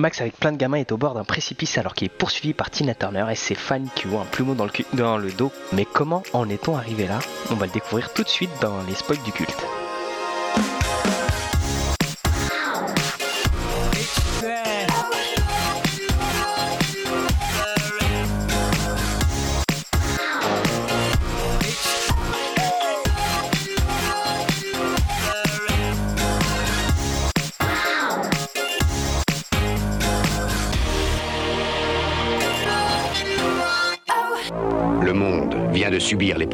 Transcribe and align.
Max, 0.00 0.20
avec 0.22 0.36
plein 0.36 0.50
de 0.50 0.56
gamins, 0.56 0.78
est 0.78 0.92
au 0.92 0.96
bord 0.96 1.14
d'un 1.14 1.24
précipice 1.24 1.76
alors 1.76 1.94
qu'il 1.94 2.06
est 2.06 2.08
poursuivi 2.08 2.54
par 2.54 2.70
Tina 2.70 2.94
Turner 2.94 3.26
et 3.30 3.34
ses 3.34 3.54
fans 3.54 3.84
qui 3.94 4.06
ont 4.06 4.20
un 4.20 4.24
plumeau 4.24 4.54
dans 4.54 4.64
le, 4.64 4.70
dans 4.94 5.18
le 5.18 5.30
dos. 5.30 5.52
Mais 5.72 5.84
comment 5.84 6.22
en 6.32 6.48
est-on 6.48 6.76
arrivé 6.76 7.06
là? 7.06 7.18
On 7.50 7.54
va 7.54 7.66
le 7.66 7.72
découvrir 7.72 8.12
tout 8.14 8.22
de 8.22 8.28
suite 8.28 8.50
dans 8.62 8.82
les 8.88 8.94
spoils 8.94 9.22
du 9.22 9.32
culte. 9.32 9.79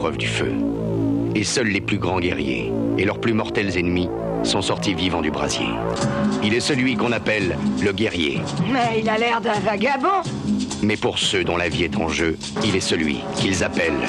L'épreuve 0.07 0.19
du 0.19 0.27
feu. 0.27 0.53
Et 1.35 1.45
seuls 1.45 1.69
les 1.69 1.81
plus 1.81 1.99
grands 1.99 2.21
guerriers 2.21 2.73
et 2.99 3.05
leurs 3.05 3.21
plus 3.21 3.33
mortels 3.33 3.77
ennemis 3.77 4.09
sont 4.45 4.63
sortis 4.63 4.95
vivants 4.95 5.21
du 5.21 5.31
brasier. 5.31 5.67
Il 6.45 6.55
est 6.55 6.61
celui 6.61 6.97
qu'on 6.97 7.13
appelle 7.13 7.57
le 7.83 7.93
guerrier. 7.93 8.41
Mais 8.73 9.01
il 9.01 9.09
a 9.09 9.19
l'air 9.19 9.41
d'un 9.41 9.59
vagabond. 9.61 10.23
Mais 10.83 10.97
pour 10.97 11.19
ceux 11.19 11.43
dont 11.43 11.57
la 11.57 11.69
vie 11.69 11.85
est 11.85 11.97
en 11.97 12.09
jeu, 12.09 12.37
il 12.65 12.77
est 12.77 12.81
celui 12.81 13.19
qu'ils 13.37 13.65
appellent 13.65 14.07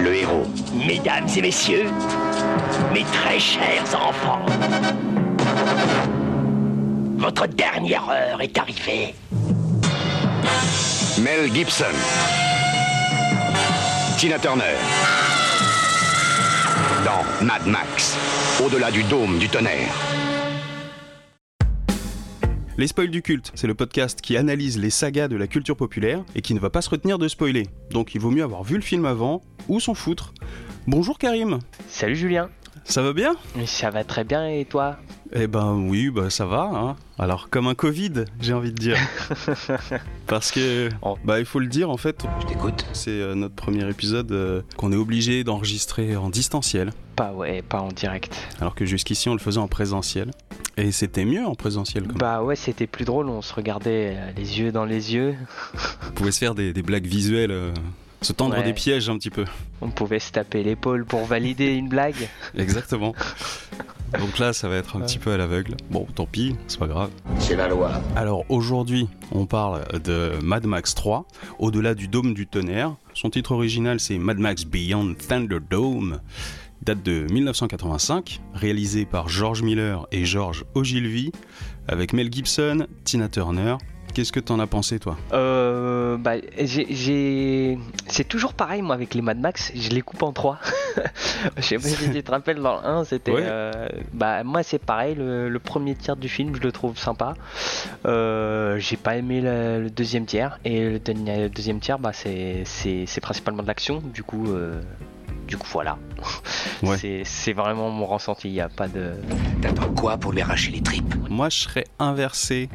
le 0.00 0.14
héros. 0.14 0.46
Mesdames 0.86 1.28
et 1.34 1.40
messieurs, 1.40 1.86
mes 2.92 3.04
très 3.04 3.38
chers 3.38 3.94
enfants, 3.94 4.44
votre 7.16 7.46
dernière 7.46 8.08
heure 8.10 8.42
est 8.42 8.58
arrivée. 8.58 9.14
Mel 11.18 11.52
Gibson. 11.54 12.47
Tina 14.18 14.36
Turner. 14.36 14.64
Dans 17.04 17.46
Mad 17.46 17.64
Max, 17.68 18.18
au-delà 18.60 18.90
du 18.90 19.04
dôme 19.04 19.38
du 19.38 19.48
tonnerre. 19.48 19.94
Les 22.76 22.88
spoils 22.88 23.10
du 23.10 23.22
culte, 23.22 23.52
c'est 23.54 23.68
le 23.68 23.76
podcast 23.76 24.20
qui 24.20 24.36
analyse 24.36 24.76
les 24.76 24.90
sagas 24.90 25.28
de 25.28 25.36
la 25.36 25.46
culture 25.46 25.76
populaire 25.76 26.24
et 26.34 26.42
qui 26.42 26.52
ne 26.54 26.58
va 26.58 26.68
pas 26.68 26.82
se 26.82 26.90
retenir 26.90 27.18
de 27.18 27.28
spoiler. 27.28 27.68
Donc 27.92 28.16
il 28.16 28.20
vaut 28.20 28.32
mieux 28.32 28.42
avoir 28.42 28.64
vu 28.64 28.74
le 28.74 28.82
film 28.82 29.04
avant 29.04 29.40
ou 29.68 29.78
s'en 29.78 29.94
foutre. 29.94 30.34
Bonjour 30.88 31.16
Karim, 31.16 31.60
Salut 31.86 32.16
Julien 32.16 32.50
ça 32.84 33.02
va 33.02 33.12
bien? 33.12 33.36
Ça 33.66 33.90
va 33.90 34.04
très 34.04 34.24
bien 34.24 34.48
et 34.48 34.64
toi? 34.64 34.96
Eh 35.32 35.46
ben 35.46 35.72
oui, 35.74 36.08
bah 36.10 36.30
ça 36.30 36.46
va. 36.46 36.70
hein. 36.72 36.96
Alors 37.18 37.50
comme 37.50 37.66
un 37.68 37.74
Covid, 37.74 38.24
j'ai 38.40 38.52
envie 38.54 38.72
de 38.72 38.78
dire. 38.78 38.96
Parce 40.26 40.50
que, 40.52 40.88
Oh. 41.02 41.16
bah 41.24 41.38
il 41.38 41.44
faut 41.46 41.58
le 41.58 41.66
dire 41.66 41.90
en 41.90 41.96
fait, 41.96 42.24
Je 42.40 42.46
t'écoute. 42.46 42.86
c'est 42.92 43.10
euh, 43.10 43.34
notre 43.34 43.54
premier 43.54 43.88
épisode 43.88 44.30
euh, 44.32 44.62
qu'on 44.76 44.92
est 44.92 44.96
obligé 44.96 45.44
d'enregistrer 45.44 46.16
en 46.16 46.30
distanciel, 46.30 46.92
Pas 47.16 47.32
ouais, 47.32 47.62
pas 47.62 47.80
en 47.80 47.88
direct. 47.88 48.34
alors 48.60 48.74
que 48.74 48.86
jusqu'ici 48.86 49.28
on 49.28 49.34
le 49.34 49.38
faisait 49.40 49.58
en 49.58 49.68
présentiel. 49.68 50.30
Et 50.76 50.92
c'était 50.92 51.24
mieux 51.24 51.44
en 51.44 51.54
présentiel 51.56 52.04
quand 52.04 52.10
même. 52.10 52.18
Bah 52.18 52.42
ouais, 52.42 52.54
c'était 52.56 52.86
plus 52.86 53.04
drôle, 53.04 53.28
on 53.28 53.42
se 53.42 53.52
regardait 53.52 54.14
euh, 54.16 54.30
les 54.36 54.60
yeux 54.60 54.70
dans 54.72 54.84
les 54.84 55.12
yeux, 55.14 55.34
On 56.08 56.12
pouvait 56.12 56.30
se 56.32 56.38
faire 56.38 56.54
des, 56.54 56.72
des 56.72 56.82
blagues 56.82 57.06
visuelles, 57.06 57.50
euh, 57.50 57.72
se 58.22 58.32
tendre 58.32 58.56
Ouais. 58.56 58.62
des 58.64 58.72
pièges 58.72 59.08
un 59.08 59.16
petit 59.18 59.30
peu. 59.30 59.44
on 59.80 59.90
pouvait 59.90 60.18
se 60.18 60.32
taper 60.32 60.62
l'épaule 60.62 61.04
pour 61.04 61.24
valider 61.24 61.74
une 61.74 61.88
blague. 61.88 62.28
Exactement. 62.56 63.14
Donc 64.18 64.38
là, 64.38 64.52
ça 64.54 64.68
va 64.68 64.76
être 64.76 64.96
un 64.96 65.00
petit 65.00 65.18
peu 65.18 65.32
à 65.32 65.36
l'aveugle. 65.36 65.76
Bon, 65.90 66.06
tant 66.14 66.24
pis, 66.26 66.56
c'est 66.66 66.78
pas 66.78 66.86
grave. 66.86 67.10
C'est 67.38 67.56
la 67.56 67.68
loi. 67.68 68.00
Alors 68.16 68.44
aujourd'hui, 68.48 69.06
on 69.32 69.44
parle 69.46 69.82
de 70.02 70.32
Mad 70.42 70.64
Max 70.66 70.94
3, 70.94 71.26
au-delà 71.58 71.94
du 71.94 72.08
dôme 72.08 72.32
du 72.32 72.46
tonnerre. 72.46 72.94
Son 73.14 73.28
titre 73.30 73.52
original, 73.52 74.00
c'est 74.00 74.16
Mad 74.18 74.38
Max 74.38 74.64
Beyond 74.64 75.14
Thunderdome. 75.28 76.20
Date 76.82 77.02
de 77.02 77.26
1985, 77.30 78.40
réalisé 78.54 79.04
par 79.04 79.28
George 79.28 79.62
Miller 79.62 80.06
et 80.10 80.24
George 80.24 80.64
Ogilvy, 80.74 81.32
avec 81.88 82.12
Mel 82.12 82.32
Gibson, 82.32 82.86
Tina 83.04 83.28
Turner. 83.28 83.76
Qu'est-ce 84.18 84.32
que 84.32 84.40
t'en 84.40 84.58
as 84.58 84.66
pensé, 84.66 84.98
toi? 84.98 85.16
Euh, 85.32 86.16
bah, 86.16 86.32
j'ai, 86.58 87.78
c'est 88.08 88.26
toujours 88.26 88.52
pareil 88.52 88.82
moi 88.82 88.96
avec 88.96 89.14
les 89.14 89.22
Mad 89.22 89.38
Max, 89.38 89.70
je 89.76 89.90
les 89.90 90.00
coupe 90.02 90.20
en 90.24 90.32
trois. 90.32 90.58
je 91.56 91.62
sais 91.62 91.76
pas 91.76 91.86
si 91.86 92.10
tu 92.10 92.20
te 92.24 92.30
rappelles 92.32 92.60
dans 92.60 92.80
le 92.80 92.84
1, 92.84 93.04
c'était, 93.04 93.30
Ouais. 93.30 93.42
euh, 93.44 93.86
bah 94.12 94.42
moi 94.42 94.64
c'est 94.64 94.80
pareil, 94.80 95.14
le, 95.14 95.48
le 95.48 95.58
premier 95.60 95.94
tiers 95.94 96.16
du 96.16 96.28
film 96.28 96.56
je 96.56 96.60
le 96.62 96.72
trouve 96.72 96.98
sympa. 96.98 97.34
Euh, 98.06 98.76
j'ai 98.80 98.96
pas 98.96 99.16
aimé 99.16 99.40
le, 99.40 99.82
le 99.82 99.88
deuxième 99.90 100.26
tiers 100.26 100.58
et 100.64 100.80
le, 100.90 100.98
dernier- 100.98 101.42
le 101.42 101.48
deuxième 101.48 101.78
tiers 101.78 102.00
bah 102.00 102.10
c'est, 102.12 102.62
c'est, 102.64 103.04
c'est 103.06 103.20
principalement 103.20 103.62
de 103.62 103.68
l'action, 103.68 104.02
du 104.12 104.24
coup. 104.24 104.46
euh, 104.48 104.80
du 105.46 105.56
coup 105.56 105.68
voilà, 105.72 105.96
Ouais. 106.82 106.96
c'est, 106.98 107.22
c'est 107.24 107.52
vraiment 107.52 107.88
mon 107.90 108.04
ressenti, 108.06 108.48
il 108.48 108.52
n'y 108.54 108.60
a 108.60 108.68
pas 108.68 108.88
de... 108.88 109.12
T'attends 109.62 109.92
quoi 109.94 110.16
pour 110.18 110.32
lui 110.32 110.40
arracher 110.42 110.72
les 110.72 110.80
tripes? 110.82 111.14
Moi, 111.30 111.48
je 111.50 111.58
serais 111.58 111.84
inversé 112.00 112.68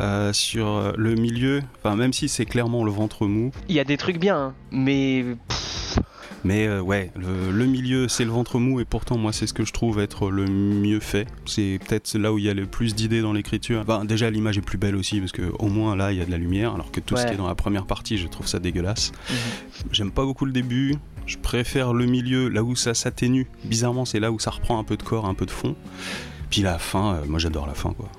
euh, 0.00 0.32
sur 0.32 0.66
euh, 0.68 0.92
le 0.96 1.14
milieu, 1.14 1.62
enfin, 1.78 1.96
même 1.96 2.12
si 2.12 2.28
c'est 2.28 2.46
clairement 2.46 2.84
le 2.84 2.90
ventre 2.90 3.26
mou. 3.26 3.52
Il 3.68 3.74
y 3.74 3.80
a 3.80 3.84
des 3.84 3.96
trucs 3.96 4.18
bien, 4.18 4.36
hein, 4.36 4.54
mais 4.70 5.24
pff, 5.48 5.98
Mais 6.44 6.66
euh, 6.66 6.80
ouais, 6.80 7.12
le, 7.14 7.52
le 7.52 7.66
milieu, 7.66 8.08
c'est 8.08 8.24
le 8.24 8.30
ventre 8.30 8.58
mou, 8.58 8.80
et 8.80 8.84
pourtant, 8.84 9.16
moi, 9.16 9.32
c'est 9.32 9.46
ce 9.46 9.54
que 9.54 9.64
je 9.64 9.72
trouve 9.72 10.00
être 10.00 10.30
le 10.30 10.46
mieux 10.46 11.00
fait. 11.00 11.26
C'est 11.46 11.78
peut-être 11.86 12.16
là 12.18 12.32
où 12.32 12.38
il 12.38 12.44
y 12.44 12.48
a 12.48 12.54
le 12.54 12.66
plus 12.66 12.94
d'idées 12.94 13.20
dans 13.20 13.32
l'écriture. 13.32 13.80
Enfin, 13.80 14.04
déjà, 14.04 14.30
l'image 14.30 14.58
est 14.58 14.62
plus 14.62 14.78
belle 14.78 14.96
aussi, 14.96 15.20
parce 15.20 15.32
que 15.32 15.52
au 15.58 15.68
moins 15.68 15.94
là, 15.94 16.12
il 16.12 16.18
y 16.18 16.20
a 16.20 16.24
de 16.24 16.30
la 16.30 16.38
lumière, 16.38 16.74
alors 16.74 16.90
que 16.90 17.00
tout 17.00 17.16
ce 17.16 17.26
qui 17.26 17.34
est 17.34 17.36
dans 17.36 17.46
la 17.46 17.54
première 17.54 17.86
partie, 17.86 18.18
je 18.18 18.26
trouve 18.26 18.46
ça 18.48 18.58
dégueulasse. 18.58 19.12
J'aime 19.92 20.10
pas 20.10 20.24
beaucoup 20.24 20.44
le 20.46 20.52
début. 20.52 20.96
Je 21.24 21.38
préfère 21.38 21.92
le 21.92 22.06
milieu, 22.06 22.48
là 22.48 22.64
où 22.64 22.74
ça 22.74 22.94
s'atténue. 22.94 23.46
Bizarrement, 23.64 24.04
c'est 24.04 24.18
là 24.18 24.32
où 24.32 24.40
ça 24.40 24.50
reprend 24.50 24.80
un 24.80 24.84
peu 24.84 24.96
de 24.96 25.04
corps, 25.04 25.26
un 25.26 25.34
peu 25.34 25.46
de 25.46 25.52
fond. 25.52 25.76
Puis 26.50 26.62
la 26.62 26.78
fin, 26.78 27.14
euh, 27.14 27.24
moi 27.26 27.38
j'adore 27.38 27.66
la 27.66 27.74
fin 27.74 27.92
quoi. 27.92 28.10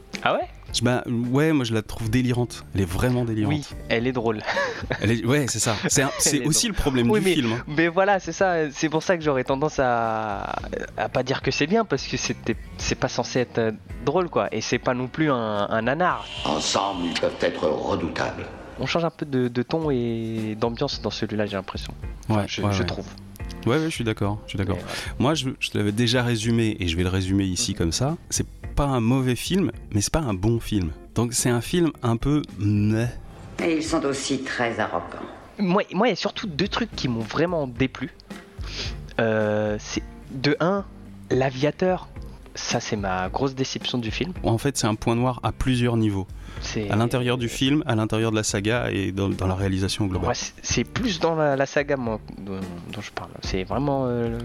Ah 0.73 0.79
ouais 0.81 0.81
Bah 0.81 1.03
ouais, 1.31 1.53
moi 1.53 1.65
je 1.65 1.73
la 1.73 1.81
trouve 1.81 2.09
délirante. 2.09 2.65
Elle 2.75 2.81
est 2.81 2.85
vraiment 2.85 3.25
délirante. 3.25 3.53
Oui, 3.53 3.65
elle 3.89 4.07
est 4.07 4.11
drôle. 4.11 4.41
Elle 5.01 5.11
est- 5.11 5.25
Ouais, 5.25 5.45
c'est 5.47 5.59
ça. 5.59 5.75
C'est 5.87 6.45
aussi 6.45 6.67
le 6.67 6.73
problème 6.73 7.09
Oui, 7.09 7.19
du 7.19 7.25
mais- 7.25 7.33
film. 7.35 7.53
hein. 7.53 7.63
Mais 7.67 7.87
voilà, 7.87 8.19
c'est 8.19 8.31
ça. 8.33 8.69
C'est 8.71 8.89
pour 8.89 9.01
ça 9.03 9.17
que 9.17 9.23
j'aurais 9.23 9.43
tendance 9.43 9.79
à 9.79 10.55
à 10.97 11.09
pas 11.09 11.23
dire 11.23 11.41
que 11.41 11.51
c'est 11.51 11.67
bien 11.67 11.85
parce 11.85 12.05
que 12.07 12.17
c'était 12.17 12.55
c'est 12.77 12.95
pas 12.95 13.07
censé 13.09 13.39
être 13.39 13.57
euh, 13.59 13.71
drôle 14.05 14.29
quoi. 14.29 14.47
Et 14.51 14.61
c'est 14.61 14.79
pas 14.79 14.93
non 14.93 15.07
plus 15.07 15.31
un, 15.31 15.67
un 15.69 15.81
nanar. 15.83 16.25
Ensemble, 16.45 17.05
ils 17.05 17.19
peuvent 17.19 17.33
être 17.41 17.67
redoutables. 17.67 18.45
On 18.79 18.85
change 18.87 19.05
un 19.05 19.09
peu 19.11 19.25
de, 19.25 19.47
de 19.47 19.61
ton 19.63 19.91
et 19.91 20.57
d'ambiance 20.59 21.01
dans 21.01 21.11
celui-là, 21.11 21.45
j'ai 21.45 21.55
l'impression. 21.55 21.93
Ouais, 22.29 22.43
je, 22.47 22.61
ouais, 22.61 22.73
je 22.73 22.79
ouais. 22.79 22.85
trouve. 22.85 23.05
Ouais, 23.65 23.77
ouais, 23.77 23.85
je 23.85 23.89
suis 23.95 24.03
d'accord. 24.03 24.39
Je 24.45 24.49
suis 24.51 24.57
d'accord. 24.57 24.77
Moi, 25.19 25.35
je, 25.35 25.49
je 25.59 25.69
l'avais 25.75 25.91
déjà 25.91 26.23
résumé 26.23 26.75
et 26.79 26.87
je 26.87 26.97
vais 26.97 27.03
le 27.03 27.09
résumer 27.09 27.45
ici 27.45 27.75
comme 27.75 27.91
ça. 27.91 28.17
C'est 28.29 28.45
pas 28.73 28.85
un 28.85 28.99
mauvais 28.99 29.35
film, 29.35 29.71
mais 29.91 30.01
c'est 30.01 30.13
pas 30.13 30.19
un 30.19 30.33
bon 30.33 30.59
film. 30.59 30.91
Donc 31.15 31.33
c'est 31.33 31.49
un 31.49 31.61
film 31.61 31.91
un 32.01 32.17
peu 32.17 32.41
meh. 32.57 33.07
Et 33.63 33.77
ils 33.77 33.83
sont 33.83 34.03
aussi 34.05 34.43
très 34.43 34.79
arrogants. 34.79 35.05
Moi, 35.59 35.83
moi, 35.93 36.07
il 36.07 36.11
y 36.11 36.13
a 36.13 36.17
surtout 36.17 36.47
deux 36.47 36.67
trucs 36.67 36.93
qui 36.95 37.07
m'ont 37.07 37.21
vraiment 37.21 37.67
déplu. 37.67 38.11
Euh, 39.19 39.77
c'est 39.79 40.01
de 40.31 40.57
un, 40.59 40.85
l'aviateur. 41.29 42.07
Ça, 42.55 42.79
c'est 42.79 42.95
ma 42.95 43.29
grosse 43.29 43.55
déception 43.55 43.97
du 43.97 44.11
film. 44.11 44.33
En 44.43 44.57
fait, 44.57 44.77
c'est 44.77 44.87
un 44.87 44.95
point 44.95 45.15
noir 45.15 45.39
à 45.43 45.51
plusieurs 45.51 45.97
niveaux. 45.97 46.27
À 46.89 46.95
l'intérieur 46.95 47.37
du 47.37 47.49
film, 47.49 47.83
à 47.85 47.95
l'intérieur 47.95 48.31
de 48.31 48.35
la 48.37 48.43
saga 48.43 48.89
et 48.91 49.11
dans, 49.11 49.29
dans 49.29 49.47
la 49.47 49.55
réalisation 49.55 50.05
globale. 50.07 50.29
Ouais, 50.29 50.35
c'est- 50.61 50.83
plus 50.83 51.19
dans 51.19 51.35
la, 51.35 51.55
la 51.55 51.65
saga 51.65 51.97
moi, 51.97 52.19
dont, 52.37 52.59
dont 52.91 53.01
je 53.01 53.11
parle. 53.11 53.29
C'est 53.41 53.63
vraiment 53.63 54.05
euh, 54.07 54.37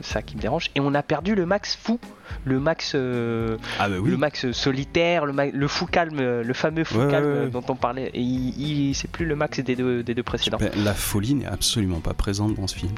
ça 0.00 0.22
qui 0.22 0.36
me 0.36 0.40
dérange. 0.40 0.70
Et 0.74 0.80
on 0.80 0.94
a 0.94 1.02
perdu 1.02 1.34
le 1.34 1.46
max 1.46 1.76
fou, 1.80 1.98
le 2.44 2.58
max, 2.58 2.92
euh, 2.94 3.56
Ah 3.78 3.88
bah 3.88 3.96
oui. 4.00 4.10
le 4.10 4.16
max 4.16 4.50
solitaire, 4.52 5.26
le, 5.26 5.32
ma- 5.32 5.46
le 5.46 5.68
fou 5.68 5.86
calme, 5.86 6.18
euh, 6.20 6.42
le 6.42 6.52
fameux 6.54 6.84
fou 6.84 6.98
Ouais, 6.98 7.10
calme 7.10 7.26
ouais, 7.26 7.32
euh, 7.32 7.48
dont 7.48 7.62
on 7.68 7.76
parlait. 7.76 8.10
Et 8.14 8.20
il, 8.20 8.88
il- 8.90 8.94
c'est 8.94 9.10
plus 9.10 9.26
le 9.26 9.36
max 9.36 9.60
des 9.60 9.76
deux, 9.76 10.02
des 10.02 10.14
deux 10.14 10.22
précédents. 10.22 10.58
La 10.76 10.94
folie 10.94 11.34
n'est 11.34 11.46
absolument 11.46 12.00
pas 12.00 12.14
présente 12.14 12.54
dans 12.54 12.66
ce 12.66 12.76
film. 12.76 12.92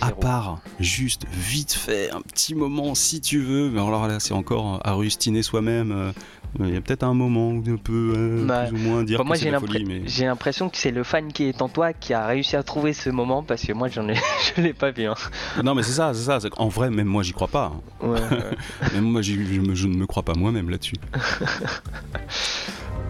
À 0.00 0.10
part 0.12 0.60
juste 0.80 1.24
vite 1.32 1.72
fait, 1.72 2.10
un 2.10 2.20
petit 2.20 2.54
moment 2.54 2.94
si 2.94 3.20
tu 3.20 3.40
veux. 3.40 3.70
Mais 3.70 3.80
alors 3.80 4.06
là, 4.06 4.20
c'est 4.20 4.34
encore 4.34 4.80
à 4.84 4.92
rustiner 4.92 5.42
soi-même. 5.42 6.12
Il 6.60 6.72
y 6.72 6.76
a 6.76 6.80
peut-être 6.80 7.02
un 7.02 7.12
moment 7.14 7.50
où 7.50 7.62
on 7.66 7.76
peut 7.76 8.12
euh, 8.16 8.66
plus 8.66 8.72
ou 8.74 8.82
moins 8.82 9.04
dire 9.04 9.18
Bah, 9.18 9.24
que 9.24 9.26
moi 9.28 9.36
c'est 9.36 9.50
la 9.50 9.60
folie. 9.60 9.84
Mais... 9.84 10.02
j'ai 10.06 10.24
l'impression 10.24 10.68
que 10.70 10.76
c'est 10.78 10.90
le 10.90 11.02
fan 11.04 11.32
qui 11.32 11.44
est 11.44 11.60
en 11.60 11.68
toi 11.68 11.92
qui 11.92 12.14
a 12.14 12.26
réussi 12.26 12.56
à 12.56 12.62
trouver 12.62 12.92
ce 12.94 13.10
moment 13.10 13.42
parce 13.42 13.62
que 13.64 13.72
moi 13.72 13.88
j'en 13.88 14.08
ai 14.08 14.14
je 14.56 14.62
l'ai 14.62 14.72
pas 14.72 14.90
vu 14.90 15.04
hein. 15.04 15.14
Non, 15.62 15.74
mais 15.74 15.82
c'est 15.82 15.92
ça, 15.92 16.12
c'est 16.14 16.22
ça. 16.24 16.40
c'est 16.40 16.50
qu'en 16.50 16.68
vrai, 16.68 16.90
même 16.90 17.08
moi, 17.08 17.22
j'y 17.22 17.32
crois 17.32 17.48
pas. 17.48 17.72
hein. 17.74 18.06
Ouais, 18.06 18.20
ouais. 18.20 18.56
Même 18.94 19.04
moi, 19.04 19.20
j'y- 19.22 19.54
je, 19.54 19.60
me- 19.60 19.74
je 19.74 19.86
ne 19.86 19.96
me 19.96 20.06
crois 20.06 20.22
pas 20.22 20.34
moi-même 20.34 20.70
là-dessus. 20.70 20.96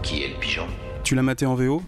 Qui 0.03 0.23
est 0.23 0.29
le 0.29 0.35
pigeon? 0.41 0.67
Tu 1.05 1.15
l'as 1.15 1.23
maté 1.23 1.47
en 1.47 1.55
VO 1.55 1.83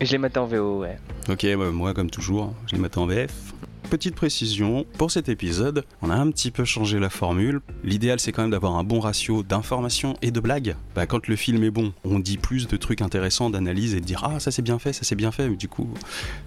je 0.00 0.10
l'ai 0.10 0.18
maté 0.18 0.38
en 0.40 0.46
VO 0.46 0.80
ouais 0.80 0.98
Ok, 1.28 1.44
bah, 1.56 1.70
moi, 1.70 1.92
comme 1.94 2.08
toujours, 2.10 2.54
je 2.66 2.74
l'ai 2.74 2.80
maté 2.80 2.98
en 2.98 3.06
VF. 3.06 3.30
Petite 3.92 4.14
précision, 4.14 4.86
pour 4.96 5.10
cet 5.10 5.28
épisode, 5.28 5.84
on 6.00 6.08
a 6.08 6.14
un 6.14 6.30
petit 6.30 6.50
peu 6.50 6.64
changé 6.64 6.98
la 6.98 7.10
formule. 7.10 7.60
L'idéal 7.84 8.18
c'est 8.20 8.32
quand 8.32 8.40
même 8.40 8.50
d'avoir 8.50 8.76
un 8.76 8.84
bon 8.84 9.00
ratio 9.00 9.42
d'informations 9.42 10.16
et 10.22 10.30
de 10.30 10.40
blagues. 10.40 10.76
Bah, 10.94 11.04
quand 11.04 11.28
le 11.28 11.36
film 11.36 11.62
est 11.62 11.70
bon, 11.70 11.92
on 12.02 12.18
dit 12.18 12.38
plus 12.38 12.66
de 12.68 12.78
trucs 12.78 13.02
intéressants, 13.02 13.50
d'analyse 13.50 13.94
et 13.94 14.00
de 14.00 14.06
dire 14.06 14.24
ah 14.24 14.40
ça 14.40 14.50
c'est 14.50 14.62
bien 14.62 14.78
fait, 14.78 14.94
ça 14.94 15.02
c'est 15.02 15.14
bien 15.14 15.30
fait, 15.30 15.46
mais 15.46 15.56
du 15.56 15.68
coup 15.68 15.90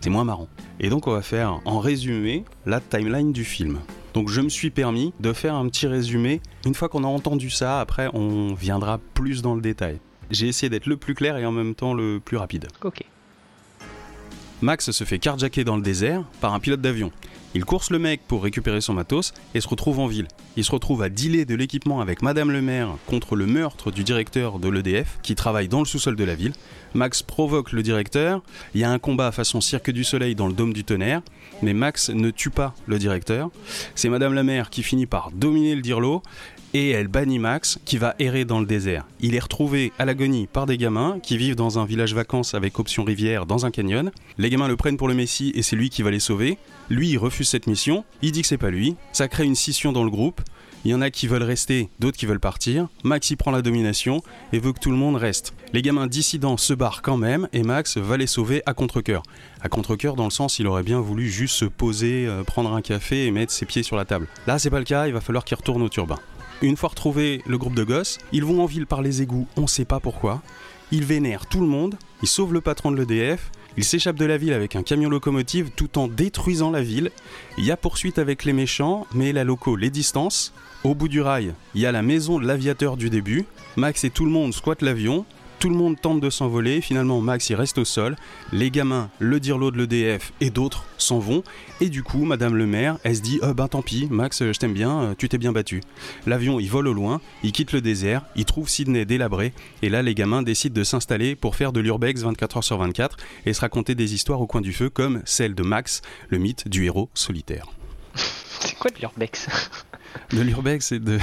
c'est 0.01 0.09
moins 0.09 0.23
marrant. 0.23 0.47
Et 0.79 0.89
donc 0.89 1.05
on 1.05 1.11
va 1.11 1.21
faire 1.21 1.61
en 1.65 1.77
résumé 1.77 2.45
la 2.65 2.79
timeline 2.79 3.31
du 3.31 3.43
film. 3.43 3.77
Donc 4.15 4.29
je 4.29 4.41
me 4.41 4.49
suis 4.49 4.71
permis 4.71 5.13
de 5.19 5.31
faire 5.31 5.53
un 5.53 5.67
petit 5.67 5.85
résumé. 5.85 6.41
Une 6.65 6.73
fois 6.73 6.89
qu'on 6.89 7.03
a 7.03 7.07
entendu 7.07 7.51
ça, 7.51 7.79
après 7.79 8.09
on 8.15 8.55
viendra 8.55 8.99
plus 9.13 9.43
dans 9.43 9.53
le 9.53 9.61
détail. 9.61 9.99
J'ai 10.31 10.47
essayé 10.47 10.71
d'être 10.71 10.87
le 10.87 10.97
plus 10.97 11.13
clair 11.13 11.37
et 11.37 11.45
en 11.45 11.51
même 11.51 11.75
temps 11.75 11.93
le 11.93 12.19
plus 12.19 12.37
rapide. 12.37 12.69
Ok. 12.83 13.03
Max 14.65 14.89
se 14.89 15.03
fait 15.03 15.19
carjacker 15.19 15.63
dans 15.63 15.75
le 15.75 15.83
désert 15.83 16.23
par 16.41 16.55
un 16.55 16.59
pilote 16.59 16.81
d'avion. 16.81 17.11
Il 17.53 17.65
course 17.65 17.91
le 17.91 17.99
mec 17.99 18.21
pour 18.27 18.41
récupérer 18.43 18.81
son 18.81 18.93
matos 18.93 19.31
et 19.53 19.61
se 19.61 19.67
retrouve 19.67 19.99
en 19.99 20.07
ville. 20.07 20.27
Il 20.57 20.65
se 20.65 20.71
retrouve 20.71 21.03
à 21.03 21.09
dealer 21.09 21.45
de 21.45 21.53
l'équipement 21.53 22.01
avec 22.01 22.23
Madame 22.23 22.49
le 22.49 22.63
maire 22.63 22.97
contre 23.05 23.35
le 23.35 23.45
meurtre 23.45 23.91
du 23.91 24.03
directeur 24.03 24.57
de 24.57 24.67
l'EDF 24.67 25.19
qui 25.21 25.35
travaille 25.35 25.67
dans 25.67 25.79
le 25.79 25.85
sous-sol 25.85 26.15
de 26.15 26.23
la 26.23 26.33
ville. 26.33 26.53
Max 26.95 27.21
provoque 27.21 27.73
le 27.73 27.83
directeur, 27.83 28.41
il 28.73 28.81
y 28.81 28.83
a 28.83 28.89
un 28.89 28.97
combat 28.97 29.31
façon 29.31 29.61
Cirque 29.61 29.91
du 29.91 30.03
Soleil 30.03 30.33
dans 30.33 30.47
le 30.47 30.53
dôme 30.53 30.73
du 30.73 30.83
tonnerre, 30.83 31.21
mais 31.61 31.73
Max 31.73 32.09
ne 32.09 32.31
tue 32.31 32.49
pas 32.49 32.73
le 32.87 32.97
directeur. 32.97 33.51
C'est 33.93 34.09
Madame 34.09 34.33
la 34.33 34.43
maire 34.43 34.71
qui 34.71 34.81
finit 34.81 35.05
par 35.05 35.29
dominer 35.31 35.75
le 35.75 35.81
dirlo 35.81 36.23
et 36.75 36.89
elle 36.89 37.07
bannit 37.07 37.39
Max 37.39 37.79
qui 37.85 37.97
va 37.97 38.15
errer 38.19 38.43
dans 38.43 38.59
le 38.59 38.65
désert. 38.65 39.05
Il 39.21 39.33
est 39.33 39.39
retrouvé 39.39 39.93
à 39.97 40.03
l'agonie 40.03 40.45
par 40.45 40.65
des 40.65 40.77
gamins 40.77 41.19
qui 41.23 41.37
vivent 41.37 41.55
dans 41.55 41.79
un 41.79 41.85
village 41.85 42.13
vacances 42.13 42.53
avec 42.53 42.79
option 42.79 43.05
rivière 43.05 43.45
dans 43.45 43.65
un 43.65 43.71
canyon. 43.71 44.11
Les 44.37 44.49
gamins 44.49 44.67
le 44.67 44.75
prennent 44.75 44.97
pour 44.97 45.07
le 45.07 45.13
Messie 45.13 45.53
et 45.55 45.61
c'est 45.61 45.77
lui 45.77 45.89
qui 45.89 46.01
va 46.01 46.11
les 46.11 46.19
sauver. 46.19 46.57
Lui, 46.89 47.11
il 47.11 47.17
refuse 47.17 47.47
cette 47.47 47.67
mission, 47.67 48.03
il 48.21 48.33
dit 48.33 48.41
que 48.41 48.47
c'est 48.49 48.57
pas 48.57 48.71
lui, 48.71 48.97
ça 49.13 49.29
crée 49.29 49.45
une 49.45 49.55
scission 49.55 49.93
dans 49.93 50.03
le 50.03 50.09
groupe. 50.09 50.41
Il 50.83 50.91
y 50.91 50.93
en 50.93 51.01
a 51.01 51.09
qui 51.11 51.27
veulent 51.27 51.43
rester, 51.43 51.89
d'autres 51.99 52.17
qui 52.17 52.25
veulent 52.25 52.41
partir. 52.41 52.89
Max 53.05 53.31
y 53.31 53.37
prend 53.37 53.51
la 53.51 53.61
domination 53.61 54.21
et 54.51 54.59
veut 54.59 54.73
que 54.73 54.79
tout 54.79 54.91
le 54.91 54.97
monde 54.97 55.15
reste. 55.15 55.53
Les 55.71 55.81
gamins 55.81 56.07
dissidents 56.07 56.57
se 56.57 56.73
barrent 56.73 57.01
quand 57.01 57.17
même 57.17 57.47
et 57.53 57.63
Max 57.63 57.97
va 57.97 58.17
les 58.17 58.27
sauver 58.27 58.61
à 58.65 58.73
contre-coeur. 58.73 59.23
À 59.61 59.69
contre-coeur 59.69 60.15
dans 60.15 60.25
le 60.25 60.29
sens 60.29 60.59
il 60.59 60.67
aurait 60.67 60.83
bien 60.83 60.99
voulu 60.99 61.29
juste 61.29 61.55
se 61.55 61.65
poser, 61.65 62.27
euh, 62.27 62.43
prendre 62.43 62.73
un 62.73 62.81
café 62.81 63.25
et 63.25 63.31
mettre 63.31 63.53
ses 63.53 63.65
pieds 63.65 63.81
sur 63.81 63.95
la 63.95 64.03
table. 64.03 64.27
Là 64.45 64.59
c'est 64.59 64.69
pas 64.69 64.79
le 64.79 64.85
cas, 64.85 65.07
il 65.07 65.13
va 65.13 65.21
falloir 65.21 65.45
qu'il 65.45 65.55
retourne 65.55 65.81
au 65.81 65.89
turbin. 65.89 66.19
Une 66.61 66.77
fois 66.77 66.89
retrouvé 66.89 67.41
le 67.45 67.57
groupe 67.57 67.75
de 67.75 67.83
gosses, 67.83 68.17
ils 68.31 68.45
vont 68.45 68.61
en 68.61 68.65
ville 68.65 68.87
par 68.87 69.01
les 69.01 69.21
égouts, 69.21 69.47
on 69.57 69.67
sait 69.67 69.85
pas 69.85 69.99
pourquoi. 69.99 70.41
Ils 70.91 71.03
vénèrent 71.03 71.47
tout 71.47 71.59
le 71.59 71.67
monde, 71.67 71.95
ils 72.21 72.27
sauvent 72.27 72.53
le 72.53 72.61
patron 72.61 72.91
de 72.91 72.97
l'EDF, 72.97 73.51
ils 73.77 73.83
s'échappent 73.83 74.15
de 74.15 74.25
la 74.25 74.37
ville 74.37 74.53
avec 74.53 74.77
un 74.77 74.83
camion 74.83 75.09
locomotive 75.09 75.71
tout 75.75 75.99
en 75.99 76.07
détruisant 76.07 76.71
la 76.71 76.81
ville. 76.81 77.11
Il 77.57 77.65
y 77.65 77.71
a 77.71 77.77
poursuite 77.77 78.19
avec 78.19 78.45
les 78.45 78.53
méchants, 78.53 79.05
mais 79.13 79.33
la 79.33 79.43
loco 79.43 79.75
les 79.75 79.89
distance. 79.89 80.53
Au 80.85 80.95
bout 80.95 81.09
du 81.09 81.19
rail, 81.19 81.53
il 81.73 81.81
y 81.81 81.85
a 81.85 81.91
la 81.91 82.01
maison 82.01 82.39
de 82.39 82.47
l'aviateur 82.47 82.95
du 82.95 83.09
début. 83.09 83.45
Max 83.75 84.05
et 84.05 84.09
tout 84.09 84.23
le 84.23 84.31
monde 84.31 84.53
squattent 84.53 84.81
l'avion. 84.81 85.25
Tout 85.65 85.71
le 85.71 85.77
monde 85.77 85.99
tente 85.99 86.21
de 86.21 86.29
s'envoler, 86.29 86.79
finalement 86.79 87.19
Max 87.21 87.49
il 87.49 87.55
reste 87.55 87.79
au 87.79 87.85
sol, 87.85 88.15
les 88.51 88.69
gamins, 88.69 89.09
le 89.17 89.39
dirlo 89.39 89.71
de 89.71 89.79
l'EDF 89.79 90.31
et 90.39 90.51
d'autres 90.51 90.85
s'en 90.99 91.17
vont, 91.17 91.41
et 91.81 91.89
du 91.89 92.03
coup 92.03 92.23
Madame 92.23 92.55
le 92.55 92.67
maire, 92.67 92.99
elle 93.03 93.15
se 93.15 93.21
dit 93.23 93.39
euh, 93.41 93.55
ben 93.55 93.67
tant 93.67 93.81
pis, 93.81 94.07
Max 94.11 94.43
je 94.43 94.59
t'aime 94.59 94.73
bien, 94.73 95.01
euh, 95.01 95.13
tu 95.17 95.27
t'es 95.27 95.39
bien 95.39 95.51
battu. 95.53 95.81
L'avion 96.27 96.59
il 96.59 96.69
vole 96.69 96.87
au 96.87 96.93
loin, 96.93 97.19
il 97.41 97.51
quitte 97.51 97.71
le 97.71 97.81
désert, 97.81 98.21
il 98.35 98.45
trouve 98.45 98.69
Sydney 98.69 99.05
délabré, 99.05 99.53
et 99.81 99.89
là 99.89 100.03
les 100.03 100.13
gamins 100.13 100.43
décident 100.43 100.75
de 100.75 100.83
s'installer 100.83 101.35
pour 101.35 101.55
faire 101.55 101.71
de 101.71 101.79
l'urbex 101.79 102.21
24h 102.21 102.61
sur 102.61 102.77
24 102.77 103.17
et 103.47 103.53
se 103.53 103.61
raconter 103.61 103.95
des 103.95 104.13
histoires 104.13 104.41
au 104.41 104.45
coin 104.45 104.61
du 104.61 104.71
feu 104.71 104.91
comme 104.91 105.23
celle 105.25 105.55
de 105.55 105.63
Max, 105.63 106.03
le 106.29 106.37
mythe 106.37 106.67
du 106.67 106.85
héros 106.85 107.09
solitaire. 107.15 107.65
C'est 108.13 108.77
quoi 108.77 108.91
de 108.91 108.99
l'urbex? 108.99 109.47
De 110.31 110.41
l'urbex 110.41 110.91
et 110.91 110.99
de... 110.99 111.17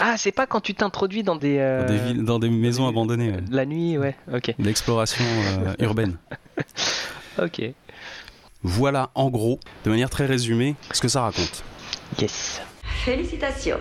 Ah, 0.00 0.16
c'est 0.16 0.32
pas 0.32 0.46
quand 0.46 0.60
tu 0.60 0.74
t'introduis 0.74 1.22
dans 1.22 1.36
des. 1.36 1.58
euh, 1.58 1.80
Dans 1.86 1.92
des, 1.92 1.98
villes- 1.98 2.24
dans 2.24 2.38
des 2.38 2.50
maisons 2.50 2.86
abandonnées. 2.88 3.30
ouais. 3.32 3.40
La 3.50 3.66
nuit, 3.66 3.98
ouais, 3.98 4.16
ok. 4.32 4.54
L'exploration 4.58 5.24
euh, 5.24 5.74
urbaine. 5.80 6.16
Ok. 7.40 7.62
Voilà, 8.64 9.10
en 9.14 9.30
gros, 9.30 9.60
de 9.84 9.90
manière 9.90 10.10
très 10.10 10.26
résumée, 10.26 10.74
ce 10.92 11.00
que 11.00 11.06
ça 11.08 11.22
raconte. 11.22 11.62
Yes. 12.20 12.60
Félicitations. 13.04 13.78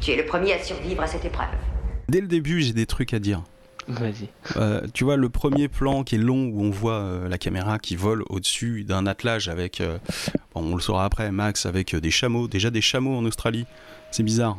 Tu 0.00 0.10
es 0.10 0.16
le 0.16 0.26
premier 0.26 0.52
à 0.52 0.62
survivre 0.62 1.02
à 1.02 1.06
cette 1.06 1.24
épreuve. 1.24 1.48
Dès 2.08 2.20
le 2.20 2.26
début, 2.26 2.60
j'ai 2.60 2.74
des 2.74 2.84
trucs 2.84 3.14
à 3.14 3.18
dire. 3.18 3.42
Vas-y. 3.88 4.28
Euh, 4.56 4.86
tu 4.94 5.04
vois, 5.04 5.16
le 5.16 5.28
premier 5.28 5.68
plan 5.68 6.04
qui 6.04 6.14
est 6.14 6.18
long 6.18 6.46
où 6.46 6.62
on 6.62 6.70
voit 6.70 6.94
euh, 6.94 7.28
la 7.28 7.38
caméra 7.38 7.78
qui 7.78 7.96
vole 7.96 8.24
au-dessus 8.28 8.84
d'un 8.84 9.06
attelage 9.06 9.48
avec, 9.48 9.80
euh, 9.80 9.98
bon, 10.54 10.72
on 10.72 10.74
le 10.74 10.80
saura 10.80 11.04
après, 11.04 11.30
Max, 11.30 11.66
avec 11.66 11.94
des 11.94 12.10
chameaux, 12.10 12.48
déjà 12.48 12.70
des 12.70 12.80
chameaux 12.80 13.16
en 13.16 13.24
Australie. 13.24 13.66
C'est 14.10 14.22
bizarre. 14.22 14.56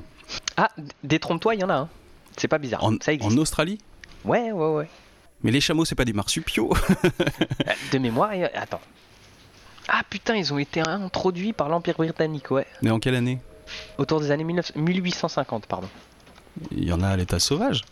Ah, 0.57 0.69
détrompe-toi, 1.03 1.55
il 1.55 1.61
y 1.61 1.63
en 1.63 1.69
a. 1.69 1.87
C'est 2.37 2.47
pas 2.47 2.57
bizarre. 2.57 2.83
En, 2.83 2.93
Ça 3.01 3.13
existe. 3.13 3.33
en 3.33 3.37
Australie? 3.37 3.79
Ouais, 4.23 4.51
ouais, 4.51 4.73
ouais. 4.75 4.89
Mais 5.43 5.51
les 5.51 5.61
chameaux, 5.61 5.85
c'est 5.85 5.95
pas 5.95 6.05
des 6.05 6.13
marsupiaux. 6.13 6.73
De 7.91 7.97
mémoire, 7.97 8.31
attends. 8.55 8.81
Ah 9.87 10.01
putain, 10.09 10.35
ils 10.35 10.51
ont 10.53 10.57
été 10.57 10.81
introduits 10.81 11.53
par 11.53 11.69
l'Empire 11.69 11.95
britannique, 11.95 12.49
ouais. 12.51 12.65
Mais 12.81 12.89
en 12.89 12.99
quelle 12.99 13.15
année? 13.15 13.39
Autour 13.97 14.19
des 14.19 14.31
années 14.31 14.43
19 14.43 14.75
1850, 14.75 15.67
pardon. 15.67 15.87
Il 16.71 16.85
y 16.85 16.91
en 16.93 17.01
a 17.01 17.09
à 17.09 17.17
l'état 17.17 17.39
sauvage. 17.39 17.83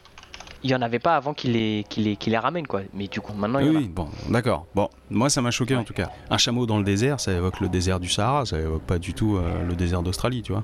Il 0.63 0.69
y 0.69 0.75
en 0.75 0.81
avait 0.81 1.00
pas 1.00 1.15
avant 1.15 1.33
qu'il 1.33 1.51
les, 1.51 2.38
ramène, 2.38 2.68
quoi. 2.68 2.81
Mais 2.94 3.07
du 3.07 3.19
coup, 3.19 3.33
maintenant, 3.33 3.60
il 3.60 3.68
y 3.68 3.69
en 3.69 3.75
a. 3.75 3.80
oui, 3.80 3.88
bon, 3.88 4.07
d'accord. 4.30 4.65
Bon, 4.75 4.89
moi, 5.10 5.30
ça 5.30 5.42
m'a 5.42 5.51
choqué 5.51 5.75
en 5.75 5.83
tout 5.83 5.94
cas. 5.94 6.10
Un 6.30 6.38
chameau 6.38 6.65
dans 6.65 6.77
le 6.77 6.83
désert, 6.83 7.19
ça 7.19 7.33
évoque 7.33 7.60
le 7.60 7.69
désert 7.69 8.00
du 8.00 8.10
Sahara, 8.10 8.45
ça 8.45 8.60
évoque 8.60 8.83
pas 8.83 9.00
du 9.00 9.13
tout 9.13 9.38
euh, 9.38 9.63
le 9.68 9.75
désert 9.75 10.04
d'Australie, 10.04 10.42
tu 10.42 10.54
vois. 10.54 10.63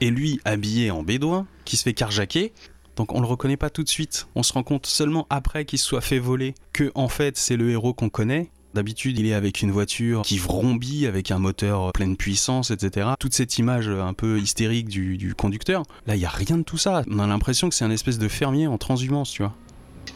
Et 0.00 0.10
lui, 0.10 0.40
habillé 0.44 0.90
en 0.90 1.02
bédouin, 1.02 1.46
qui 1.64 1.76
se 1.76 1.82
fait 1.82 1.92
carjacker, 1.92 2.52
donc 2.96 3.14
on 3.14 3.20
le 3.20 3.26
reconnaît 3.26 3.56
pas 3.56 3.70
tout 3.70 3.82
de 3.82 3.88
suite. 3.88 4.28
On 4.34 4.42
se 4.42 4.52
rend 4.52 4.62
compte 4.62 4.86
seulement 4.86 5.26
après 5.30 5.64
qu'il 5.64 5.78
se 5.78 5.86
soit 5.86 6.00
fait 6.00 6.18
voler 6.18 6.54
que, 6.72 6.90
en 6.94 7.08
fait, 7.08 7.36
c'est 7.36 7.56
le 7.56 7.70
héros 7.70 7.94
qu'on 7.94 8.08
connaît. 8.08 8.50
D'habitude, 8.74 9.18
il 9.18 9.26
est 9.26 9.34
avec 9.34 9.62
une 9.62 9.70
voiture 9.70 10.22
qui 10.22 10.38
vrombit, 10.38 11.06
avec 11.06 11.30
un 11.30 11.38
moteur 11.38 11.92
pleine 11.92 12.16
puissance, 12.16 12.70
etc. 12.70 13.08
Toute 13.18 13.34
cette 13.34 13.58
image 13.58 13.88
un 13.88 14.12
peu 14.12 14.38
hystérique 14.38 14.88
du, 14.88 15.16
du 15.16 15.34
conducteur. 15.34 15.82
Là, 16.06 16.16
il 16.16 16.20
y 16.20 16.26
a 16.26 16.30
rien 16.30 16.58
de 16.58 16.62
tout 16.62 16.78
ça. 16.78 17.02
On 17.10 17.18
a 17.18 17.26
l'impression 17.26 17.68
que 17.68 17.74
c'est 17.74 17.84
un 17.84 17.90
espèce 17.90 18.18
de 18.18 18.28
fermier 18.28 18.66
en 18.66 18.78
transhumance, 18.78 19.30
tu 19.30 19.42
vois. 19.42 19.54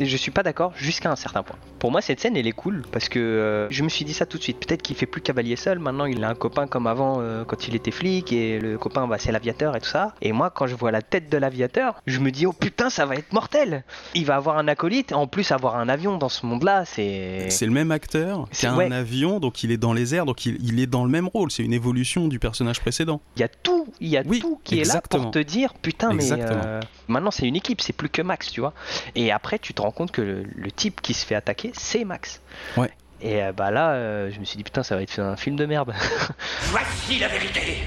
Et 0.00 0.06
je 0.06 0.16
suis 0.16 0.30
pas 0.30 0.42
d'accord 0.42 0.72
jusqu'à 0.76 1.10
un 1.10 1.16
certain 1.16 1.42
point. 1.42 1.56
Pour 1.78 1.90
moi, 1.90 2.00
cette 2.00 2.20
scène, 2.20 2.36
elle 2.36 2.46
est 2.46 2.52
cool 2.52 2.82
parce 2.92 3.08
que 3.08 3.18
euh, 3.18 3.68
je 3.70 3.82
me 3.82 3.88
suis 3.88 4.04
dit 4.04 4.12
ça 4.14 4.26
tout 4.26 4.38
de 4.38 4.42
suite. 4.42 4.64
Peut-être 4.66 4.82
qu'il 4.82 4.96
fait 4.96 5.06
plus 5.06 5.20
cavalier 5.20 5.56
seul. 5.56 5.78
Maintenant, 5.78 6.04
il 6.06 6.22
a 6.24 6.28
un 6.28 6.34
copain 6.34 6.66
comme 6.66 6.86
avant 6.86 7.18
euh, 7.20 7.44
quand 7.44 7.66
il 7.68 7.74
était 7.74 7.90
flic 7.90 8.32
et 8.32 8.58
le 8.60 8.78
copain, 8.78 9.06
bah, 9.06 9.16
c'est 9.18 9.32
l'aviateur 9.32 9.76
et 9.76 9.80
tout 9.80 9.88
ça. 9.88 10.14
Et 10.22 10.32
moi, 10.32 10.50
quand 10.50 10.66
je 10.66 10.74
vois 10.74 10.90
la 10.90 11.02
tête 11.02 11.30
de 11.30 11.36
l'aviateur, 11.36 12.00
je 12.06 12.20
me 12.20 12.30
dis 12.30 12.46
oh 12.46 12.52
putain, 12.52 12.90
ça 12.90 13.04
va 13.06 13.16
être 13.16 13.32
mortel. 13.32 13.84
Il 14.14 14.24
va 14.26 14.36
avoir 14.36 14.58
un 14.58 14.68
acolyte. 14.68 15.12
En 15.12 15.26
plus, 15.26 15.50
avoir 15.52 15.76
un 15.76 15.88
avion 15.88 16.18
dans 16.18 16.28
ce 16.28 16.46
monde-là, 16.46 16.84
c'est. 16.84 17.46
C'est 17.50 17.66
le 17.66 17.72
même 17.72 17.90
acteur 17.90 18.46
C'est- 18.52 18.60
qui 18.60 18.66
a 18.66 18.74
ouais. 18.76 18.86
un 18.86 18.92
avion, 18.92 19.40
donc 19.40 19.62
il 19.64 19.70
est 19.72 19.76
dans 19.76 19.92
les 19.92 20.14
airs, 20.14 20.24
donc 20.26 20.46
il, 20.46 20.58
il 20.64 20.80
est 20.80 20.86
dans 20.86 21.04
le 21.04 21.10
même 21.10 21.28
rôle. 21.28 21.50
C'est 21.50 21.62
une 21.64 21.72
évolution 21.72 22.28
du 22.28 22.38
personnage 22.38 22.80
précédent. 22.80 23.20
Il 23.36 23.40
y 23.40 23.44
a 23.44 23.48
tout, 23.48 23.86
il 24.00 24.08
y 24.08 24.16
a 24.16 24.22
Oui, 24.24 24.38
tout 24.40 24.60
qui 24.64 24.80
est 24.80 24.84
là 24.84 25.02
pour 25.10 25.30
te 25.30 25.38
dire 25.38 25.74
putain, 25.74 26.12
mais 26.12 26.30
euh, 26.32 26.80
maintenant 27.08 27.30
c'est 27.30 27.46
une 27.46 27.56
équipe, 27.56 27.80
c'est 27.80 27.92
plus 27.92 28.08
que 28.08 28.22
Max, 28.22 28.50
tu 28.50 28.60
vois. 28.60 28.72
Et 29.14 29.32
après, 29.32 29.58
tu 29.58 29.74
te 29.74 29.81
rends 29.82 29.90
compte 29.92 30.10
que 30.12 30.22
le, 30.22 30.44
le 30.56 30.70
type 30.70 31.00
qui 31.00 31.14
se 31.14 31.24
fait 31.26 31.34
attaquer, 31.34 31.70
c'est 31.74 32.04
Max. 32.04 32.40
Ouais. 32.76 32.90
Et 33.20 33.42
euh, 33.42 33.52
bah 33.52 33.70
là, 33.70 33.90
euh, 33.92 34.30
je 34.34 34.40
me 34.40 34.44
suis 34.44 34.56
dit 34.56 34.64
putain, 34.64 34.82
ça 34.82 34.96
va 34.96 35.02
être 35.02 35.18
un 35.20 35.36
film 35.36 35.56
de 35.56 35.64
merde. 35.66 35.92
Voici 36.70 37.18
la 37.18 37.28
vérité. 37.28 37.78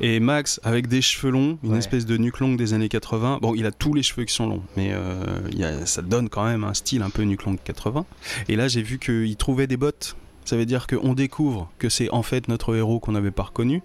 Et 0.00 0.20
Max, 0.20 0.60
avec 0.64 0.88
des 0.88 1.00
cheveux 1.00 1.30
longs, 1.32 1.58
une 1.62 1.72
Ouais. 1.72 1.78
espèce 1.78 2.04
de 2.04 2.16
nuque 2.16 2.40
longue 2.40 2.56
des 2.58 2.74
années 2.74 2.88
80. 2.88 3.38
Bon, 3.40 3.54
il 3.54 3.64
a 3.64 3.70
tous 3.72 3.94
les 3.94 4.02
cheveux 4.02 4.24
qui 4.24 4.34
sont 4.34 4.46
longs, 4.48 4.62
mais 4.76 4.90
euh, 4.92 5.24
il 5.52 5.58
y 5.58 5.64
a- 5.64 5.86
ça 5.86 6.02
donne 6.02 6.28
quand 6.28 6.44
même 6.44 6.64
un 6.64 6.74
style 6.74 7.02
un 7.02 7.10
peu 7.10 7.22
nuque 7.22 7.44
longue 7.44 7.58
80. 7.62 8.04
Et 8.48 8.56
là, 8.56 8.68
j'ai 8.68 8.82
vu 8.82 8.98
qu'il 8.98 9.36
trouvait 9.36 9.66
des 9.66 9.76
bottes. 9.76 10.16
Ça 10.44 10.56
veut 10.56 10.66
dire 10.66 10.86
qu'on 10.86 11.14
découvre 11.14 11.70
que 11.78 11.88
c'est 11.88 12.10
en 12.10 12.22
fait 12.22 12.48
notre 12.48 12.76
héros 12.76 13.00
qu'on 13.00 13.12
n'avait 13.12 13.30
pas 13.30 13.44
reconnu. 13.44 13.82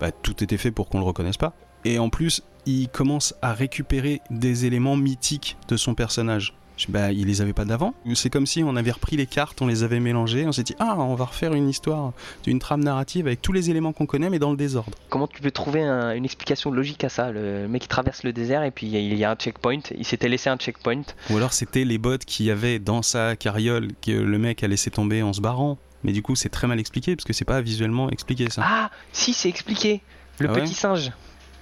Bah, 0.00 0.10
tout 0.12 0.42
était 0.42 0.56
fait 0.56 0.70
pour 0.70 0.88
qu'on 0.88 1.00
le 1.00 1.04
reconnaisse 1.04 1.36
pas. 1.36 1.52
Et 1.84 1.98
en 1.98 2.08
plus, 2.08 2.42
il 2.64 2.88
commence 2.88 3.34
à 3.42 3.52
récupérer 3.52 4.20
des 4.30 4.64
éléments 4.64 4.96
mythiques 4.96 5.58
de 5.68 5.76
son 5.76 5.94
personnage. 5.94 6.54
Je- 6.78 6.86
Bah, 6.88 7.12
il 7.12 7.26
les 7.26 7.42
avait 7.42 7.52
pas 7.52 7.66
d'avant. 7.66 7.92
C'est 8.14 8.30
comme 8.30 8.46
si 8.46 8.62
on 8.64 8.74
avait 8.76 8.92
repris 8.92 9.16
les 9.16 9.26
cartes, 9.26 9.60
on 9.60 9.66
les 9.66 9.82
avait 9.82 10.00
mélangées, 10.00 10.46
on 10.46 10.52
s'est 10.52 10.62
dit 10.62 10.74
ah, 10.78 10.94
on 10.98 11.14
va 11.16 11.26
refaire 11.26 11.52
une 11.52 11.68
histoire, 11.68 12.12
une 12.46 12.58
trame 12.60 12.82
narrative 12.82 13.26
avec 13.26 13.42
tous 13.42 13.52
les 13.52 13.68
éléments 13.68 13.92
qu'on 13.92 14.06
connaît, 14.06 14.30
mais 14.30 14.38
dans 14.38 14.50
le 14.52 14.56
désordre. 14.56 14.96
Comment 15.10 15.26
tu 15.26 15.42
peux 15.42 15.50
trouver 15.50 15.82
un- 15.82 16.14
une 16.14 16.24
explication 16.24 16.70
logique 16.70 17.04
à 17.04 17.08
ça? 17.10 17.30
Le 17.32 17.68
mec 17.68 17.82
qui 17.82 17.88
traverse 17.88 18.22
le 18.22 18.32
désert 18.32 18.62
et 18.62 18.70
puis 18.70 18.86
il 18.86 19.14
y 19.18 19.24
a 19.24 19.30
un 19.30 19.34
checkpoint, 19.36 19.80
il 19.96 20.04
s'était 20.04 20.28
laissé 20.28 20.48
un 20.48 20.56
checkpoint. 20.56 21.02
Ou 21.30 21.36
alors 21.36 21.52
c'était 21.52 21.84
les 21.84 21.98
bottes 21.98 22.24
qu'il 22.24 22.46
y 22.46 22.50
avait 22.50 22.78
dans 22.78 23.02
sa 23.02 23.36
carriole 23.36 23.88
que 24.00 24.12
le 24.12 24.38
mec 24.38 24.62
a 24.62 24.68
laissé 24.68 24.90
tomber 24.90 25.22
en 25.22 25.32
se 25.32 25.40
barrant. 25.40 25.78
Mais 26.04 26.12
du 26.12 26.22
coup, 26.22 26.36
c'est 26.36 26.48
très 26.48 26.68
mal 26.68 26.78
expliqué 26.78 27.16
parce 27.16 27.24
que 27.24 27.32
c'est 27.32 27.44
pas 27.44 27.60
visuellement 27.60 28.08
expliqué 28.08 28.48
ça. 28.50 28.62
Ah, 28.64 28.90
si, 29.12 29.32
c'est 29.34 29.48
expliqué. 29.48 30.00
Le 30.38 30.48
Ah 30.48 30.52
ouais 30.52 30.62
petit 30.62 30.74
singe. 30.74 31.10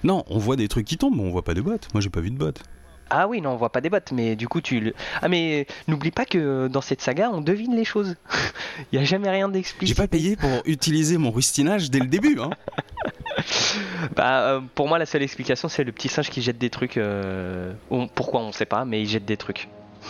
Non, 0.03 0.23
on 0.27 0.37
voit 0.37 0.55
des 0.55 0.67
trucs 0.67 0.85
qui 0.85 0.95
tombent, 0.95 1.15
mais 1.17 1.23
on 1.23 1.31
voit 1.31 1.43
pas 1.43 1.55
de 1.55 1.61
bottes. 1.61 1.87
Moi, 1.95 2.01
j'ai 2.01 2.11
pas 2.11 2.19
vu 2.21 2.29
de 2.29 2.37
bottes. 2.37 2.61
Ah 3.09 3.27
oui, 3.27 3.41
non, 3.41 3.51
on 3.51 3.55
voit 3.55 3.71
pas 3.71 3.81
des 3.81 3.89
bottes, 3.89 4.11
mais 4.11 4.35
du 4.35 4.47
coup, 4.47 4.61
tu 4.61 4.79
le. 4.79 4.93
Ah, 5.21 5.27
mais 5.29 5.65
n'oublie 5.87 6.11
pas 6.11 6.25
que 6.25 6.67
dans 6.67 6.81
cette 6.81 7.01
saga, 7.01 7.29
on 7.31 7.41
devine 7.41 7.75
les 7.75 7.85
choses. 7.85 8.15
Il 8.91 8.99
y 8.99 9.01
a 9.01 9.05
jamais 9.05 9.29
rien 9.29 9.47
J'ai 9.47 9.53
d'explicite. 9.53 9.97
pas 9.97 10.07
payé 10.07 10.35
pour 10.35 10.49
utiliser 10.65 11.17
mon 11.17 11.31
rustinage 11.31 11.89
dès 11.89 11.99
le 11.99 12.07
début. 12.07 12.39
Hein. 12.39 12.49
Bah, 14.15 14.41
euh, 14.41 14.61
pour 14.75 14.87
moi, 14.87 14.97
la 14.97 15.05
seule 15.05 15.21
explication, 15.21 15.67
c'est 15.69 15.83
le 15.83 15.91
petit 15.91 16.09
singe 16.09 16.29
qui 16.29 16.41
jette 16.41 16.57
des 16.57 16.69
trucs. 16.71 16.97
euh, 16.97 17.71
on- 17.91 18.07
Pourquoi 18.07 18.41
on 18.41 18.51
sait 18.51 18.65
pas, 18.65 18.83
mais 18.85 19.01
il 19.01 19.07
jette 19.07 19.25
des 19.25 19.37
trucs. 19.37 19.67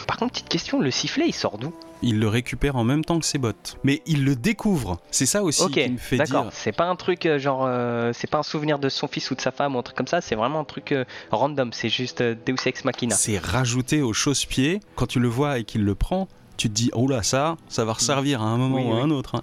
Par 0.07 0.17
contre, 0.17 0.31
petite 0.33 0.49
question, 0.49 0.79
le 0.79 0.91
sifflet, 0.91 1.25
il 1.27 1.33
sort 1.33 1.57
d'où? 1.57 1.73
Il 2.03 2.19
le 2.19 2.27
récupère 2.27 2.75
en 2.75 2.83
même 2.83 3.03
temps 3.03 3.19
que 3.19 3.25
ses 3.25 3.37
bottes. 3.39 3.77
Mais 3.83 4.01
il 4.05 4.23
le 4.23 4.35
découvre. 4.35 4.99
C'est 5.11 5.25
ça 5.25 5.41
aussi 5.43 5.67
qui 5.71 5.89
me 5.89 5.97
fait 5.97 6.17
dire. 6.17 6.47
C'est 6.51 6.71
pas 6.71 6.85
un 6.85 6.95
truc 6.95 7.25
euh, 7.25 7.39
genre, 7.39 7.63
euh, 7.67 8.11
c'est 8.13 8.29
pas 8.29 8.37
un 8.37 8.43
souvenir 8.43 8.77
de 8.79 8.87
son 8.89 9.07
fils 9.07 9.31
ou 9.31 9.35
de 9.35 9.41
sa 9.41 9.51
femme 9.51 9.75
ou 9.75 9.79
un 9.79 9.83
truc 9.83 9.97
comme 9.97 10.07
ça. 10.07 10.21
C'est 10.21 10.35
vraiment 10.35 10.59
un 10.59 10.63
truc 10.63 10.91
euh, 10.91 11.05
random. 11.31 11.73
C'est 11.73 11.89
juste 11.89 12.21
euh, 12.21 12.35
Deus 12.45 12.55
ex 12.67 12.85
machina. 12.85 13.15
C'est 13.15 13.39
rajouté 13.39 14.01
au 14.03 14.13
chausse-pied. 14.13 14.79
Quand 14.95 15.07
tu 15.07 15.19
le 15.19 15.27
vois 15.27 15.57
et 15.57 15.63
qu'il 15.63 15.83
le 15.83 15.95
prend, 15.95 16.27
tu 16.57 16.69
te 16.69 16.73
dis 16.73 16.91
oh 16.93 17.07
là 17.07 17.23
ça, 17.23 17.57
ça 17.67 17.83
va 17.85 17.93
resservir 17.93 18.41
à 18.41 18.45
un 18.45 18.57
moment 18.57 18.75
Oui, 18.77 18.83
ou 18.85 18.91
à 18.91 18.95
oui. 18.97 19.01
un 19.01 19.09
autre. 19.09 19.35
hein. 19.35 19.41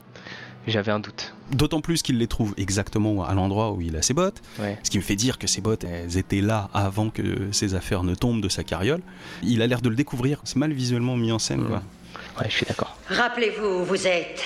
J'avais 0.66 0.92
un 0.92 1.00
doute. 1.00 1.34
D'autant 1.52 1.82
plus 1.82 2.00
qu'il 2.02 2.16
les 2.18 2.26
trouve 2.26 2.54
exactement 2.56 3.22
à 3.24 3.34
l'endroit 3.34 3.72
où 3.72 3.82
il 3.82 3.96
a 3.96 4.02
ses 4.02 4.14
bottes. 4.14 4.40
Ouais. 4.58 4.78
Ce 4.82 4.88
qui 4.90 4.96
me 4.96 5.02
fait 5.02 5.14
dire 5.16 5.36
que 5.38 5.46
ses 5.46 5.60
bottes, 5.60 5.84
elles 5.84 6.16
étaient 6.16 6.40
là 6.40 6.70
avant 6.72 7.10
que 7.10 7.52
ses 7.52 7.74
affaires 7.74 8.02
ne 8.02 8.14
tombent 8.14 8.40
de 8.40 8.48
sa 8.48 8.64
carriole. 8.64 9.02
Il 9.42 9.60
a 9.60 9.66
l'air 9.66 9.82
de 9.82 9.90
le 9.90 9.94
découvrir. 9.96 10.40
C'est 10.44 10.56
mal 10.56 10.72
visuellement 10.72 11.16
mis 11.16 11.32
en 11.32 11.38
scène, 11.38 11.60
Mm. 11.60 11.66
quoi. 11.68 11.82
Ouais, 12.38 12.46
je 12.48 12.56
suis 12.56 12.66
d'accord. 12.66 12.96
Rappelez-vous 13.08 13.64
où 13.64 13.84
vous 13.84 14.06
êtes. 14.06 14.42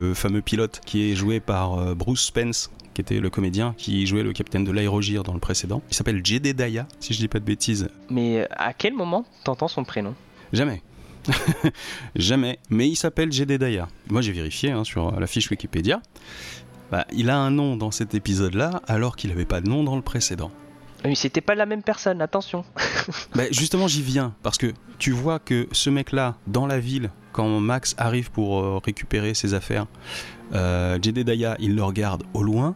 Le 0.00 0.14
fameux 0.14 0.42
pilote 0.42 0.80
qui 0.84 1.10
est 1.10 1.14
joué 1.14 1.40
par 1.40 1.78
euh, 1.78 1.94
Bruce 1.94 2.22
Spence, 2.22 2.70
qui 2.94 3.00
était 3.00 3.20
le 3.20 3.30
comédien 3.30 3.74
qui 3.76 4.06
jouait 4.06 4.22
le 4.22 4.32
capitaine 4.32 4.64
de 4.64 4.72
l'aérogire 4.72 5.22
dans 5.22 5.34
le 5.34 5.40
précédent. 5.40 5.82
Il 5.90 5.94
s'appelle 5.94 6.24
Jedediah, 6.24 6.86
si 7.00 7.14
je 7.14 7.18
dis 7.18 7.28
pas 7.28 7.38
de 7.38 7.44
bêtises. 7.44 7.88
Mais 8.10 8.40
euh, 8.40 8.46
à 8.50 8.72
quel 8.72 8.94
moment 8.94 9.24
t'entends 9.44 9.68
son 9.68 9.84
prénom? 9.84 10.14
Jamais. 10.52 10.82
Jamais. 12.16 12.58
Mais 12.70 12.88
il 12.88 12.96
s'appelle 12.96 13.32
Jedediah. 13.32 13.88
Moi 14.08 14.22
j'ai 14.22 14.32
vérifié 14.32 14.70
hein, 14.70 14.84
sur 14.84 15.18
la 15.18 15.26
fiche 15.26 15.50
Wikipédia. 15.50 16.00
Bah, 16.90 17.06
il 17.12 17.30
a 17.30 17.38
un 17.38 17.50
nom 17.50 17.76
dans 17.76 17.92
cet 17.92 18.14
épisode-là, 18.14 18.82
alors 18.88 19.14
qu'il 19.14 19.30
n'avait 19.30 19.44
pas 19.44 19.60
de 19.60 19.68
nom 19.68 19.84
dans 19.84 19.96
le 19.96 20.02
précédent. 20.02 20.50
Mais 21.04 21.14
c'était 21.14 21.40
pas 21.40 21.54
la 21.54 21.66
même 21.66 21.82
personne, 21.82 22.20
attention. 22.20 22.64
Bah, 23.34 23.44
justement, 23.50 23.88
j'y 23.88 24.02
viens 24.02 24.34
parce 24.42 24.58
que 24.58 24.72
tu 24.98 25.12
vois 25.12 25.38
que 25.38 25.68
ce 25.72 25.88
mec-là, 25.88 26.36
dans 26.46 26.66
la 26.66 26.78
ville, 26.80 27.10
quand 27.32 27.60
Max 27.60 27.94
arrive 27.98 28.30
pour 28.30 28.60
euh, 28.60 28.78
récupérer 28.78 29.34
ses 29.34 29.54
affaires, 29.54 29.86
euh, 30.54 30.98
Jedediah, 31.02 31.56
il 31.58 31.74
le 31.74 31.82
regarde 31.82 32.24
au 32.34 32.42
loin. 32.42 32.74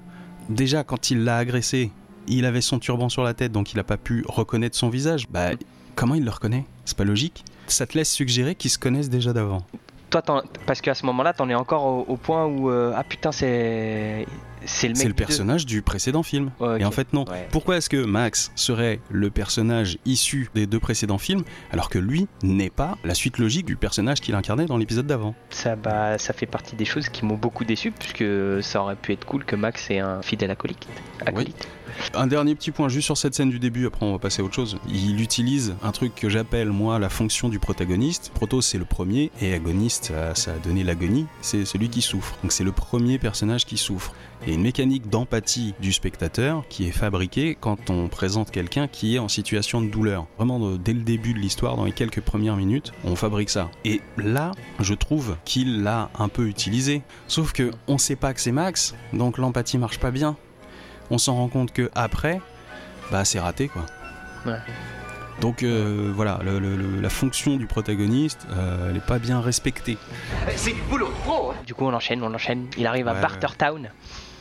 Déjà, 0.48 0.84
quand 0.84 1.10
il 1.10 1.24
l'a 1.24 1.38
agressé, 1.38 1.90
il 2.26 2.44
avait 2.44 2.60
son 2.60 2.78
turban 2.78 3.08
sur 3.08 3.22
la 3.22 3.34
tête, 3.34 3.52
donc 3.52 3.72
il 3.72 3.76
n'a 3.76 3.84
pas 3.84 3.96
pu 3.96 4.24
reconnaître 4.28 4.76
son 4.76 4.88
visage. 4.88 5.28
Bah, 5.28 5.50
comment 5.94 6.14
il 6.14 6.24
le 6.24 6.30
reconnaît? 6.30 6.64
C'est 6.84 6.96
pas 6.96 7.04
logique. 7.04 7.44
Ça 7.66 7.86
te 7.86 7.96
laisse 7.96 8.10
suggérer 8.10 8.54
qu'ils 8.54 8.70
se 8.70 8.78
connaissent 8.78 9.10
déjà 9.10 9.32
d'avant? 9.32 9.64
Toi, 10.10 10.22
parce 10.66 10.80
qu'à 10.80 10.94
ce 10.94 11.06
moment-là, 11.06 11.32
t'en 11.32 11.48
es 11.48 11.54
encore 11.54 11.84
au, 11.86 12.04
au 12.06 12.16
point 12.16 12.46
où 12.46 12.70
euh, 12.70 12.92
ah 12.94 13.02
putain, 13.02 13.32
c'est 13.32 14.26
c'est 14.66 14.88
le 14.88 14.94
mec. 14.94 15.14
Personnage 15.16 15.66
du 15.66 15.82
précédent 15.82 16.22
film. 16.22 16.50
Et 16.78 16.84
en 16.84 16.90
fait, 16.90 17.12
non. 17.12 17.24
Ouais. 17.24 17.48
Pourquoi 17.50 17.76
est-ce 17.76 17.88
que 17.88 18.04
Max 18.04 18.52
serait 18.54 19.00
le 19.10 19.30
personnage 19.30 19.98
issu 20.04 20.50
des 20.54 20.66
deux 20.66 20.80
précédents 20.80 21.18
films, 21.18 21.44
alors 21.70 21.88
que 21.88 21.98
lui 21.98 22.26
n'est 22.42 22.70
pas 22.70 22.98
la 23.04 23.14
suite 23.14 23.38
logique 23.38 23.66
du 23.66 23.76
personnage 23.76 24.20
qu'il 24.20 24.34
incarnait 24.34 24.66
dans 24.66 24.76
l'épisode 24.76 25.06
d'avant? 25.06 25.34
Ça, 25.50 25.76
bah, 25.76 26.18
ça 26.18 26.32
fait 26.32 26.46
partie 26.46 26.76
des 26.76 26.84
choses 26.84 27.08
qui 27.08 27.24
m'ont 27.24 27.36
beaucoup 27.36 27.64
déçu, 27.64 27.92
puisque 27.92 28.24
ça 28.62 28.82
aurait 28.82 28.96
pu 28.96 29.12
être 29.12 29.24
cool 29.24 29.44
que 29.44 29.56
Max 29.56 29.90
ait 29.90 30.00
un 30.00 30.22
fidèle 30.22 30.50
acolyte. 30.50 30.86
acolyte. 31.24 31.68
Un 32.14 32.26
dernier 32.26 32.54
petit 32.54 32.70
point 32.70 32.88
juste 32.88 33.06
sur 33.06 33.16
cette 33.16 33.34
scène 33.34 33.50
du 33.50 33.58
début, 33.58 33.86
après 33.86 34.04
on 34.06 34.12
va 34.12 34.18
passer 34.18 34.42
à 34.42 34.44
autre 34.44 34.54
chose. 34.54 34.78
Il 34.88 35.20
utilise 35.20 35.74
un 35.82 35.92
truc 35.92 36.14
que 36.14 36.28
j'appelle 36.28 36.70
moi 36.70 36.98
la 36.98 37.08
fonction 37.08 37.48
du 37.48 37.58
protagoniste. 37.58 38.30
Proto 38.34 38.60
c'est 38.60 38.78
le 38.78 38.84
premier 38.84 39.30
et 39.40 39.52
agoniste 39.54 40.12
ça, 40.34 40.52
a 40.52 40.58
donné 40.58 40.84
l'agonie, 40.84 41.26
c'est 41.40 41.64
celui 41.64 41.88
qui 41.88 42.02
souffre. 42.02 42.36
Donc 42.42 42.52
c'est 42.52 42.64
le 42.64 42.72
premier 42.72 43.18
personnage 43.18 43.64
qui 43.66 43.76
souffre. 43.76 44.12
A 44.46 44.50
une 44.50 44.60
mécanique 44.62 45.08
d'empathie 45.08 45.74
du 45.80 45.92
spectateur 45.92 46.64
qui 46.68 46.86
est 46.86 46.92
fabriquée 46.92 47.56
quand 47.58 47.88
on 47.88 48.08
présente 48.08 48.50
quelqu'un 48.50 48.88
qui 48.88 49.14
est 49.16 49.18
en 49.18 49.28
situation 49.28 49.80
de 49.80 49.88
douleur. 49.88 50.26
Vraiment 50.36 50.58
de- 50.60 50.76
dès 50.76 50.92
le 50.92 51.00
début 51.00 51.32
de 51.32 51.38
l'histoire, 51.38 51.76
dans 51.76 51.84
les 51.84 51.92
quelques 51.92 52.20
premières 52.20 52.56
minutes, 52.56 52.92
on 53.04 53.16
fabrique 53.16 53.48
ça. 53.48 53.70
Et 53.86 54.02
là, 54.18 54.52
je 54.80 54.92
trouve 54.92 55.36
qu'il 55.46 55.82
l'a 55.82 56.10
un 56.18 56.28
peu 56.28 56.46
utilisé. 56.46 57.02
Sauf 57.26 57.52
que 57.52 57.70
on 57.88 57.96
sait 57.96 58.16
pas 58.16 58.34
que 58.34 58.40
c'est 58.40 58.52
Max, 58.52 58.94
donc 59.14 59.38
l'empathie 59.38 59.78
marche 59.78 59.98
pas 59.98 60.10
bien 60.10 60.36
on 61.10 61.18
s'en 61.18 61.34
rend 61.34 61.48
compte 61.48 61.72
que 61.72 61.90
après, 61.94 62.40
bah 63.10 63.24
c'est 63.24 63.40
raté 63.40 63.68
quoi. 63.68 63.84
Ouais. 64.46 64.58
Donc 65.40 65.62
euh, 65.62 66.12
voilà, 66.14 66.38
le- 66.44 66.58
le- 66.60 66.76
le- 66.76 67.00
la 67.00 67.08
fonction 67.10 67.56
du 67.56 67.66
protagoniste, 67.66 68.46
euh, 68.52 68.90
elle 68.90 68.96
est 68.96 69.04
pas 69.06 69.18
bien 69.18 69.40
respectée. 69.40 69.98
C'est 70.56 70.72
du 70.72 70.80
boulot 70.82 71.08
de 71.08 71.12
pro, 71.12 71.50
hein. 71.50 71.54
Du 71.66 71.74
coup, 71.74 71.84
on 71.84 71.92
enchaîne, 71.92 72.22
on 72.22 72.32
enchaîne. 72.32 72.66
Il 72.78 72.86
arrive 72.86 73.08
à 73.08 73.14
Ouais, 73.14 73.20
Bartertown. 73.20 73.90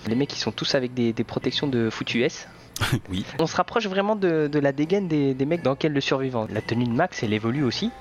Les 0.08 0.15
mecs, 0.15 0.34
ils 0.36 0.39
sont 0.39 0.51
tous 0.51 0.75
avec 0.75 0.93
des, 0.93 1.12
des 1.13 1.24
protections 1.24 1.67
de 1.67 1.89
foot 1.89 2.13
US. 2.15 2.48
Oui. 3.10 3.25
On 3.39 3.48
se 3.48 3.55
rapproche 3.55 3.88
vraiment 3.88 4.15
de, 4.15 4.48
de 4.51 4.60
la 4.60 4.72
dégaine 4.72 5.08
des, 5.08 5.34
des 5.34 5.46
mecs 5.46 5.62
dans 5.63 5.75
quel 5.75 5.93
le 5.93 6.01
survivant. 6.01 6.48
La 6.51 6.62
tenue 6.62 6.86
de 6.86 6.91
Max, 6.91 7.24
elle 7.24 7.34
évolue 7.34 7.63
aussi. 7.63 7.91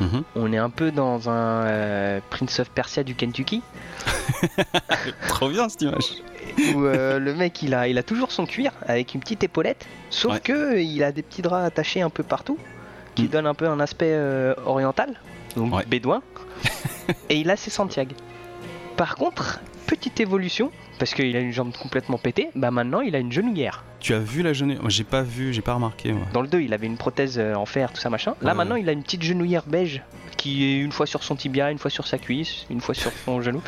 Mhm. 0.00 0.22
On 0.36 0.52
est 0.52 0.58
un 0.58 0.70
peu 0.70 0.90
dans 0.90 1.28
un 1.30 1.64
euh, 1.66 2.20
Prince 2.30 2.60
of 2.60 2.70
Persia 2.70 3.02
du 3.04 3.14
Kentucky. 3.14 3.62
Trop 5.28 5.48
bien 5.48 5.68
cette 5.68 5.82
image. 5.82 6.22
où 6.74 6.84
euh, 6.84 7.18
le 7.18 7.34
mec 7.34 7.62
il 7.62 7.74
a, 7.74 7.88
il 7.88 7.98
a 7.98 8.02
toujours 8.02 8.32
son 8.32 8.46
cuir 8.46 8.72
avec 8.86 9.14
une 9.14 9.20
petite 9.20 9.42
épaulette, 9.44 9.86
sauf 10.10 10.34
Ouais. 10.34 10.40
que 10.40 10.78
il 10.80 11.02
a 11.04 11.12
des 11.12 11.22
petits 11.22 11.42
draps 11.42 11.66
attachés 11.66 12.02
un 12.02 12.10
peu 12.10 12.22
partout 12.22 12.58
qui 13.14 13.24
Mm. 13.24 13.28
donnent 13.28 13.46
un 13.46 13.54
peu 13.54 13.68
un 13.68 13.80
aspect 13.80 14.10
euh, 14.12 14.54
oriental, 14.64 15.14
donc 15.56 15.74
Ouais. 15.74 15.84
bédouin, 15.86 16.22
et 17.28 17.36
il 17.36 17.50
a 17.50 17.56
ses 17.56 17.70
Santiago. 17.70 18.14
Par 18.96 19.16
contre, 19.16 19.60
petite 19.86 20.20
évolution, 20.20 20.70
parce 21.02 21.14
qu'il 21.14 21.36
a 21.36 21.40
une 21.40 21.50
jambe 21.50 21.72
complètement 21.76 22.16
pétée, 22.16 22.50
bah 22.54 22.70
maintenant 22.70 23.00
il 23.00 23.16
a 23.16 23.18
une 23.18 23.32
genouillère. 23.32 23.82
Tu 23.98 24.14
as 24.14 24.20
vu 24.20 24.40
la 24.42 24.52
Moi 24.52 24.88
j'ai 24.88 25.02
pas 25.02 25.22
vu, 25.22 25.52
j'ai 25.52 25.60
pas 25.60 25.74
remarqué. 25.74 26.14
Dans 26.32 26.42
le 26.42 26.46
2, 26.46 26.60
il 26.60 26.72
avait 26.72 26.86
une 26.86 26.96
prothèse 26.96 27.40
euh, 27.40 27.56
en 27.56 27.66
fer, 27.66 27.92
tout 27.92 28.00
ça 28.00 28.08
machin. 28.08 28.36
Là 28.40 28.50
Ouais. 28.52 28.58
maintenant, 28.58 28.76
il 28.76 28.88
a 28.88 28.92
une 28.92 29.02
petite 29.02 29.24
genouillère 29.24 29.64
beige 29.66 30.00
qui 30.36 30.64
est 30.64 30.78
une 30.78 30.92
fois 30.92 31.06
sur 31.06 31.24
son 31.24 31.34
tibia, 31.34 31.72
une 31.72 31.78
fois 31.78 31.90
sur 31.90 32.06
sa 32.06 32.18
cuisse, 32.18 32.66
une 32.70 32.80
fois 32.80 32.94
sur 32.94 33.10
son 33.24 33.40
genou. 33.40 33.60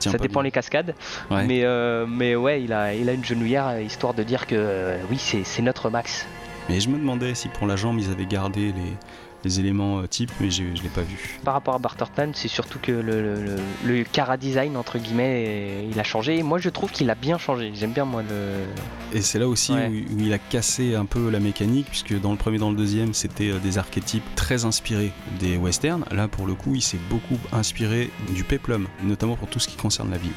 Ça 0.00 0.18
dépend 0.18 0.40
bien. 0.40 0.42
les 0.42 0.50
cascades. 0.50 0.94
Mais, 1.30 1.64
euh, 1.64 2.04
mais 2.06 2.36
ouais, 2.36 2.62
il 2.62 2.74
a, 2.74 2.92
il 2.92 3.08
a 3.08 3.14
une 3.14 3.24
genouillère 3.24 3.68
euh, 3.68 3.80
histoire 3.80 4.12
de 4.12 4.22
dire 4.22 4.46
que 4.46 4.54
euh, 4.54 4.98
oui, 5.10 5.16
c'est 5.18 5.62
notre 5.62 5.88
Max. 5.88 6.26
Mais 6.68 6.78
je 6.78 6.90
me 6.90 6.98
demandais 6.98 7.34
si 7.34 7.48
pour 7.48 7.66
la 7.66 7.76
jambe 7.76 7.98
ils 7.98 8.10
avaient 8.10 8.26
gardé 8.26 8.66
les, 8.66 8.96
les 9.44 9.60
éléments 9.60 9.98
euh, 10.00 10.06
types, 10.06 10.30
mais 10.40 10.50
je 10.50 10.62
l'ai 10.64 10.88
pas 10.94 11.02
vu. 11.02 11.38
Par 11.44 11.54
rapport 11.54 11.74
à 11.74 11.78
Barterton, 11.78 12.30
c'est 12.34 12.48
surtout 12.48 12.78
que 12.78 12.92
le, 12.92 13.22
le, 13.22 13.44
le- 13.44 13.56
le 13.98 14.04
cara 14.04 14.36
design, 14.36 14.76
entre 14.76 14.98
guillemets, 14.98 15.86
il 15.90 15.98
a 15.98 16.04
changé. 16.04 16.38
Et 16.38 16.42
moi, 16.42 16.58
je 16.58 16.68
trouve 16.68 16.90
qu'il 16.92 17.08
a 17.10 17.14
bien 17.14 17.38
changé. 17.38 17.72
J'aime 17.74 17.92
bien, 17.92 18.04
moi, 18.04 18.22
le. 18.22 19.16
Et 19.16 19.20
c'est 19.22 19.38
là 19.38 19.48
aussi 19.48 19.72
Ouais. 19.72 19.88
où, 19.88 20.16
où 20.16 20.20
il 20.20 20.32
a 20.32 20.38
cassé 20.38 20.94
un 20.94 21.04
peu 21.04 21.30
la 21.30 21.40
mécanique, 21.40 21.86
puisque 21.88 22.18
dans 22.20 22.30
le 22.32 22.36
premier, 22.38 22.58
dans 22.58 22.70
le 22.70 22.76
deuxième, 22.76 23.14
c'était 23.14 23.50
euh, 23.50 23.58
des 23.58 23.78
archétypes 23.78 24.24
très 24.36 24.64
inspirés 24.64 25.12
des 25.40 25.56
westerns. 25.56 26.04
Là, 26.10 26.28
pour 26.28 26.46
le 26.46 26.54
coup, 26.54 26.74
il 26.74 26.82
s'est 26.82 27.00
beaucoup 27.10 27.38
inspiré 27.52 28.10
du 28.34 28.44
peplum, 28.44 28.86
notamment 29.02 29.36
pour 29.36 29.48
tout 29.48 29.58
ce 29.58 29.68
qui 29.68 29.76
concerne 29.76 30.10
la 30.10 30.18
ville. 30.18 30.32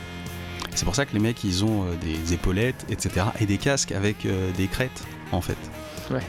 C'est 0.73 0.83
pour 0.85 0.95
ça 0.95 1.05
que 1.05 1.13
les 1.13 1.19
mecs, 1.19 1.43
ils 1.43 1.63
ont 1.63 1.83
euh, 1.83 1.95
des 2.01 2.33
épaulettes, 2.33 2.85
etc., 2.89 3.27
et 3.39 3.45
des 3.45 3.57
casques 3.57 3.91
avec 3.93 4.27
des 4.57 4.67
crêtes, 4.67 5.03
en 5.31 5.41
fait. 5.41 5.57
Ouais. 6.11 6.19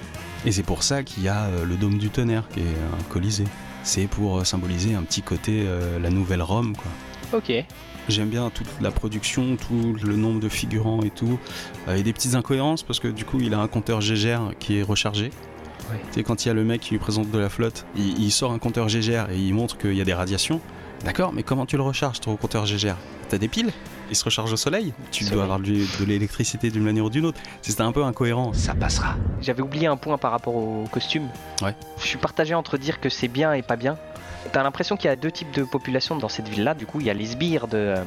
Et 0.47 0.53
c'est 0.53 0.63
pour 0.63 0.83
ça 0.83 1.03
qu'il 1.03 1.25
y 1.25 1.29
a 1.29 1.45
euh, 1.45 1.65
le 1.65 1.77
dôme 1.77 1.99
du 1.99 2.09
tonnerre, 2.09 2.49
qui 2.49 2.61
est 2.61 2.63
un 2.63 3.03
colisée. 3.11 3.45
C'est 3.83 4.07
pour 4.07 4.39
euh, 4.39 4.45
symboliser 4.45 4.95
un 4.95 5.03
petit 5.03 5.23
côté 5.23 5.65
euh, 5.67 5.99
la 5.99 6.11
nouvelle 6.11 6.43
Rome, 6.43 6.75
quoi. 6.77 7.39
Ok. 7.39 7.53
J'aime 8.09 8.29
bien 8.29 8.51
toute 8.51 8.69
la 8.81 8.93
production, 8.93 9.57
tout 9.57 9.97
le 10.05 10.15
nombre 10.15 10.39
de 10.39 10.49
figurants 10.49 11.03
et 11.03 11.11
tout. 11.11 11.39
Euh, 11.89 11.97
et 11.97 12.05
des 12.05 12.13
petites 12.13 12.37
incohérences 12.37 12.85
parce 12.85 13.01
que 13.01 13.09
du 13.09 13.25
coup, 13.25 13.41
il 13.41 13.53
a 13.55 13.59
un 13.59 13.67
compteur 13.67 14.01
GGR 14.01 14.53
qui 14.61 14.79
est 14.79 14.83
rechargé. 14.83 15.31
Ouais. 15.91 16.01
Tu 16.09 16.15
sais, 16.15 16.23
quand 16.23 16.45
il 16.45 16.49
y 16.49 16.51
a 16.51 16.55
le 16.55 16.65
mec 16.65 16.81
qui 16.81 16.91
lui 16.91 16.99
présente 16.99 17.31
de 17.31 17.39
la 17.39 17.49
flotte, 17.49 17.85
il, 17.97 18.21
il 18.23 18.31
sort 18.31 18.53
un 18.53 18.59
compteur 18.59 18.89
GGR 18.89 19.31
et 19.31 19.39
il 19.39 19.53
montre 19.53 19.77
qu'il 19.77 19.95
y 19.95 20.01
a 20.01 20.05
des 20.05 20.15
radiations. 20.15 20.61
D'accord, 21.05 21.33
mais 21.33 21.43
comment 21.43 21.67
tu 21.67 21.77
le 21.77 21.83
recharges 21.83 22.21
ton 22.21 22.37
compteur 22.37 22.67
GGR 22.67 22.97
T'as 23.29 23.39
des 23.39 23.49
piles? 23.49 23.73
Il 24.11 24.17
se 24.17 24.25
recharge 24.25 24.53
au 24.53 24.57
soleil 24.57 24.93
Tu 25.11 25.25
Soleil. 25.25 25.35
dois 25.35 25.43
avoir 25.45 25.59
du- 25.59 25.85
de 26.01 26.05
l'électricité 26.05 26.71
d'une 26.71 26.83
manière 26.85 27.05
ou 27.05 27.11
d'une 27.11 27.27
autre. 27.27 27.41
C'était 27.63 27.83
un 27.83 27.93
peu 27.93 28.05
incohérent. 28.05 28.53
Ça 28.53 28.75
passera. 28.75 29.15
J'avais 29.41 29.63
oublié 29.63 29.87
un 29.89 29.97
point 29.97 30.17
par 30.19 30.31
rapport 30.31 30.55
au 30.55 30.85
costume. 30.91 31.29
Ouais. 31.63 31.75
Je 31.99 32.07
suis 32.07 32.19
partagé 32.19 32.55
entre 32.55 32.79
dire 32.79 33.01
que 33.01 33.09
c'est 33.09 33.29
bien 33.29 33.53
et 33.53 33.63
pas 33.63 33.77
bien. 33.77 33.97
T'as 34.53 34.63
l'impression 34.63 34.97
qu'il 34.97 35.09
y 35.09 35.13
a 35.13 35.17
deux 35.17 35.33
types 35.33 35.51
de 35.53 35.65
population 35.65 36.17
dans 36.17 36.29
cette 36.29 36.49
ville-là. 36.49 36.75
Du 36.75 36.87
coup, 36.87 37.01
il 37.01 37.07
y 37.07 37.11
a 37.11 37.15
les 37.15 37.27
sbires 37.27 37.67
de. 37.67 37.77
euh, 37.77 38.05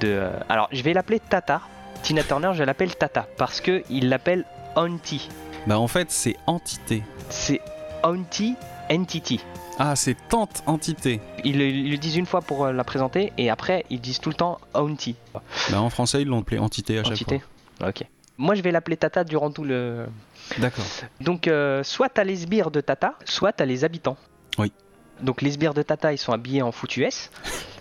de 0.00 0.08
euh, 0.08 0.30
alors, 0.48 0.68
je 0.72 0.82
vais 0.82 0.92
l'appeler 0.92 1.20
Tata. 1.20 1.60
Tina 2.02 2.22
Turner, 2.22 2.50
je 2.54 2.62
l'appelle 2.64 2.94
Tata 2.96 3.26
parce 3.38 3.60
que 3.60 3.82
il 3.88 4.08
l'appelle 4.08 4.44
Auntie. 4.76 5.28
Bah 5.66 5.78
en 5.78 5.88
fait, 5.88 6.10
c'est 6.10 6.36
entité. 6.46 7.02
C'est 7.30 7.60
Auntie 8.02 8.56
Entity. 8.90 9.40
Ah, 9.78 9.96
c'est 9.96 10.16
tante 10.28 10.62
entité. 10.66 11.20
Ils 11.44 11.58
le, 11.58 11.66
ils 11.66 11.90
le 11.90 11.96
disent 11.96 12.16
une 12.16 12.26
fois 12.26 12.40
pour 12.42 12.64
euh, 12.64 12.72
la 12.72 12.84
présenter 12.84 13.32
et 13.38 13.50
après 13.50 13.84
ils 13.90 14.00
disent 14.00 14.20
tout 14.20 14.28
le 14.28 14.36
temps 14.36 14.60
Auntie. 14.72 15.16
Bah 15.70 15.80
en 15.80 15.90
français, 15.90 16.22
ils 16.22 16.28
l'ont 16.28 16.40
appelé 16.40 16.58
entité 16.58 16.98
à 16.98 17.02
chaque 17.02 17.12
Entité. 17.12 17.42
Ok. 17.84 18.04
Moi, 18.36 18.54
je 18.54 18.62
vais 18.62 18.72
l'appeler 18.72 18.96
Tata 18.96 19.24
durant 19.24 19.50
tout 19.50 19.64
le. 19.64 20.06
D'accord. 20.58 20.84
Donc, 21.20 21.46
euh, 21.46 21.82
soit 21.84 22.08
t'as 22.08 22.24
les 22.24 22.36
sbires 22.36 22.70
de 22.70 22.80
Tata, 22.80 23.14
soit 23.24 23.52
t'as 23.52 23.64
les 23.64 23.84
habitants. 23.84 24.16
Oui. 24.58 24.72
Donc, 25.20 25.42
les 25.42 25.52
sbires 25.52 25.74
de 25.74 25.82
Tata, 25.82 26.12
ils 26.12 26.18
sont 26.18 26.32
habillés 26.32 26.62
en 26.62 26.72
foutu 26.72 27.04
S. 27.04 27.30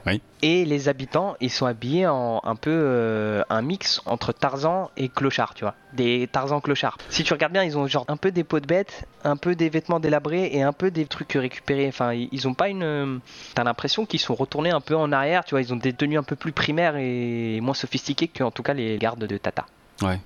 Oui. 0.05 0.21
Et 0.41 0.65
les 0.65 0.89
habitants, 0.89 1.35
ils 1.39 1.49
sont 1.49 1.65
habillés 1.65 2.07
en 2.07 2.41
un 2.43 2.55
peu 2.57 2.71
euh, 2.73 3.41
un 3.49 3.61
mix 3.61 4.01
entre 4.05 4.33
Tarzan 4.33 4.91
et 4.97 5.07
Clochard, 5.07 5.53
tu 5.53 5.63
vois. 5.63 5.75
Des 5.93 6.27
Tarzan 6.29 6.59
clochards. 6.59 6.97
Si 7.09 7.23
tu 7.23 7.31
regardes 7.31 7.53
bien, 7.53 7.63
ils 7.63 7.77
ont 7.77 7.87
genre 7.87 8.03
un 8.09 8.17
peu 8.17 8.29
des 8.31 8.43
peaux 8.43 8.59
de 8.59 8.67
bête, 8.67 9.07
un 9.23 9.37
peu 9.37 9.55
des 9.55 9.69
vêtements 9.69 10.01
délabrés 10.01 10.49
et 10.51 10.61
un 10.61 10.73
peu 10.73 10.91
des 10.91 11.05
trucs 11.05 11.31
récupérés. 11.33 11.87
Enfin, 11.87 12.13
ils 12.13 12.27
ils 12.33 12.47
ont 12.49 12.53
pas 12.53 12.67
une. 12.67 12.83
euh, 12.83 13.17
T'as 13.55 13.63
l'impression 13.63 14.05
qu'ils 14.05 14.19
sont 14.19 14.35
retournés 14.35 14.71
un 14.71 14.81
peu 14.81 14.95
en 14.95 15.13
arrière, 15.13 15.45
tu 15.45 15.51
vois. 15.51 15.61
Ils 15.61 15.71
ont 15.73 15.77
des 15.77 15.93
tenues 15.93 16.17
un 16.17 16.23
peu 16.23 16.35
plus 16.35 16.51
primaires 16.51 16.97
et 16.97 17.59
moins 17.61 17.73
sophistiquées 17.73 18.27
que, 18.27 18.43
en 18.43 18.51
tout 18.51 18.63
cas, 18.63 18.73
les 18.73 18.97
gardes 18.97 19.23
de 19.25 19.37
Tata. 19.37 19.65
Ouais. 20.01 20.19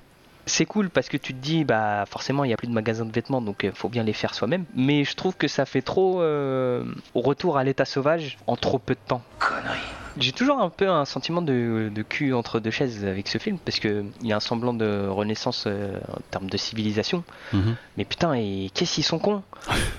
C'est 0.48 0.66
cool 0.66 0.90
parce 0.90 1.10
que 1.10 1.18
tu 1.18 1.34
te 1.34 1.40
dis, 1.40 1.64
bah 1.66 2.06
forcément, 2.10 2.44
il 2.44 2.48
n'y 2.48 2.54
a 2.54 2.58
plus 2.58 2.68
de 2.68 2.74
magasins 2.74 3.06
de 3.06 3.12
vêtements, 3.12 3.42
donc 3.42 3.60
il 3.64 3.72
faut 3.74 3.90
bien 3.90 4.04
les 4.04 4.14
faire 4.14 4.34
soi-même. 4.34 4.64
Mais 4.76 5.04
je 5.04 5.14
trouve 5.16 5.36
que 5.36 5.48
ça 5.48 5.66
fait 5.66 5.82
trop 5.84 6.22
euh, 6.22 6.84
au 7.14 7.22
retour 7.22 7.58
à 7.58 7.64
l'état 7.64 7.86
sauvage 7.86 8.38
en 8.48 8.56
trop 8.56 8.80
peu 8.80 8.94
de 8.96 9.00
temps. 9.08 9.22
J'ai 10.20 10.32
toujours 10.32 10.60
un 10.60 10.70
peu 10.72 10.90
un 10.90 11.06
sentiment 11.06 11.44
de, 11.44 11.92
de 11.94 12.02
cul 12.02 12.34
entre 12.34 12.60
deux 12.60 12.72
chaises 12.72 13.06
avec 13.06 13.28
ce 13.28 13.38
film 13.38 13.60
parce 13.60 13.80
que 13.80 14.04
il 14.22 14.28
y 14.28 14.34
a 14.34 14.38
un 14.38 14.40
semblant 14.40 14.74
de 14.74 15.06
renaissance 15.08 15.66
euh, 15.68 16.00
en 16.12 16.22
termes 16.32 16.50
de 16.50 16.58
civilisation. 16.58 17.24
Mhm. 17.54 17.76
Mais 17.98 18.06
putain, 18.06 18.34
et 18.34 18.72
qu'est-ce 18.74 18.96
qu'ils 18.96 19.04
sont 19.04 19.20
cons? 19.20 19.44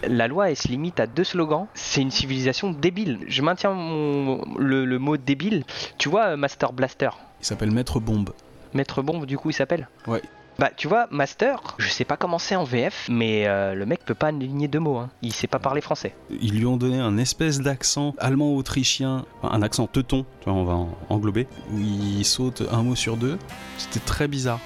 La 0.08 0.26
loi, 0.26 0.50
elle 0.50 0.56
se 0.56 0.66
limite 0.68 0.98
à 0.98 1.06
deux 1.06 1.22
slogans. 1.22 1.66
C'est 1.74 2.00
une 2.00 2.10
civilisation 2.10 2.72
débile. 2.72 3.20
Je 3.28 3.42
maintiens 3.42 3.70
mon- 3.74 4.42
le, 4.58 4.84
le 4.86 4.98
mot 4.98 5.16
débile. 5.16 5.62
Tu 5.98 6.08
vois, 6.08 6.28
euh, 6.30 6.36
Master 6.36 6.72
Blaster, 6.72 7.10
Il 7.40 7.46
s'appelle 7.46 7.70
Maître 7.70 8.00
Bombe. 8.00 8.30
Maître 8.74 9.02
Bombe, 9.02 9.24
du 9.24 9.38
coup, 9.38 9.50
il 9.50 9.54
s'appelle? 9.54 9.88
Ouais. 10.08 10.22
Bah, 10.58 10.70
tu 10.76 10.88
vois, 10.88 11.06
Master, 11.12 11.60
je 11.78 11.88
sais 11.88 12.04
pas 12.04 12.16
comment 12.16 12.40
c'est 12.40 12.56
en 12.56 12.64
VF, 12.64 13.06
mais 13.08 13.46
euh, 13.46 13.74
le 13.74 13.86
mec 13.86 14.04
peut 14.04 14.14
pas 14.16 14.26
aligner 14.28 14.66
deux 14.66 14.80
mots. 14.80 14.96
Hein. 14.98 15.08
Il 15.22 15.32
sait 15.32 15.46
pas 15.46 15.60
parler 15.60 15.80
français. 15.80 16.16
Ils 16.40 16.58
lui 16.58 16.66
ont 16.66 16.76
donné 16.76 16.98
un 16.98 17.16
espèce 17.16 17.60
d'accent 17.60 18.14
allemand-autrichien, 18.18 19.24
un 19.44 19.62
accent 19.62 19.86
teuton, 19.86 20.26
tu 20.40 20.50
vois, 20.50 20.54
on 20.58 20.64
va 20.64 20.74
en- 20.74 20.98
englober, 21.10 21.46
où 21.72 21.78
il 21.78 22.24
saute 22.24 22.64
un 22.72 22.82
mot 22.82 22.96
sur 22.96 23.16
deux. 23.16 23.38
C'était 23.76 24.00
très 24.00 24.26
bizarre. 24.26 24.58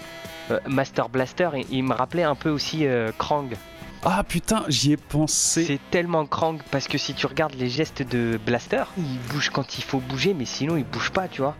Euh, 0.50 0.60
Master 0.66 1.10
Blaster, 1.10 1.50
il, 1.56 1.66
il 1.70 1.82
me 1.84 1.92
rappelait 1.92 2.22
un 2.22 2.36
peu 2.36 2.48
aussi 2.48 2.86
euh, 2.86 3.12
Krang. 3.18 3.50
Ah 4.04 4.24
putain, 4.24 4.64
j'y 4.68 4.92
ai 4.92 4.96
pensé. 4.96 5.64
C'est 5.66 5.80
tellement 5.90 6.24
Krang 6.24 6.58
parce 6.70 6.88
que 6.88 6.96
si 6.96 7.12
tu 7.12 7.26
regardes 7.26 7.54
les 7.54 7.68
gestes 7.68 8.02
de 8.02 8.40
Blaster, 8.46 8.84
il 8.96 9.18
bouge 9.30 9.50
quand 9.50 9.76
il 9.76 9.84
faut 9.84 10.00
bouger, 10.00 10.32
mais 10.32 10.46
sinon 10.46 10.76
il 10.78 10.84
bouge 10.84 11.10
pas, 11.10 11.28
tu 11.28 11.42
vois. 11.42 11.54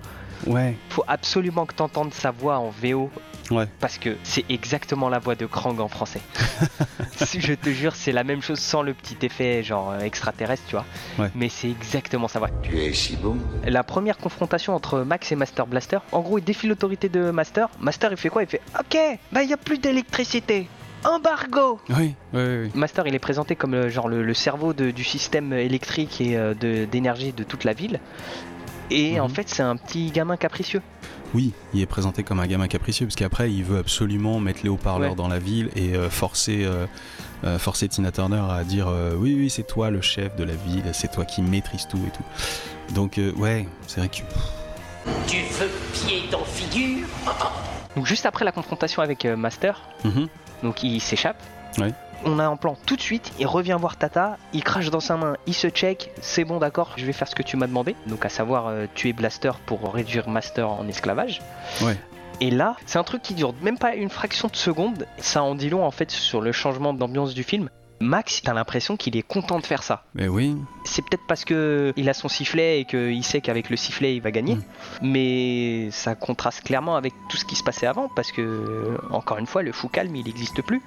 Ouais, 0.46 0.76
Faut 0.90 1.04
absolument 1.08 1.66
que 1.66 1.74
t'entendes 1.74 2.12
sa 2.14 2.30
voix 2.30 2.58
en 2.58 2.70
VO. 2.70 3.10
Ouais. 3.50 3.66
Parce 3.80 3.98
que 3.98 4.16
c'est 4.22 4.44
exactement 4.48 5.08
la 5.08 5.18
voix 5.18 5.34
de 5.34 5.46
Krang 5.46 5.78
en 5.80 5.88
français. 5.88 6.20
Si 7.16 7.40
je 7.40 7.52
te 7.54 7.70
jure, 7.70 7.94
c'est 7.94 8.10
la 8.10 8.24
même 8.24 8.42
chose 8.42 8.58
sans 8.58 8.82
le 8.82 8.94
petit 8.94 9.16
effet 9.24 9.62
genre 9.62 9.92
euh, 9.92 10.00
extraterrestre, 10.00 10.64
tu 10.66 10.72
vois. 10.74 10.84
Ouais. 11.18 11.30
Mais 11.36 11.48
c'est 11.48 11.70
exactement 11.70 12.26
sa 12.26 12.40
voix. 12.40 12.48
Tu 12.62 12.76
es 12.78 12.92
si 12.92 13.16
beau. 13.16 13.36
La 13.64 13.84
première 13.84 14.18
confrontation 14.18 14.74
entre 14.74 15.00
Max 15.00 15.30
et 15.30 15.36
Master 15.36 15.66
Blaster, 15.66 15.98
en 16.10 16.20
gros, 16.20 16.38
il 16.38 16.44
défie 16.44 16.66
l'autorité 16.66 17.08
de 17.08 17.30
Master. 17.30 17.68
Master, 17.80 18.10
il 18.10 18.16
fait 18.16 18.28
quoi? 18.28 18.42
Il 18.42 18.48
fait 18.48 18.60
Ok, 18.78 18.96
bah 19.30 19.42
il 19.44 19.50
y 19.50 19.52
a 19.52 19.56
plus 19.56 19.78
d'électricité. 19.78 20.66
Embargo 21.04 21.80
oui, 21.90 22.14
oui, 22.32 22.42
oui. 22.64 22.70
Master, 22.74 23.06
il 23.08 23.14
est 23.14 23.18
présenté 23.18 23.56
comme 23.56 23.72
le, 23.72 23.88
genre 23.88 24.08
le, 24.08 24.22
le 24.22 24.34
cerveau 24.34 24.72
de- 24.72 24.92
du 24.92 25.02
système 25.02 25.52
électrique 25.52 26.20
et 26.20 26.36
euh, 26.36 26.54
de- 26.54 26.84
d'énergie 26.84 27.32
de, 27.32 27.42
toute 27.42 27.64
la 27.64 27.72
ville. 27.72 27.98
Et 28.94 29.18
en 29.20 29.28
Mhm. 29.28 29.34
fait, 29.34 29.48
c'est 29.48 29.62
un 29.62 29.76
petit 29.76 30.10
gamin 30.10 30.36
capricieux. 30.36 30.82
Oui, 31.34 31.52
il 31.72 31.80
est 31.80 31.86
présenté 31.86 32.22
comme 32.24 32.40
un 32.40 32.46
gamin 32.46 32.68
capricieux, 32.68 33.06
parce 33.06 33.16
qu'après, 33.16 33.50
il 33.50 33.64
veut 33.64 33.78
absolument 33.78 34.38
mettre 34.38 34.60
les 34.64 34.68
haut-parleurs 34.68 35.10
Ouais. 35.12 35.16
dans 35.16 35.28
la 35.28 35.38
ville 35.38 35.70
et 35.76 35.94
euh, 35.94 36.10
forcer, 36.10 36.64
euh, 36.64 36.84
euh, 37.44 37.58
forcer 37.58 37.88
Tina 37.88 38.12
Turner 38.12 38.42
à 38.50 38.62
dire 38.64 38.86
euh, 38.88 39.14
Oui, 39.16 39.34
oui, 39.38 39.48
c'est 39.48 39.66
toi 39.66 39.88
le 39.90 40.02
chef 40.02 40.36
de 40.36 40.44
la 40.44 40.54
ville, 40.54 40.84
c'est 40.92 41.10
toi 41.10 41.24
qui 41.24 41.40
maîtrise 41.40 41.86
tout 41.88 42.00
et 42.06 42.10
tout. 42.10 42.94
Donc, 42.94 43.16
euh, 43.18 43.32
ouais, 43.32 43.66
c'est 43.86 44.00
vrai 44.00 44.08
que. 44.10 44.18
Tu 45.26 45.38
veux 45.58 45.70
pied 45.94 46.24
dans 46.30 46.44
figure? 46.44 47.06
Donc 47.96 48.06
juste 48.06 48.26
après 48.26 48.44
la 48.44 48.52
confrontation 48.52 49.02
avec 49.02 49.24
euh, 49.24 49.34
Master, 49.36 49.80
Mhm. 50.04 50.28
donc 50.62 50.82
il 50.82 51.00
s'échappe. 51.00 51.42
Ouais. 51.78 51.92
On 52.24 52.38
a 52.38 52.46
un 52.46 52.56
plan 52.56 52.76
tout 52.86 52.94
de 52.96 53.00
suite, 53.00 53.32
il 53.40 53.46
revient 53.46 53.76
voir 53.80 53.96
Tata, 53.96 54.36
il 54.52 54.62
crache 54.62 54.90
dans 54.90 55.00
sa 55.00 55.16
main, 55.16 55.36
il 55.46 55.54
se 55.54 55.68
check, 55.68 56.10
c'est 56.20 56.44
bon 56.44 56.58
d'accord, 56.58 56.92
je 56.96 57.04
vais 57.04 57.12
faire 57.12 57.26
ce 57.26 57.34
que 57.34 57.42
tu 57.42 57.56
m'as 57.56 57.66
demandé, 57.66 57.96
donc 58.06 58.24
à 58.24 58.28
savoir 58.28 58.68
euh, 58.68 58.86
tuer 58.94 59.12
Blaster 59.12 59.50
pour 59.66 59.92
réduire 59.92 60.28
Master 60.28 60.68
en 60.70 60.86
esclavage. 60.86 61.42
Ouais. 61.82 61.96
Et 62.40 62.50
là, 62.50 62.76
c'est 62.86 62.98
un 62.98 63.04
truc 63.04 63.22
qui 63.22 63.34
dure 63.34 63.54
même 63.62 63.76
pas 63.78 63.94
une 63.96 64.08
fraction 64.08 64.48
de 64.48 64.56
seconde, 64.56 65.06
ça 65.18 65.42
en 65.42 65.54
dit 65.56 65.68
long 65.68 65.84
en 65.84 65.90
fait 65.90 66.10
sur 66.12 66.40
le 66.40 66.52
changement 66.52 66.92
d'ambiance 66.94 67.34
du 67.34 67.42
film. 67.42 67.68
Max, 68.00 68.42
t'as 68.42 68.52
l'impression 68.52 68.96
qu'il 68.96 69.16
est 69.16 69.22
content 69.22 69.60
de 69.60 69.66
faire 69.66 69.84
ça. 69.84 70.02
Mais 70.16 70.26
oui, 70.26 70.56
C'est 70.84 71.02
peut-être 71.02 71.22
parce 71.28 71.44
que 71.44 71.92
il 71.96 72.08
a 72.08 72.14
son 72.14 72.28
sifflet 72.28 72.80
et 72.80 72.84
qu'il 72.84 73.22
sait 73.22 73.40
qu'avec 73.40 73.70
le 73.70 73.76
sifflet 73.76 74.16
il 74.16 74.20
va 74.22 74.30
gagner, 74.32 74.56
Mm. 74.56 74.62
mais 75.02 75.88
ça 75.92 76.14
contraste 76.16 76.62
clairement 76.62 76.96
avec 76.96 77.14
tout 77.28 77.36
ce 77.36 77.44
qui 77.44 77.54
se 77.56 77.62
passait 77.62 77.86
avant 77.86 78.08
parce 78.14 78.32
que 78.32 78.96
encore 79.10 79.38
une 79.38 79.46
fois 79.46 79.62
le 79.62 79.70
fou 79.72 79.88
calme 79.88 80.14
il 80.16 80.24
n'existe 80.24 80.62
plus. 80.62 80.82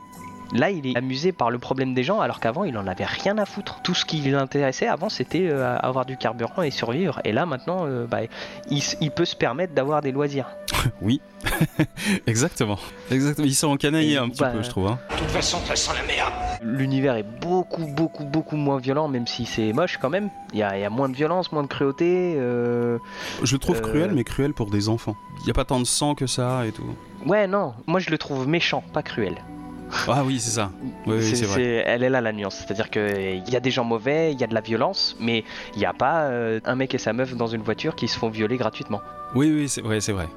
Là, 0.54 0.70
il 0.72 0.88
est 0.88 0.98
amusé 0.98 1.32
par 1.32 1.50
le 1.50 1.58
problème 1.60 1.94
des 1.94 2.04
gens 2.04 2.20
alors 2.22 2.40
qu'avant 2.40 2.64
il 2.64 2.78
en 2.78 2.88
avait 2.88 3.06
rien 3.06 3.38
à 3.38 3.46
foutre. 3.46 3.80
Tout 3.84 3.94
ce 3.96 4.06
qui 4.06 4.18
l'intéressait 4.22 4.88
avant 4.88 5.10
c'était 5.10 5.48
euh, 5.50 5.78
avoir 5.80 6.06
du 6.06 6.18
carburant 6.18 6.62
et 6.62 6.72
survivre. 6.72 7.20
Et 7.24 7.32
là 7.32 7.46
maintenant, 7.46 7.86
euh, 7.86 8.06
bah, 8.06 8.20
il, 8.70 9.12
peut 9.12 9.26
se 9.26 9.36
permettre 9.36 9.74
d'avoir 9.74 10.02
des 10.02 10.12
loisirs. 10.12 10.48
oui. 11.02 11.22
Exactement. 12.28 12.78
Exactement. 13.12 13.48
Ils 13.48 13.56
sont 13.56 13.68
encanaillés 13.70 14.18
un 14.18 14.30
petit 14.30 14.42
bah, 14.42 14.50
peu, 14.50 14.64
je 14.64 14.70
trouve. 14.70 14.88
hein. 14.88 15.00
De 15.12 15.18
toute 15.18 15.28
façon, 15.30 15.58
ça 15.66 15.76
sent 15.76 15.92
la 16.00 16.06
merde. 16.08 16.34
L'univers 16.62 17.16
est 17.16 17.24
beaucoup 17.42 17.86
beaucoup 17.86 18.24
beaucoup 18.26 18.56
moins 18.56 18.78
violent 18.80 19.08
même 19.08 19.28
si 19.28 19.46
c'est 19.46 19.72
moche 19.74 19.98
quand 20.02 20.10
même. 20.10 20.30
Il 20.54 20.58
y 20.58 20.60
y 20.60 20.64
a 20.64 20.90
moins 20.90 21.10
de 21.10 21.16
violence, 21.16 21.52
moins 21.52 21.64
de 21.64 21.68
cruauté. 21.68 22.36
euh, 22.38 22.98
Je 23.44 23.54
le 23.54 23.60
trouve 23.60 23.78
Euh, 23.78 23.82
cruel, 23.82 24.12
mais 24.14 24.24
cruel 24.24 24.54
pour 24.54 24.70
des 24.72 24.90
enfants. 24.90 25.16
Il 25.40 25.46
n'y 25.46 25.52
a 25.52 25.54
pas 25.54 25.66
tant 25.66 25.80
de 25.80 25.86
sang 25.86 26.16
que 26.16 26.28
ça 26.28 26.66
et 26.66 26.72
tout. 26.72 26.84
Ouais 27.26 27.48
non, 27.48 27.74
moi 27.88 28.00
je 28.00 28.10
le 28.10 28.18
trouve 28.18 28.48
méchant, 28.48 28.84
pas 28.94 29.04
cruel. 29.04 29.36
Ah 30.08 30.24
oui, 30.26 30.39
c'est 30.39 30.52
ça. 30.52 30.71
Oui, 31.06 31.17
oui, 31.17 31.36
c'est 31.36 31.45
vrai. 31.45 31.84
elle 31.86 32.04
est 32.04 32.10
là 32.10 32.21
la 32.21 32.32
nuance. 32.32 32.56
C'est-à-dire 32.56 32.89
qu'il 32.89 33.48
y 33.48 33.56
a 33.56 33.60
des 33.60 33.71
gens 33.71 33.84
mauvais, 33.84 34.32
il 34.32 34.39
y 34.39 34.43
a 34.43 34.48
de 34.48 34.54
la 34.54 34.62
violence, 34.62 35.15
mais 35.19 35.43
il 35.74 35.80
n'y 35.80 35.86
a 35.86 35.93
pas 35.93 36.24
euh, 36.24 36.60
un 36.65 36.76
mec 36.76 36.93
et 36.93 36.98
sa 36.98 37.13
meuf 37.13 37.36
dans 37.36 37.48
une 37.48 37.62
voiture 37.62 37.95
qui 37.95 38.08
se 38.08 38.17
font 38.17 38.30
violer 38.30 38.58
gratuitement. 38.58 39.02
Oui, 39.36 39.52
oui, 39.54 39.67
c'est 39.67 39.82
vrai, 39.82 40.02
c'est 40.02 40.13
vrai. 40.13 40.28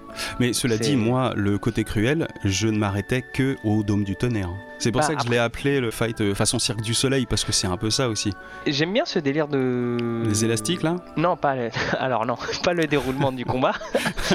Mais 0.40 0.52
cela 0.52 0.76
dit, 0.76 0.96
moi, 0.96 1.32
le 1.36 1.58
côté 1.58 1.84
cruel, 1.84 2.26
je 2.44 2.68
ne 2.68 2.78
m'arrêtais 2.78 3.22
que 3.22 3.56
au 3.64 3.82
Dôme 3.82 4.04
du 4.04 4.16
Tonnerre. 4.16 4.50
C'est 4.78 4.92
pour 4.92 5.00
Bah, 5.00 5.06
ça 5.08 5.14
que 5.16 5.24
je 5.24 5.28
l'ai 5.30 5.38
appelé 5.38 5.80
le 5.80 5.90
fight 5.90 6.20
euh, 6.20 6.34
façon 6.34 6.58
Cirque 6.58 6.82
du 6.82 6.94
Soleil, 6.94 7.26
parce 7.26 7.44
que 7.44 7.50
c'est 7.52 7.66
un 7.66 7.76
peu 7.76 7.90
ça 7.90 8.08
aussi. 8.08 8.32
J'aime 8.66 8.92
bien 8.92 9.04
ce 9.04 9.18
délire 9.18 9.48
de. 9.48 10.22
Les 10.24 10.44
élastiques, 10.44 10.82
là? 10.82 10.96
Non, 11.16 11.36
pas 11.36 11.56
le... 11.56 11.70
alors 11.98 12.26
non, 12.26 12.36
pas 12.62 12.74
le 12.74 12.86
déroulement 12.86 13.32
du 13.32 13.44
combat. 13.44 13.72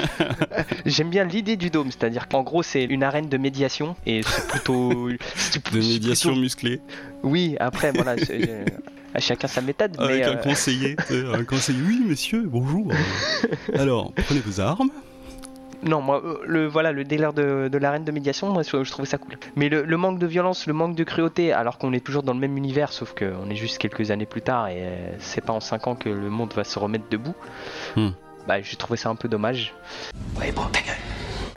J'aime 0.86 1.10
bien 1.10 1.24
l'idée 1.24 1.56
du 1.56 1.70
dôme, 1.70 1.90
c'est-à-dire 1.90 2.28
qu'en 2.28 2.42
gros 2.42 2.62
c'est 2.62 2.84
une 2.84 3.02
arène 3.02 3.28
de 3.28 3.36
médiation 3.38 3.96
et 4.06 4.22
c'est 4.22 4.46
plutôt 4.48 5.08
De 5.72 5.78
médiation 5.78 6.30
plutôt- 6.30 6.40
musclée. 6.42 6.80
Oui, 7.22 7.56
après 7.58 7.92
voilà, 7.92 8.16
euh, 8.30 8.64
à 9.14 9.20
chacun 9.20 9.48
sa 9.48 9.62
méthode. 9.62 9.96
Avec 9.98 10.16
mais, 10.18 10.24
un 10.24 10.32
euh, 10.36 10.42
conseiller. 10.42 10.96
un 11.32 11.44
conseiller. 11.44 11.78
Oui, 11.86 12.02
monsieur, 12.06 12.42
bonjour. 12.46 12.92
Alors, 13.74 14.12
prenez 14.14 14.40
vos 14.40 14.60
armes. 14.60 14.90
Non, 15.84 16.00
moi, 16.00 16.22
euh, 16.24 16.38
le, 16.46 16.66
voilà, 16.66 16.92
le 16.92 17.04
délire 17.04 17.32
de, 17.32 17.68
de 17.70 17.78
l'arène 17.78 18.04
de 18.04 18.12
médiation, 18.12 18.50
moi, 18.52 18.62
je, 18.62 18.82
je 18.84 18.90
trouvais 18.90 19.06
ça 19.08 19.18
cool. 19.18 19.34
Mais 19.56 19.68
le, 19.68 19.82
le 19.82 19.96
manque 19.96 20.18
de 20.18 20.26
violence, 20.26 20.66
le 20.66 20.72
manque 20.72 20.94
de 20.96 21.04
cruauté, 21.04 21.52
alors 21.52 21.78
qu'on 21.78 21.92
est 21.92 22.04
toujours 22.04 22.22
dans 22.22 22.32
le 22.34 22.40
même 22.40 22.56
univers, 22.56 22.92
sauf 22.92 23.14
qu'on 23.14 23.48
est 23.50 23.56
juste 23.56 23.78
quelques 23.78 24.10
années 24.10 24.26
plus 24.26 24.42
tard 24.42 24.68
et 24.68 24.78
euh, 24.78 25.12
c'est 25.18 25.42
pas 25.44 25.52
en 25.52 25.60
5 25.60 25.86
ans 25.86 25.94
que 25.94 26.08
le 26.08 26.30
monde 26.30 26.52
va 26.54 26.64
se 26.64 26.78
remettre 26.78 27.04
debout, 27.10 27.34
Hmm. 27.96 28.10
bah, 28.48 28.60
j'ai 28.62 28.76
trouvé 28.76 28.96
ça 28.96 29.10
un 29.10 29.14
peu 29.16 29.28
dommage. 29.28 29.74
Ouais, 30.38 30.52
bon, 30.52 30.62
ta 30.72 30.80
gueule. 30.80 30.94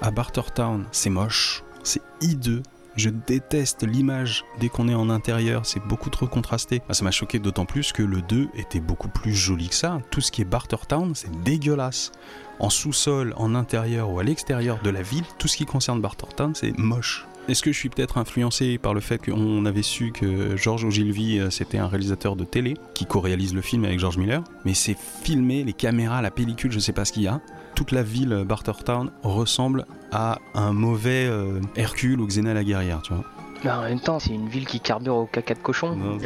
À 0.01 0.11
Bartertown, 0.11 0.85
c'est 0.91 1.09
moche, 1.09 1.63
c'est 1.83 2.01
hideux. 2.21 2.61
Je 2.95 3.09
déteste 3.11 3.83
l'image 3.87 4.43
dès 4.59 4.69
qu'on 4.69 4.87
est 4.87 4.95
en 4.95 5.11
intérieur, 5.11 5.65
c'est 5.67 5.79
beaucoup 5.83 6.09
trop 6.09 6.25
contrasté. 6.25 6.81
Ah, 6.89 6.93
ça 6.95 7.03
m'a 7.03 7.11
choqué 7.11 7.37
d'autant 7.37 7.65
plus 7.65 7.91
que 7.93 8.01
le 8.01 8.21
2 8.23 8.49
était 8.55 8.79
beaucoup 8.79 9.07
plus 9.09 9.33
joli 9.35 9.69
que 9.69 9.75
ça. 9.75 9.99
Tout 10.09 10.19
ce 10.19 10.31
qui 10.31 10.41
est 10.41 10.45
Bartertown, 10.45 11.13
c'est 11.13 11.29
dégueulasse. 11.43 12.11
En 12.59 12.69
sous-sol, 12.69 13.33
en 13.37 13.55
intérieur 13.55 14.09
ou 14.09 14.19
à 14.19 14.23
l'extérieur 14.23 14.79
de 14.83 14.89
la 14.89 15.01
ville, 15.01 15.25
tout 15.37 15.47
ce 15.47 15.57
qui 15.57 15.65
concerne 15.65 16.01
Bartertown, 16.01 16.55
c'est 16.55 16.77
moche. 16.77 17.27
Est-ce 17.47 17.63
que 17.63 17.71
je 17.71 17.77
suis 17.77 17.87
peut-être 17.87 18.17
influencé 18.17 18.77
par 18.77 18.93
le 18.93 18.99
fait 18.99 19.19
qu'on 19.19 19.65
avait 19.65 19.81
su 19.81 20.11
que 20.11 20.57
Georges 20.57 20.83
Ogilvy, 20.83 21.39
euh, 21.39 21.49
c'était 21.49 21.77
un 21.77 21.87
réalisateur 21.87 22.35
de 22.35 22.43
télé 22.43 22.73
qui 22.93 23.05
co-réalise 23.05 23.53
le 23.53 23.61
film 23.61 23.85
avec 23.85 23.99
George 23.99 24.17
Miller 24.17 24.43
Mais 24.65 24.73
c'est 24.73 24.97
filmé, 25.23 25.63
les 25.63 25.71
caméras, 25.71 26.21
la 26.21 26.29
pellicule, 26.29 26.73
je 26.73 26.79
sais 26.79 26.91
pas 26.91 27.05
ce 27.05 27.13
qu'il 27.13 27.23
y 27.23 27.27
a. 27.27 27.39
Toute 27.73 27.93
la 27.93 28.03
ville 28.03 28.33
euh, 28.33 28.43
Bartertown 28.43 29.11
ressemble 29.23 29.85
à 30.11 30.39
un 30.55 30.73
mauvais 30.73 31.25
euh, 31.25 31.61
Hercule 31.77 32.19
ou 32.19 32.27
Xena 32.27 32.53
la 32.53 32.65
guerrière, 32.65 33.01
tu 33.01 33.13
vois. 33.13 33.23
Mais 33.63 33.71
en 33.71 33.81
même 33.81 33.99
temps, 33.99 34.19
c'est 34.19 34.33
une 34.33 34.47
ville 34.47 34.65
qui 34.65 34.79
carbure 34.79 35.15
au 35.15 35.25
caca 35.25 35.53
de 35.53 35.59
cochon. 35.59 35.97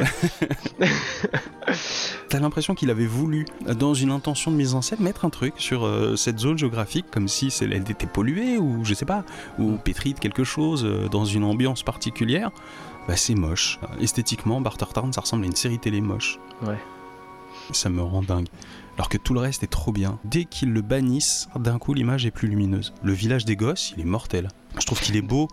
T'as 2.28 2.40
l'impression 2.40 2.74
qu'il 2.74 2.90
avait 2.90 3.06
voulu, 3.06 3.46
dans 3.78 3.94
une 3.94 4.10
intention 4.10 4.50
de 4.50 4.56
mise 4.56 4.74
en 4.74 4.82
scène, 4.82 5.00
mettre 5.00 5.24
un 5.24 5.30
truc 5.30 5.54
sur 5.58 5.84
euh, 5.84 6.16
cette 6.16 6.38
zone 6.38 6.58
géographique, 6.58 7.06
comme 7.10 7.28
si 7.28 7.52
elle 7.60 7.72
était 7.72 8.06
polluée 8.06 8.58
ou 8.58 8.84
je 8.84 8.94
sais 8.94 9.04
pas, 9.04 9.24
ou 9.58 9.72
pétrie 9.72 10.14
de 10.14 10.18
quelque 10.18 10.44
chose, 10.44 10.84
euh, 10.84 11.08
dans 11.08 11.24
une 11.24 11.44
ambiance 11.44 11.82
particulière. 11.82 12.50
Bah 13.08 13.16
c'est 13.16 13.34
moche. 13.34 13.80
Esthétiquement, 14.00 14.60
Bartertown, 14.60 15.12
ça 15.12 15.22
ressemble 15.22 15.44
à 15.44 15.46
une 15.46 15.56
série 15.56 15.78
télé 15.78 16.00
moche. 16.00 16.38
Ouais. 16.62 16.78
Ça 17.72 17.90
me 17.90 18.00
rend 18.02 18.22
dingue. 18.22 18.48
Alors 18.96 19.08
que 19.08 19.18
tout 19.18 19.34
le 19.34 19.40
reste 19.40 19.62
est 19.62 19.70
trop 19.70 19.92
bien. 19.92 20.18
Dès 20.24 20.44
qu'ils 20.44 20.72
le 20.72 20.82
bannissent, 20.82 21.48
d'un 21.56 21.78
coup 21.78 21.94
l'image 21.94 22.26
est 22.26 22.30
plus 22.30 22.48
lumineuse. 22.48 22.92
Le 23.02 23.12
village 23.12 23.44
des 23.44 23.56
gosses, 23.56 23.92
il 23.96 24.02
est 24.02 24.06
mortel. 24.06 24.48
Je 24.78 24.86
trouve 24.86 25.00
qu'il 25.00 25.16
est 25.16 25.22
beau. 25.22 25.48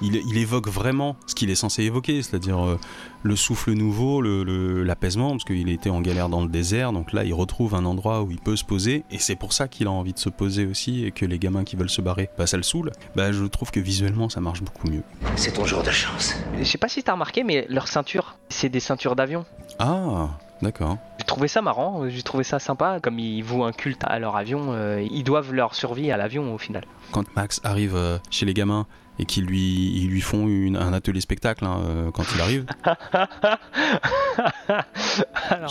Il, 0.00 0.16
il 0.16 0.36
évoque 0.38 0.68
vraiment 0.68 1.16
ce 1.26 1.34
qu'il 1.34 1.50
est 1.50 1.54
censé 1.54 1.84
évoquer, 1.84 2.20
c'est-à-dire 2.22 2.64
euh, 2.64 2.78
le 3.22 3.36
souffle 3.36 3.72
nouveau, 3.72 4.20
le- 4.20 4.42
le- 4.42 4.82
l'apaisement, 4.82 5.30
parce 5.30 5.44
qu'il 5.44 5.68
était 5.68 5.88
en 5.90 6.00
galère 6.00 6.28
dans 6.28 6.42
le 6.42 6.48
désert, 6.48 6.92
donc 6.92 7.12
là 7.12 7.24
il 7.24 7.32
retrouve 7.32 7.74
un 7.74 7.84
endroit 7.84 8.22
où 8.22 8.30
il 8.30 8.40
peut 8.40 8.56
se 8.56 8.64
poser, 8.64 9.04
et 9.10 9.18
c'est 9.18 9.36
pour 9.36 9.52
ça 9.52 9.68
qu'il 9.68 9.86
a 9.86 9.90
envie 9.90 10.12
de 10.12 10.18
se 10.18 10.28
poser 10.28 10.66
aussi, 10.66 11.04
et 11.04 11.10
que 11.12 11.24
les 11.24 11.38
gamins 11.38 11.62
qui 11.64 11.76
veulent 11.76 11.88
se 11.90 12.02
barrer, 12.02 12.28
bah 12.36 12.46
ça 12.46 12.56
le 12.56 12.62
saoule. 12.64 12.90
Bah 13.14 13.30
je 13.32 13.44
trouve 13.44 13.70
que 13.70 13.80
visuellement 13.80 14.28
ça 14.28 14.40
marche 14.40 14.62
beaucoup 14.62 14.88
mieux. 14.90 15.02
C'est 15.36 15.52
ton 15.52 15.64
jour 15.64 15.82
de 15.82 15.90
chance. 15.90 16.34
Je 16.58 16.64
sais 16.64 16.78
pas 16.78 16.88
si 16.88 17.02
t'as 17.02 17.12
remarqué, 17.12 17.44
mais 17.44 17.64
leurs 17.68 17.88
ceintures, 17.88 18.36
c'est 18.48 18.68
des 18.68 18.80
ceintures 18.80 19.14
d'avion. 19.14 19.44
Ah, 19.78 20.28
d'accord. 20.60 20.98
J'ai 21.18 21.24
trouvé 21.24 21.46
ça 21.48 21.62
marrant, 21.62 22.08
j'ai 22.08 22.22
trouvé 22.22 22.42
ça 22.44 22.58
sympa. 22.58 22.98
Comme 23.00 23.18
ils 23.20 23.42
vouent 23.42 23.64
un 23.64 23.72
culte 23.72 24.02
à 24.04 24.18
leur 24.18 24.36
avion, 24.36 24.72
euh, 24.72 25.06
ils 25.10 25.22
doivent 25.24 25.52
leur 25.54 25.74
survie 25.74 26.10
à 26.10 26.16
l'avion 26.16 26.52
au 26.52 26.58
final. 26.58 26.84
Quand 27.12 27.24
Max 27.36 27.60
arrive 27.64 27.94
euh, 27.96 28.18
chez 28.30 28.44
les 28.44 28.54
gamins 28.54 28.86
et 29.18 29.24
qu'ils 29.26 29.44
lui, 29.46 29.92
ils 29.96 30.08
lui 30.08 30.20
font 30.20 30.46
une- 30.48 30.76
un 30.76 30.92
atelier 30.92 31.20
spectacle 31.20 31.64
hein, 31.64 31.80
euh, 31.84 32.10
quand 32.10 32.24
il 32.34 32.40
arrive, 32.40 32.66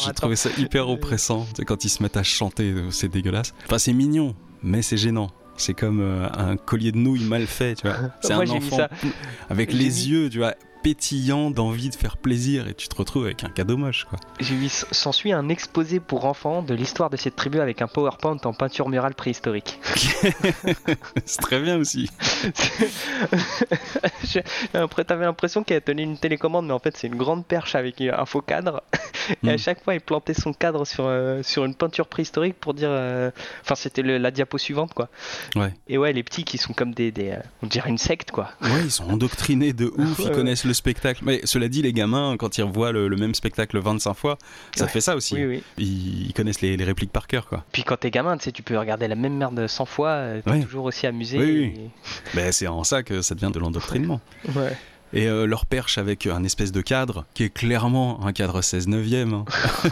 j'ai 0.06 0.14
trouvé 0.14 0.36
ça 0.36 0.50
hyper 0.58 0.90
oppressant. 0.90 1.46
Quand 1.66 1.84
ils 1.86 1.90
se 1.90 2.02
mettent 2.04 2.18
à 2.18 2.24
chanter, 2.24 2.72
euh, 2.72 2.92
c'est 2.92 3.10
dégueulasse. 3.10 3.54
Enfin, 3.66 3.78
c'est 3.78 3.94
mignon, 3.94 4.36
mais 4.62 4.82
c'est 4.82 4.98
gênant. 4.98 5.30
C'est 5.56 5.74
comme 5.76 6.00
euh, 6.02 6.28
un 6.36 6.58
collier 6.58 6.92
de 6.92 6.98
nouilles 6.98 7.26
mal 7.26 7.46
fait, 7.46 7.76
tu 7.76 7.88
vois. 7.88 7.98
C'est 8.22 8.34
un 8.34 8.50
enfant 8.50 8.76
ça. 8.78 8.90
avec 9.50 9.72
les 9.72 9.86
mis- 9.86 10.08
yeux, 10.08 10.30
tu 10.30 10.40
vois, 10.40 10.56
pétillants 10.84 11.50
d'envie 11.50 11.90
de 11.90 11.96
faire 11.96 12.18
plaisir 12.18 12.68
et 12.68 12.74
tu 12.74 12.88
te 12.88 12.96
retrouves 12.96 13.26
avec 13.26 13.44
un 13.44 13.50
cadeau 13.50 13.78
moche, 13.78 14.06
quoi. 14.10 14.20
S'ensuit 14.92 15.32
un 15.32 15.50
exposé 15.50 16.00
pour 16.00 16.26
enfants 16.26 16.62
de 16.62 16.74
l'histoire 16.74 17.10
de 17.10 17.18
cette 17.18 17.36
tribu 17.36 17.60
avec 17.60 17.82
un 17.82 17.88
PowerPoint 17.88 18.38
en 18.44 18.54
peinture 18.54 18.90
murale 18.90 19.16
préhistorique. 19.16 19.80
c'est 21.26 21.42
très 21.42 21.60
bien 21.62 21.78
aussi. 21.78 22.10
L'impression- 24.74 25.04
T'avais 25.06 25.26
l'impression 25.26 25.64
qu'elle 25.64 25.82
tenait 25.82 26.04
une 26.04 26.18
télécommande, 26.18 26.68
mais 26.68 26.74
en 26.74 26.80
fait 26.80 26.96
c'est 26.98 27.08
une 27.08 27.16
grande 27.16 27.46
perche 27.46 27.76
avec 27.76 28.00
un 28.02 28.26
faux 28.26 28.42
cadre. 28.42 28.84
Et 29.44 29.50
à 29.50 29.54
Mm. 29.54 29.58
chaque 29.58 29.84
fois, 29.84 29.94
il 29.96 30.02
plantait 30.02 30.34
son 30.34 30.52
cadre 30.54 30.86
sur, 30.86 31.06
euh, 31.08 31.42
sur 31.44 31.64
une 31.66 31.76
peinture 31.76 32.08
préhistorique 32.08 32.56
pour 32.60 32.74
dire. 32.74 32.90
euh, 32.92 33.32
Enfin, 33.62 33.76
c'était 33.76 34.02
la 34.02 34.32
diapo 34.32 34.58
suivante, 34.58 34.94
quoi. 34.94 35.08
Ouais. 35.56 35.74
Et 35.88 35.98
ouais, 35.98 36.12
les 36.12 36.24
petits 36.24 36.44
qui 36.44 36.58
sont 36.58 36.74
comme 36.74 36.94
des. 36.94 37.12
des, 37.12 37.30
euh, 37.32 37.38
on 37.62 37.68
dirait 37.68 37.90
une 37.90 37.98
secte, 37.98 38.32
quoi. 38.32 38.50
Ouais, 38.62 38.82
ils 38.84 38.92
sont 38.92 39.10
endoctrinés 39.10 39.72
de 39.72 39.86
ouf, 39.98 40.20
ils 40.20 40.32
connaissent 40.32 40.66
le 40.66 40.73
spectacle. 40.74 41.22
Mais 41.26 41.42
cela 41.46 41.68
dit, 41.70 41.82
les 41.82 41.94
gamins, 41.94 42.36
quand 42.38 42.58
ils 42.58 42.64
revoient 42.64 42.92
le, 42.92 43.08
le 43.08 43.16
même 43.18 43.34
spectacle 43.36 43.80
25 43.80 44.14
fois, 44.14 44.38
ça 44.76 44.86
Ouais. 44.86 44.90
fait 44.92 45.02
ça 45.02 45.16
aussi. 45.16 45.36
Oui, 45.36 45.46
oui. 45.46 45.64
Ils, 45.78 46.28
ils 46.28 46.34
connaissent 46.34 46.62
les, 46.62 46.76
les 46.78 46.84
répliques 46.84 47.12
par 47.12 47.28
cœur, 47.28 47.48
quoi. 47.48 47.64
Puis 47.72 47.84
quand 47.84 47.98
t'es 47.98 48.12
gamin, 48.12 48.38
tu 48.38 48.46
sais, 48.46 48.52
tu 48.52 48.64
peux 48.64 48.78
regarder 48.78 49.08
la 49.08 49.16
même 49.16 49.38
merde 49.38 49.68
100 49.68 49.86
fois, 49.86 50.10
euh, 50.10 50.42
t'es 50.44 50.50
Ouais. 50.52 50.60
toujours 50.62 50.86
aussi 50.86 51.08
amusé. 51.08 51.38
Oui. 51.38 51.74
Ben, 52.36 52.52
c'est 52.52 52.68
en 52.68 52.84
ça 52.84 53.04
que 53.04 53.22
ça 53.22 53.36
devient 53.36 53.52
de 53.54 53.60
l'endoctrinement. 53.60 54.20
et- 54.48 54.52
Ouais. 54.58 54.78
Et 55.16 55.28
euh, 55.28 55.46
leur 55.46 55.68
perche 55.68 56.00
avec 56.00 56.26
un 56.26 56.44
espèce 56.44 56.72
de 56.72 56.82
cadre 56.82 57.26
qui 57.36 57.44
est 57.44 57.54
clairement 57.54 58.26
un 58.26 58.34
cadre 58.34 58.64
16 58.64 58.88
neuvième. 58.88 59.34
hein. 59.36 59.46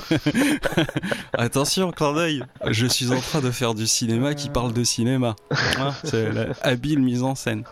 Attention, 1.37 1.91
clin 1.91 2.13
d'œil. 2.13 2.43
Je 2.69 2.87
suis 2.87 3.11
en 3.11 3.19
train 3.19 3.39
de 3.39 3.51
faire 3.51 3.73
du 3.75 3.85
cinéma 3.87 4.33
qui 4.33 4.49
parle 4.49 4.73
de 4.73 4.83
cinéma. 4.83 5.35
Hein, 5.77 5.93
c'est 6.03 6.31
la 6.31 6.47
habile 6.63 6.99
mise 6.99 7.21
en 7.23 7.35
scène. 7.35 7.63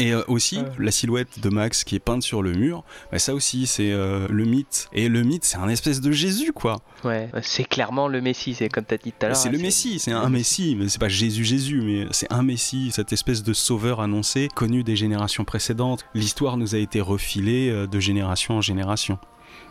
Et 0.00 0.12
euh, 0.12 0.22
aussi, 0.26 0.60
la 0.78 0.90
silhouette 0.90 1.40
de 1.40 1.48
Max 1.48 1.84
qui 1.84 1.94
est 1.94 2.00
peinte 2.00 2.22
sur 2.22 2.42
le 2.42 2.52
mur, 2.52 2.84
bah, 3.12 3.18
ça 3.18 3.34
aussi, 3.34 3.66
c'est 3.66 3.92
euh, 3.92 4.26
le 4.28 4.44
mythe. 4.44 4.88
Et 4.92 5.08
le 5.08 5.22
mythe, 5.22 5.44
c'est 5.44 5.58
un 5.58 5.68
espèce 5.68 6.00
de 6.00 6.10
Jésus, 6.10 6.52
quoi. 6.52 6.80
Ouais, 7.04 7.30
c'est 7.42 7.64
clairement 7.64 8.08
le 8.08 8.20
Messie, 8.20 8.54
c'est 8.54 8.68
comme 8.68 8.84
t'as 8.84 8.96
dit 8.96 9.12
tout 9.12 9.26
à 9.26 9.28
l'heure. 9.28 9.36
C'est 9.36 9.48
hein, 9.48 9.52
le 9.52 9.58
Messie, 9.58 9.98
c'est 9.98 10.12
un 10.12 10.28
Messie, 10.28 10.76
mais 10.78 10.88
c'est 10.88 10.98
pas 10.98 11.08
Jésus 11.08 11.44
Jésus, 11.44 11.80
mais 11.82 12.06
c'est 12.10 12.32
un 12.32 12.42
Messie, 12.42 12.90
cette 12.92 13.12
espèce 13.12 13.42
de 13.42 13.52
sauveur 13.52 14.00
annoncé, 14.00 14.48
connu 14.54 14.82
des 14.82 14.96
générations 14.96 15.44
précédentes. 15.44 16.04
L'histoire 16.14 16.56
nous 16.56 16.74
a 16.74 16.78
été 16.78 17.00
refilée 17.00 17.70
euh, 17.70 17.86
de 17.86 18.00
génération 18.00 18.54
en 18.54 18.60
génération. 18.60 19.18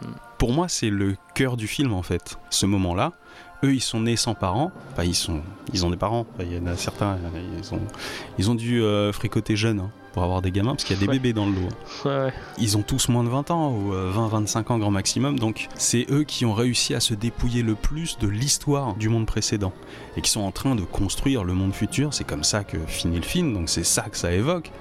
Hmm. 0.01 0.11
Pour 0.37 0.53
moi, 0.53 0.67
c'est 0.69 0.89
le 0.89 1.15
cœur 1.35 1.57
du 1.57 1.67
film 1.67 1.93
en 1.93 2.03
fait. 2.03 2.37
Ce 2.49 2.65
moment-là, 2.65 3.13
eux, 3.63 3.73
ils 3.73 3.81
sont 3.81 4.01
nés 4.01 4.15
sans 4.15 4.35
parents. 4.35 4.71
Enfin, 4.91 5.03
ils 5.03 5.15
sont, 5.15 5.41
ils 5.73 5.85
ont 5.85 5.89
des 5.89 5.97
parents. 5.97 6.25
Enfin, 6.33 6.43
il 6.49 6.55
y 6.55 6.59
en 6.59 6.67
a 6.67 6.75
certains, 6.75 7.17
ils 7.59 7.73
ont, 7.73 7.81
ils 8.37 8.51
ont 8.51 8.55
dû 8.55 8.81
euh, 8.81 9.11
fricoter 9.11 9.55
jeunes 9.55 9.79
hein, 9.79 9.91
pour 10.13 10.23
avoir 10.23 10.41
des 10.41 10.51
gamins, 10.51 10.71
parce 10.71 10.83
qu'il 10.85 10.95
y 10.95 10.99
a 10.99 11.01
des 11.01 11.07
Ouais. 11.07 11.13
bébés 11.15 11.33
dans 11.33 11.45
le 11.47 11.51
lot. 11.53 11.67
hein. 12.05 12.25
Ouais. 12.27 12.33
Ils 12.59 12.77
ont 12.77 12.81
tous 12.83 13.09
moins 13.09 13.23
de 13.23 13.29
20 13.29 13.51
ans 13.51 13.71
ou 13.73 13.91
20-25 13.93 14.71
ans 14.71 14.77
grand 14.79 14.91
maximum, 14.91 15.37
donc 15.39 15.67
c'est 15.75 16.05
eux 16.11 16.23
qui 16.23 16.45
ont 16.45 16.53
réussi 16.53 16.93
à 16.93 16.99
se 16.99 17.13
dépouiller 17.13 17.63
le 17.63 17.75
plus 17.75 18.17
de 18.19 18.27
l'histoire 18.27 18.93
du 18.95 19.09
monde 19.09 19.25
précédent 19.25 19.73
et 20.15 20.21
qui 20.21 20.29
sont 20.29 20.41
en 20.41 20.51
train 20.51 20.75
de 20.75 20.83
construire 20.83 21.43
le 21.43 21.53
monde 21.53 21.73
futur. 21.73 22.13
C'est 22.13 22.23
comme 22.23 22.43
ça 22.43 22.63
que 22.63 22.77
finit 22.87 23.17
le 23.17 23.23
film, 23.23 23.53
donc 23.53 23.67
c'est 23.69 23.83
ça 23.83 24.03
que 24.03 24.15
ça 24.17 24.31
évoque. 24.31 24.71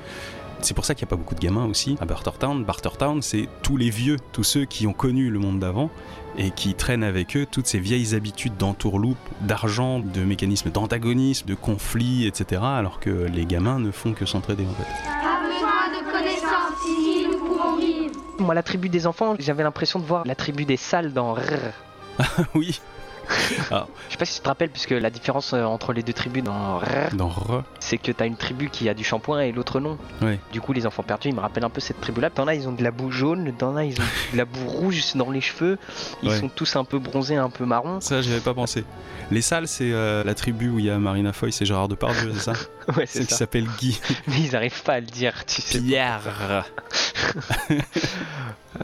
C'est 0.61 0.75
pour 0.75 0.85
ça 0.85 0.95
qu'il 0.95 1.05
n'y 1.05 1.09
a 1.09 1.11
pas 1.11 1.17
beaucoup 1.17 1.35
de 1.35 1.41
gamins 1.41 1.65
aussi 1.67 1.97
à 2.01 2.05
Bartertown. 2.05 2.63
Bartertown, 2.65 3.21
c'est 3.21 3.49
tous 3.63 3.77
les 3.77 3.91
vieux, 3.91 4.19
tous 4.31 4.45
ceux 4.45 4.65
qui 4.65 4.87
ont 4.87 4.93
connu 4.93 5.29
le 5.29 5.41
monde 5.41 5.59
d'avant 5.59 5.91
et 6.37 6.51
qui 6.51 6.75
traînent 6.75 7.05
avec 7.05 7.37
eux 7.37 7.47
toutes 7.51 7.67
ces 7.67 7.79
vieilles 7.79 8.15
habitudes 8.15 8.57
d'entourloupe, 8.57 9.19
d'argent, 9.41 10.01
de 10.01 10.23
mécanismes 10.23 10.71
d'antagonisme, 10.71 11.47
de 11.47 11.55
conflits, 11.55 12.27
etc. 12.27 12.63
Alors 12.65 13.01
que 13.01 13.11
les 13.11 13.45
gamins 13.45 13.79
ne 13.79 13.91
font 13.91 14.13
que 14.13 14.27
s'entraider 14.27 14.65
en 14.65 14.75
fait. 14.75 14.89
Pas 15.05 15.41
besoin 15.43 16.01
de 16.01 16.11
connaissances 16.11 16.87
ici, 16.89 17.27
nous 17.31 17.39
pouvons 17.39 17.77
vivre. 17.77 18.15
Moi, 18.39 18.55
la 18.55 18.63
tribu 18.63 18.89
des 18.89 19.07
enfants, 19.07 19.37
j'avais 19.39 19.63
l'impression 19.63 19.99
de 19.99 20.05
voir 20.05 20.25
la 20.27 20.35
tribu 20.35 20.65
des 20.65 20.77
salles 20.77 21.13
dans 21.13 21.35
Rrr. 21.35 21.73
oui, 22.55 22.81
Je 23.71 24.13
sais 24.13 24.17
pas 24.19 24.25
si 24.25 24.35
tu 24.37 24.41
te 24.43 24.49
rappelles, 24.49 24.71
puisque 24.71 24.91
la 24.91 25.11
différence 25.11 25.53
euh, 25.55 25.65
entre 25.65 25.93
les 25.93 26.03
deux 26.03 26.13
tribus 26.13 26.43
dans 26.43 26.81
dans 27.15 27.29
Re. 27.29 27.63
c'est 27.81 27.99
que 27.99 28.13
t'as 28.13 28.27
une 28.27 28.37
tribu 28.37 28.69
qui 28.71 28.89
a 28.89 28.95
du 28.95 29.05
shampoing 29.05 29.41
et 29.41 29.53
l'autre 29.53 29.81
non. 29.81 29.99
Ouais. 30.21 30.39
Du 30.53 30.61
coup, 30.61 30.73
les 30.73 30.87
enfants 30.87 31.03
perdus, 31.03 31.29
ils 31.29 31.35
me 31.35 31.41
rappellent 31.41 31.65
un 31.65 31.71
peu 31.71 31.81
cette 31.81 32.01
tribu-là. 32.01 32.31
T'en 32.31 32.47
as, 32.49 32.55
ils 32.55 32.69
ont 32.69 32.73
de 32.73 32.83
la 32.83 32.91
boue 32.91 33.11
jaune, 33.11 33.53
t'en 33.57 33.77
as, 33.77 33.85
ils 33.85 34.01
ont 34.01 34.05
de 34.33 34.37
la 34.39 34.45
boue 34.45 34.67
rouge 34.69 35.03
dans 35.15 35.31
les 35.31 35.41
cheveux. 35.41 35.79
Ils 36.23 36.29
Ouais. 36.31 36.39
sont 36.39 36.49
tous 36.49 36.77
un 36.77 36.85
peu 36.85 36.99
bronzés, 36.99 37.37
un 37.37 37.51
peu 37.51 37.65
marrons. 37.65 38.01
Ça, 38.01 38.21
j'y 38.23 38.33
avais 38.33 38.41
pas 38.41 38.55
pensé. 38.55 38.85
Les 39.31 39.43
salles, 39.43 39.69
c'est 39.69 39.91
euh, 39.93 40.23
la 40.25 40.35
tribu 40.35 40.69
où 40.69 40.79
il 40.79 40.85
y 40.87 40.91
a 40.91 40.99
Marina 40.99 41.33
Foy 41.33 41.51
et 41.59 41.65
Gérard 41.65 41.89
Depardieu, 41.89 42.33
c'est 42.35 42.41
ça 42.41 42.53
Ouais, 42.97 43.07
C'est 43.07 43.21
c'est 43.21 43.25
qui 43.27 43.31
ça. 43.31 43.37
s'appelle 43.39 43.67
Guy. 43.79 43.99
Mais 44.27 44.41
ils 44.41 44.57
arrivent 44.57 44.83
pas 44.83 44.95
à 44.95 45.01
le 45.01 45.07
dire, 45.07 45.45
tu 45.47 45.63
sais. 45.63 45.81
Pierre. 45.81 46.65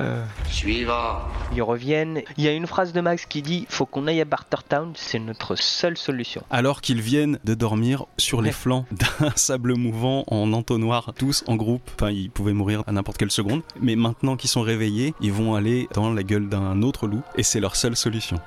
Euh, 0.01 0.25
Suivant. 0.51 1.19
ils 1.55 1.63
reviennent. 1.63 2.23
Il 2.37 2.45
y 2.45 2.49
a 2.49 2.53
une 2.53 2.67
phrase 2.67 2.93
de 2.93 3.01
Max 3.01 3.25
qui 3.27 3.43
dit 3.43 3.67
Faut 3.69 3.87
qu'on 3.87 4.07
aille 4.07 4.21
à 4.21 4.25
Bartertown, 4.25 4.93
c'est 4.95 5.19
notre 5.19 5.57
seule 5.57 5.97
solution. 5.97 6.43
Alors 6.51 6.81
qu'ils 6.81 7.01
viennent 7.01 7.39
de 7.45 7.55
dormir 7.55 8.05
sur 8.19 8.43
les 8.43 8.49
Ouais. 8.49 8.53
flancs 8.53 8.85
d'un 8.93 9.31
sable 9.37 9.75
mouvant 9.77 10.25
en 10.29 10.53
entonnoir, 10.53 11.13
tous 11.17 11.43
en 11.47 11.57
groupe. 11.57 11.89
Enfin, 11.97 12.11
ils 12.11 12.31
pouvaient 12.31 12.53
mourir 12.53 12.83
à 12.87 12.93
n'importe 12.93 13.17
quelle 13.19 13.31
seconde. 13.31 13.63
Mais 13.81 13.97
maintenant 13.97 14.37
qu'ils 14.37 14.51
sont 14.51 14.63
réveillés, 14.63 15.15
ils 15.21 15.33
vont 15.33 15.55
aller 15.55 15.89
dans 15.95 16.13
la 16.13 16.23
gueule 16.23 16.49
d'un 16.49 16.83
autre 16.83 17.07
loup. 17.07 17.23
Et 17.37 17.43
c'est 17.43 17.61
leur 17.61 17.77
seule 17.77 17.97
solution. 17.97 18.39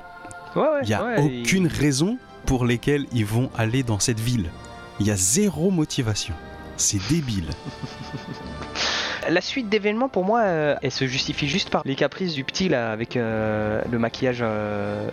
Ouais, 0.55 0.61
ouais. 0.61 0.79
Il 0.83 0.87
n'y 0.87 0.93
a 0.93 1.03
ouais, 1.03 1.41
aucune 1.41 1.67
raison 1.67 2.17
pour 2.45 2.65
lesquelles 2.65 3.05
ils 3.13 3.25
vont 3.25 3.49
aller 3.57 3.83
dans 3.83 3.99
cette 3.99 4.19
ville. 4.19 4.49
Il 4.99 5.07
y 5.07 5.11
a 5.11 5.15
zéro 5.15 5.71
motivation. 5.71 6.33
C'est 6.77 6.99
débile. 7.09 7.49
La 9.29 9.41
suite 9.41 9.69
d'événements, 9.69 10.09
pour 10.09 10.25
moi, 10.25 10.41
euh, 10.41 10.75
elle 10.81 10.91
se 10.91 11.05
justifie 11.05 11.47
juste 11.47 11.69
par 11.69 11.83
les 11.85 11.95
caprices 11.95 12.33
du 12.33 12.43
petit 12.43 12.69
là, 12.69 12.91
avec 12.91 13.15
euh, 13.15 13.81
le 13.91 13.99
maquillage. 13.99 14.39
euh, 14.41 15.07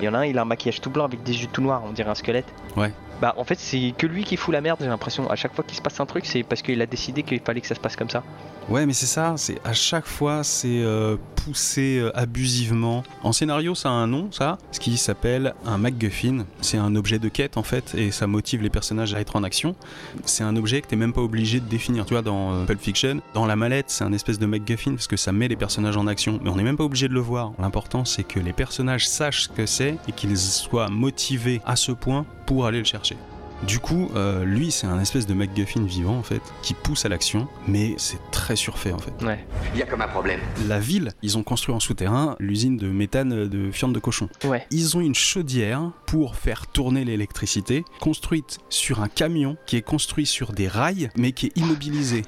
Il 0.00 0.04
y 0.04 0.08
en 0.08 0.14
a 0.14 0.18
un, 0.18 0.24
il 0.26 0.38
a 0.38 0.42
un 0.42 0.46
maquillage 0.46 0.80
tout 0.80 0.90
blanc 0.90 1.04
avec 1.04 1.22
des 1.22 1.42
yeux 1.42 1.48
tout 1.52 1.62
noirs, 1.62 1.82
on 1.86 1.92
dirait 1.92 2.10
un 2.10 2.14
squelette. 2.16 2.52
Ouais. 2.76 2.90
Bah, 3.20 3.32
en 3.36 3.44
fait, 3.44 3.58
c'est 3.58 3.94
que 3.96 4.06
lui 4.08 4.24
qui 4.24 4.36
fout 4.36 4.52
la 4.52 4.60
merde, 4.60 4.78
j'ai 4.80 4.88
l'impression. 4.88 5.30
À 5.30 5.36
chaque 5.36 5.54
fois 5.54 5.62
qu'il 5.64 5.76
se 5.76 5.82
passe 5.82 6.00
un 6.00 6.06
truc, 6.06 6.26
c'est 6.26 6.42
parce 6.42 6.62
qu'il 6.62 6.82
a 6.82 6.86
décidé 6.86 7.22
qu'il 7.22 7.40
fallait 7.40 7.60
que 7.60 7.68
ça 7.68 7.76
se 7.76 7.80
passe 7.80 7.94
comme 7.94 8.10
ça. 8.10 8.24
Ouais, 8.70 8.86
mais 8.86 8.94
c'est 8.94 9.06
ça, 9.06 9.34
c'est 9.36 9.60
à 9.64 9.74
chaque 9.74 10.06
fois 10.06 10.42
c'est 10.42 10.80
euh, 10.82 11.16
poussé 11.36 11.98
euh, 11.98 12.10
abusivement. 12.16 13.04
En 13.22 13.32
scénario, 13.32 13.74
ça 13.74 13.90
a 13.90 13.92
un 13.92 14.06
nom, 14.06 14.32
ça, 14.32 14.56
ce 14.72 14.80
qui 14.80 14.96
s'appelle 14.96 15.54
un 15.66 15.76
MacGuffin. 15.76 16.46
C'est 16.62 16.78
un 16.78 16.96
objet 16.96 17.18
de 17.18 17.28
quête 17.28 17.58
en 17.58 17.62
fait, 17.62 17.94
et 17.94 18.10
ça 18.10 18.26
motive 18.26 18.62
les 18.62 18.70
personnages 18.70 19.12
à 19.14 19.20
être 19.20 19.36
en 19.36 19.42
action. 19.42 19.76
C'est 20.24 20.44
un 20.44 20.56
objet 20.56 20.80
que 20.80 20.86
t'es 20.86 20.96
même 20.96 21.12
pas 21.12 21.20
obligé 21.20 21.60
de 21.60 21.66
définir. 21.66 22.06
Tu 22.06 22.14
vois, 22.14 22.22
dans 22.22 22.54
euh, 22.54 22.64
Pulp 22.64 22.80
Fiction, 22.80 23.20
dans 23.34 23.44
la 23.44 23.54
mallette, 23.54 23.90
c'est 23.90 24.04
un 24.04 24.12
espèce 24.14 24.38
de 24.38 24.46
MacGuffin 24.46 24.92
parce 24.92 25.08
que 25.08 25.18
ça 25.18 25.32
met 25.32 25.48
les 25.48 25.56
personnages 25.56 25.98
en 25.98 26.06
action, 26.06 26.40
mais 26.42 26.48
on 26.48 26.56
n'est 26.56 26.62
même 26.62 26.78
pas 26.78 26.84
obligé 26.84 27.06
de 27.06 27.14
le 27.14 27.20
voir. 27.20 27.52
L'important, 27.58 28.06
c'est 28.06 28.24
que 28.24 28.40
les 28.40 28.54
personnages 28.54 29.06
sachent 29.06 29.44
ce 29.44 29.48
que 29.50 29.66
c'est 29.66 29.98
et 30.08 30.12
qu'ils 30.12 30.38
soient 30.38 30.88
motivés 30.88 31.60
à 31.66 31.76
ce 31.76 31.92
point 31.92 32.24
pour 32.46 32.64
aller 32.64 32.78
le 32.78 32.84
chercher. 32.84 33.16
Du 33.62 33.78
coup, 33.78 34.10
euh, 34.14 34.44
lui, 34.44 34.70
c'est 34.70 34.86
un 34.86 35.00
espèce 35.00 35.26
de 35.26 35.32
MacGuffin 35.32 35.84
vivant 35.84 36.18
en 36.18 36.22
fait, 36.22 36.42
qui 36.62 36.74
pousse 36.74 37.06
à 37.06 37.08
l'action, 37.08 37.48
mais 37.66 37.94
c'est 37.96 38.20
très 38.30 38.56
surfait 38.56 38.92
en 38.92 38.98
fait. 38.98 39.12
Ouais. 39.24 39.44
Il 39.72 39.78
y 39.78 39.82
a 39.82 39.86
comme 39.86 40.02
un 40.02 40.08
problème. 40.08 40.40
La 40.66 40.78
ville, 40.78 41.12
ils 41.22 41.38
ont 41.38 41.42
construit 41.42 41.74
en 41.74 41.80
souterrain 41.80 42.36
l'usine 42.38 42.76
de 42.76 42.88
méthane 42.88 43.48
de 43.48 43.70
fiente 43.70 43.92
de 43.92 43.98
cochon. 44.00 44.28
Ouais. 44.44 44.66
Ils 44.70 44.96
ont 44.96 45.00
une 45.00 45.14
chaudière 45.14 45.90
pour 46.06 46.36
faire 46.36 46.66
tourner 46.66 47.04
l'électricité, 47.04 47.84
construite 48.00 48.58
sur 48.68 49.00
un 49.00 49.08
camion 49.08 49.56
qui 49.66 49.76
est 49.76 49.82
construit 49.82 50.26
sur 50.26 50.52
des 50.52 50.68
rails, 50.68 51.10
mais 51.16 51.32
qui 51.32 51.46
est 51.46 51.56
immobilisé. 51.56 52.22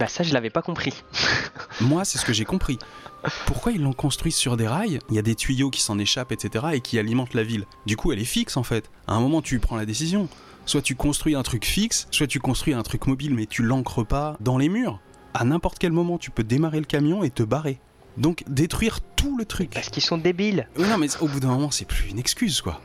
Bah 0.00 0.08
ça 0.08 0.24
je 0.24 0.32
l'avais 0.34 0.50
pas 0.50 0.62
compris. 0.62 1.04
Moi, 1.80 2.04
c'est 2.04 2.18
ce 2.18 2.24
que 2.24 2.32
j'ai 2.32 2.44
compris. 2.44 2.78
Pourquoi 3.46 3.72
ils 3.72 3.82
l'ont 3.82 3.92
construit 3.92 4.32
sur 4.32 4.56
des 4.56 4.68
rails? 4.68 4.98
Il 5.10 5.16
y 5.16 5.18
a 5.18 5.22
des 5.22 5.34
tuyaux 5.34 5.70
qui 5.70 5.80
s'en 5.80 5.98
échappent, 5.98 6.32
etc., 6.32 6.66
et 6.72 6.80
qui 6.80 6.98
alimentent 6.98 7.34
la 7.34 7.42
ville. 7.42 7.66
Du 7.86 7.96
coup, 7.96 8.12
elle 8.12 8.18
est 8.18 8.24
fixe 8.24 8.56
en 8.56 8.62
fait. 8.62 8.90
À 9.06 9.14
un 9.14 9.20
moment, 9.20 9.42
tu 9.42 9.58
prends 9.58 9.76
la 9.76 9.86
décision. 9.86 10.28
Soit 10.64 10.82
tu 10.82 10.96
construis 10.96 11.34
un 11.34 11.42
truc 11.42 11.64
fixe, 11.64 12.08
soit 12.10 12.26
tu 12.26 12.40
construis 12.40 12.74
un 12.74 12.82
truc 12.82 13.06
mobile, 13.06 13.34
mais 13.34 13.46
tu 13.46 13.62
l'ancres 13.62 14.04
pas 14.04 14.36
dans 14.40 14.58
les 14.58 14.68
murs. 14.68 15.00
À 15.32 15.44
n'importe 15.44 15.78
quel 15.78 15.92
moment, 15.92 16.18
tu 16.18 16.30
peux 16.30 16.44
démarrer 16.44 16.80
le 16.80 16.86
camion 16.86 17.22
et 17.22 17.30
te 17.30 17.42
barrer. 17.42 17.78
Donc, 18.16 18.42
détruire 18.48 19.00
tout 19.14 19.36
le 19.36 19.44
truc. 19.44 19.70
Parce 19.70 19.90
qu'ils 19.90 20.02
sont 20.02 20.18
débiles. 20.18 20.68
Non, 20.78 20.98
mais 20.98 21.08
au 21.20 21.28
bout 21.28 21.40
d'un 21.40 21.48
moment, 21.48 21.70
c'est 21.70 21.84
plus 21.84 22.08
une 22.08 22.18
excuse, 22.18 22.62
quoi. 22.62 22.80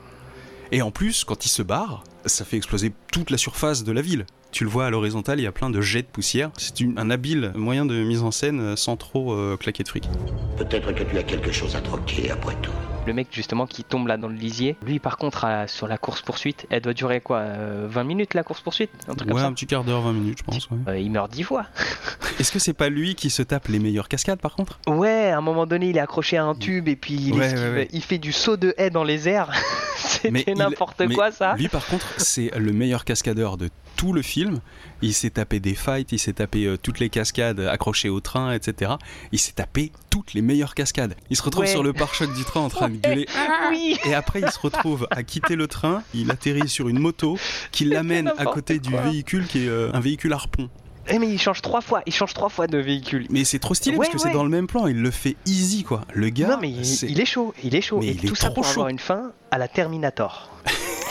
Et 0.72 0.82
en 0.82 0.92
plus, 0.92 1.24
quand 1.24 1.46
il 1.46 1.50
se 1.50 1.62
barre, 1.62 2.04
ça 2.26 2.46
fait 2.46 2.58
exploser 2.58 2.94
toute 3.12 3.30
la 3.30 3.38
surface 3.38 3.84
de 3.84 3.92
la 3.92 4.02
ville. 4.02 4.26
Tu 4.52 4.64
le 4.64 4.70
vois 4.70 4.86
à 4.86 4.90
l'horizontale, 4.90 5.40
il 5.40 5.44
y 5.44 5.48
a 5.48 5.52
plein 5.52 5.70
de 5.70 5.82
jets 5.82 6.02
de 6.02 6.08
poussière. 6.08 6.52
C'est 6.58 6.76
un 6.98 7.10
habile 7.10 7.52
moyen 7.56 7.86
de 7.86 7.96
mise 8.04 8.22
en 8.22 8.32
scène 8.32 8.60
euh, 8.60 8.76
sans 8.76 8.98
trop 8.98 9.34
euh, 9.34 9.58
claquer 9.58 9.84
de 9.84 9.88
fric. 9.88 10.10
Peut-être 10.58 10.92
que 10.92 11.04
tu 11.04 11.18
as 11.18 11.24
quelque 11.24 11.52
chose 11.52 11.76
à 11.76 11.82
troquer 11.82 12.32
après 12.32 12.56
tout. 12.62 12.72
Le 13.08 13.14
mec 13.14 13.30
justement 13.32 13.66
qui 13.66 13.84
tombe 13.84 14.08
là 14.08 14.18
dans 14.18 14.28
le 14.28 14.36
lisier. 14.36 14.78
Lui 14.86 15.00
par 15.00 15.18
contre 15.18 15.44
à- 15.46 15.68
sur 15.68 15.88
la 15.88 15.98
course 15.98 16.22
poursuite, 16.22 16.68
elle 16.70 16.82
doit 16.82 16.94
durer 16.94 17.20
quoi 17.20 17.38
euh, 17.40 17.88
20 17.90 18.04
minutes 18.04 18.34
la 18.36 18.44
course 18.44 18.62
poursuite 18.62 18.92
Un 19.08 19.16
truc 19.16 19.30
Ouais, 19.30 19.42
comme 19.42 19.46
un 19.52 19.54
petit 19.54 19.66
quart 19.66 19.84
d'heure, 19.84 20.02
20 20.02 20.14
minutes, 20.14 20.38
je 20.40 20.44
pense. 20.44 20.70
ouais. 20.70 20.78
ça 20.86 20.92
Euh, 20.92 21.00
Il 21.00 21.10
meurt 21.12 21.32
10 21.32 21.44
fois. 21.44 21.66
Est-ce 22.40 22.52
que 22.52 22.60
c'est 22.60 22.74
pas 22.74 22.90
lui 22.90 23.16
qui 23.16 23.30
se 23.32 23.42
tape 23.42 23.68
les 23.70 23.80
meilleures 23.80 24.08
cascades 24.08 24.40
par 24.40 24.56
contre? 24.56 24.80
Ouais, 24.88 25.30
à 25.32 25.38
un 25.38 25.42
moment 25.42 25.66
donné 25.66 25.90
il 25.90 25.98
est 25.98 26.02
accroché 26.02 26.38
à 26.38 26.44
un 26.46 26.54
tube 26.54 26.88
et 26.88 26.96
puis 26.96 27.16
il, 27.16 27.34
Ouais, 27.34 27.48
esquive- 27.48 27.60
ouais, 27.64 27.74
ouais. 27.74 27.88
il 27.92 28.04
fait 28.04 28.20
du 28.20 28.32
saut 28.32 28.56
de 28.58 28.76
haie 28.78 28.92
dans 28.92 29.04
les 29.04 29.28
airs. 29.28 29.52
C'était 29.98 30.54
n'importe 30.54 31.08
quoi 31.14 31.32
ça. 31.32 31.56
Lui 31.56 31.68
par 31.70 31.86
contre, 31.88 32.06
c'est 32.18 32.52
le 32.58 32.72
meilleur 32.72 33.04
cascadeur 33.04 33.58
de 33.58 33.70
tout 33.96 34.14
le 34.14 34.22
film. 34.22 34.60
Il 35.02 35.14
s'est 35.14 35.32
tapé 35.32 35.60
des 35.60 35.74
fights, 35.76 36.12
il 36.12 36.20
s'est 36.20 36.34
tapé 36.34 36.66
euh, 36.66 36.78
toutes 36.78 37.00
les 37.00 37.10
cascades 37.10 37.60
accrochées 37.62 38.10
au 38.10 38.20
train, 38.20 38.54
etc. 38.54 38.94
Il 39.32 39.40
s'est 39.40 39.54
tapé 39.54 39.92
toutes 40.10 40.34
les 40.34 40.42
meilleures 40.42 40.76
cascades. 40.76 41.16
Il 41.30 41.36
se 41.38 41.42
retrouve 41.44 41.64
Ouais. 41.64 41.70
sur 41.72 41.84
le 41.84 41.94
pare-choc 41.94 42.34
du 42.34 42.44
train 42.44 42.60
en 42.62 42.70
train 42.70 42.90
de 42.90 42.98
gueuler 42.98 43.26
Oui. 43.72 43.98
Et 44.06 44.14
après, 44.14 44.42
il 44.42 44.50
se 44.52 44.60
retrouve 44.60 45.08
à 45.12 45.24
quitter 45.24 45.56
le 45.56 45.68
train, 45.68 46.04
il 46.14 46.30
atterrit 46.32 46.70
sur 46.70 46.88
une 46.90 47.00
moto 47.00 47.38
qui 47.72 47.86
l'amène 47.86 48.32
à 48.38 48.46
côté 48.46 48.80
du 48.80 48.92
quoi. 48.92 49.02
véhicule 49.02 49.48
qui 49.48 49.66
est 49.66 49.70
euh, 49.70 49.90
un 49.94 50.00
véhicule 50.00 50.34
harpon. 50.34 50.70
Eh, 51.08 51.18
mais 51.18 51.28
il 51.30 51.40
change 51.40 51.64
trois 51.64 51.82
fois, 51.82 52.04
il 52.06 52.14
change 52.14 52.36
trois 52.36 52.50
fois 52.50 52.68
de 52.68 52.78
véhicule. 52.78 53.26
Mais 53.32 53.44
c'est 53.44 53.58
trop 53.58 53.74
stylé 53.74 53.98
Ouais, 53.98 54.06
parce 54.06 54.10
que 54.16 54.22
ouais. 54.28 54.32
c'est 54.32 54.38
dans 54.38 54.44
le 54.44 54.50
même 54.52 54.68
plan, 54.68 54.86
il 54.86 55.02
le 55.02 55.10
fait 55.10 55.36
easy 55.48 55.84
quoi. 55.84 56.02
Le 56.14 56.30
gars, 56.30 56.48
non 56.50 56.58
mais 56.62 56.70
il, 56.70 56.86
c'est- 56.86 57.08
il 57.10 57.20
est 57.20 57.26
chaud, 57.26 57.56
il 57.64 57.74
est 57.76 57.82
chaud. 57.82 57.98
Mais 58.00 58.08
et 58.08 58.12
il 58.12 58.26
est 58.26 58.28
tout 58.28 58.36
ça 58.36 58.48
trop 58.52 58.62
pour 58.62 58.68
avoir 58.68 58.86
chaud. 58.86 58.92
une 58.92 59.00
fin 59.00 59.32
à 59.50 59.58
la 59.58 59.68
Terminator. 59.68 60.52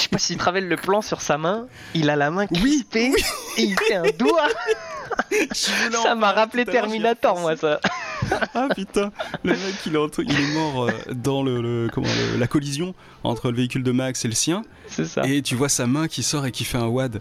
Je 0.01 0.05
sais 0.05 0.09
pas 0.09 0.19
s'il 0.19 0.39
travaille 0.39 0.67
le 0.67 0.77
plan 0.77 1.03
sur 1.03 1.21
sa 1.21 1.37
main, 1.37 1.67
il 1.93 2.09
a 2.09 2.17
la 2.17 2.31
main 2.31 2.47
Oui, 2.51 2.87
crispée 2.89 3.13
et 3.59 3.63
il 3.65 3.79
fait 3.79 3.97
un 3.97 4.11
doigt. 4.19 4.49
ça 5.53 6.15
m'a 6.15 6.33
rappelé 6.33 6.65
Terminator 6.65 7.39
moi 7.39 7.55
ça. 7.55 7.81
Ah 8.55 8.69
putain, 8.75 9.11
le 9.45 9.53
mec 9.53 9.75
il 9.87 9.95
est, 9.95 9.99
entre- 9.99 10.23
il 10.23 10.33
est 10.33 10.55
mort 10.55 10.85
euh, 10.89 10.93
dans 11.15 11.43
le, 11.43 11.61
le- 11.61 11.89
comment, 11.93 12.07
le- 12.33 12.39
la 12.39 12.47
collision 12.47 12.95
entre 13.25 13.51
le 13.51 13.57
véhicule 13.57 13.83
de 13.83 13.93
Max 13.93 14.25
et 14.25 14.29
le 14.29 14.35
sien, 14.35 14.63
C'est 14.89 15.05
ça. 15.05 15.23
et 15.27 15.43
tu 15.43 15.55
vois 15.55 15.69
sa 15.69 15.87
main 15.87 16.09
qui 16.09 16.23
sort 16.23 16.47
et 16.47 16.53
qui 16.53 16.65
fait 16.65 16.79
un 16.79 16.87
wad. 16.87 17.21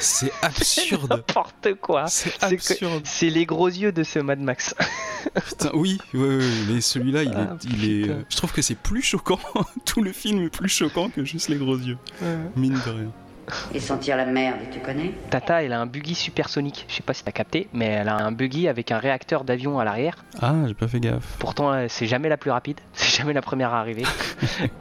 C'est 0.00 0.32
absurde. 0.42 1.10
N'importe 1.10 1.74
quoi. 1.80 2.06
C'est 2.06 2.32
C'est 2.40 2.44
absurde. 2.54 3.02
C'est 3.04 3.30
les 3.30 3.44
gros 3.46 3.68
yeux 3.68 3.92
de 3.92 4.02
ce 4.02 4.18
Mad 4.18 4.40
Max. 4.40 4.74
Putain, 5.48 5.70
oui, 5.74 5.98
oui, 6.14 6.38
mais 6.70 6.80
celui-là, 6.80 7.22
il 7.24 7.30
est, 7.30 7.34
Ah, 7.36 7.56
il 7.64 7.84
est. 7.90 8.16
Je 8.30 8.36
trouve 8.36 8.52
que 8.52 8.62
c'est 8.62 8.78
plus 8.78 9.02
choquant. 9.02 9.38
Tout 9.84 10.02
le 10.02 10.12
film 10.12 10.42
est 10.44 10.48
plus 10.48 10.68
choquant 10.68 11.08
que 11.10 11.24
juste 11.24 11.48
les 11.48 11.56
gros 11.56 11.76
yeux. 11.76 11.98
Mine 12.56 12.78
de 12.86 12.90
rien. 12.90 13.12
Et 13.74 13.80
sentir 13.80 14.16
la 14.16 14.24
merde, 14.26 14.58
tu 14.72 14.80
connais 14.80 15.12
Tata, 15.30 15.62
elle 15.62 15.72
a 15.72 15.80
un 15.80 15.86
buggy 15.86 16.14
supersonique. 16.14 16.84
Je 16.88 16.94
sais 16.94 17.02
pas 17.02 17.14
si 17.14 17.24
t'as 17.24 17.32
capté, 17.32 17.68
mais 17.72 17.86
elle 17.86 18.08
a 18.08 18.16
un 18.16 18.32
buggy 18.32 18.68
avec 18.68 18.92
un 18.92 18.98
réacteur 18.98 19.44
d'avion 19.44 19.78
à 19.78 19.84
l'arrière. 19.84 20.16
Ah, 20.40 20.54
j'ai 20.66 20.74
pas 20.74 20.88
fait 20.88 21.00
gaffe. 21.00 21.36
Pourtant, 21.38 21.72
euh, 21.72 21.86
c'est 21.88 22.06
jamais 22.06 22.28
la 22.28 22.36
plus 22.36 22.50
rapide, 22.50 22.78
c'est 22.92 23.16
jamais 23.18 23.32
la 23.32 23.42
première 23.42 23.72
à 23.74 23.80
arriver. 23.80 24.02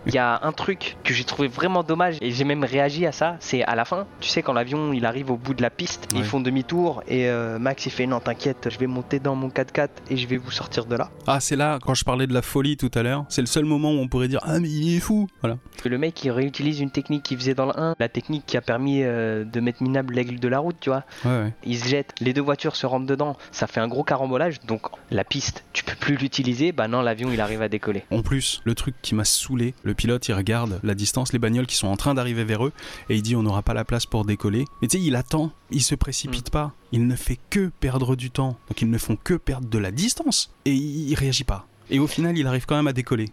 Il 0.06 0.14
y 0.14 0.18
a 0.18 0.40
un 0.44 0.52
truc 0.52 0.98
que 1.04 1.14
j'ai 1.14 1.24
trouvé 1.24 1.48
vraiment 1.48 1.84
dommage 1.84 2.18
et 2.22 2.32
j'ai 2.32 2.44
même 2.44 2.64
réagi 2.64 3.06
à 3.06 3.12
ça. 3.12 3.36
C'est 3.40 3.64
à 3.64 3.76
la 3.76 3.86
fin, 3.86 4.06
tu 4.20 4.30
sais, 4.30 4.42
quand 4.42 4.54
l'avion 4.54 4.94
il 4.94 5.06
arrive 5.06 5.32
au 5.32 5.38
bout 5.38 5.54
de 5.54 5.62
la 5.62 5.70
piste, 5.70 6.08
Ouais. 6.14 6.20
ils 6.20 6.24
font 6.26 6.40
demi-tour 6.40 7.04
et 7.08 7.28
euh, 7.30 7.60
Max 7.60 7.86
il 7.86 7.92
fait 7.92 8.06
non, 8.06 8.20
t'inquiète, 8.20 8.70
je 8.72 8.78
vais 8.80 8.88
monter 8.88 9.20
dans 9.20 9.36
mon 9.36 9.50
4x4 9.50 9.90
et 10.10 10.18
je 10.18 10.28
vais 10.28 10.38
vous 10.38 10.52
sortir 10.52 10.86
de 10.86 10.96
là. 10.96 11.10
Ah, 11.26 11.40
c'est 11.40 11.56
là, 11.56 11.80
quand 11.82 11.94
je 11.94 12.06
parlais 12.06 12.28
de 12.28 12.34
la 12.34 12.42
folie 12.42 12.78
tout 12.78 12.92
à 12.94 13.04
l'heure, 13.04 13.26
c'est 13.30 13.42
le 13.42 13.48
seul 13.48 13.66
moment 13.66 13.92
où 13.92 13.98
on 13.98 14.08
pourrait 14.08 14.28
dire 14.30 14.40
Ah, 14.44 14.60
mais 14.60 14.70
il 14.70 14.96
est 14.96 15.00
fou 15.00 15.28
Voilà. 15.42 15.58
Parce 15.72 15.84
que 15.84 15.90
le 15.90 15.98
mec 15.98 16.24
il 16.24 16.32
réutilise 16.32 16.80
une 16.80 16.92
technique 16.92 17.24
qu'il 17.24 17.38
faisait 17.38 17.56
dans 17.56 17.66
le 17.66 17.78
1, 17.80 17.96
la 18.00 18.10
technique 18.10 18.46
qui 18.58 18.60
a 18.60 18.62
permis 18.62 19.04
euh, 19.04 19.44
de 19.44 19.60
mettre 19.60 19.84
minable 19.84 20.16
l'aigle 20.16 20.40
de 20.40 20.48
la 20.48 20.58
route, 20.58 20.78
tu 20.80 20.90
vois. 20.90 21.04
Ouais, 21.24 21.44
ouais. 21.44 21.54
Il 21.64 21.78
se 21.78 21.88
jette, 21.88 22.16
les 22.20 22.34
deux 22.34 22.42
voitures 22.42 22.76
se 22.76 22.88
rentrent 22.88 23.06
dedans, 23.06 23.38
ça 23.52 23.68
fait 23.68 23.80
un 23.80 23.88
gros 23.88 24.04
carambolage, 24.04 24.62
donc 24.62 24.88
la 25.12 25.24
piste, 25.24 25.64
tu 25.74 25.84
peux 25.84 25.96
plus 25.96 26.16
l'utiliser, 26.16 26.72
bah 26.72 26.88
non, 26.88 27.02
l'avion 27.02 27.32
il 27.32 27.40
arrive 27.40 27.62
à 27.62 27.70
décoller. 27.70 28.04
En 28.10 28.24
plus, 28.24 28.62
le 28.66 28.74
truc 28.74 28.96
qui 29.04 29.14
m'a 29.14 29.26
saoulé, 29.26 29.76
le 29.84 29.94
pilote 29.94 30.28
il 30.28 30.34
regarde 30.34 30.80
la 30.82 30.96
distance, 30.96 31.34
les 31.34 31.40
bagnoles 31.40 31.68
qui 31.68 31.76
sont 31.76 31.88
en 31.88 31.98
train 31.98 32.16
d'arriver 32.16 32.44
vers 32.46 32.66
eux, 32.66 32.74
et 33.10 33.16
il 33.16 33.22
dit 33.22 33.36
on 33.36 33.44
n'aura 33.44 33.62
pas 33.62 33.76
la 33.76 33.86
place 33.86 34.08
pour 34.08 34.26
décoller. 34.26 34.66
Mais 34.82 34.88
tu 34.88 34.98
sais, 34.98 35.04
il 35.04 35.16
attend, 35.16 35.52
il 35.70 35.84
se 35.84 35.94
précipite 35.94 36.50
pas, 36.50 36.74
il 36.92 37.06
ne 37.06 37.16
fait 37.16 37.38
que 37.52 37.70
perdre 37.80 38.16
du 38.16 38.32
temps, 38.32 38.58
donc 38.70 38.82
ils 38.82 38.90
ne 38.90 38.98
font 38.98 39.18
que 39.18 39.36
perdre 39.36 39.68
de 39.68 39.78
la 39.78 39.92
distance, 39.92 40.52
et 40.66 40.72
il, 40.72 41.10
il 41.10 41.16
réagit 41.16 41.44
pas. 41.44 41.68
Et 41.92 42.00
au 42.00 42.08
final, 42.08 42.38
il 42.38 42.48
arrive 42.48 42.66
quand 42.66 42.76
même 42.76 42.88
à 42.88 42.94
décoller. 42.94 43.30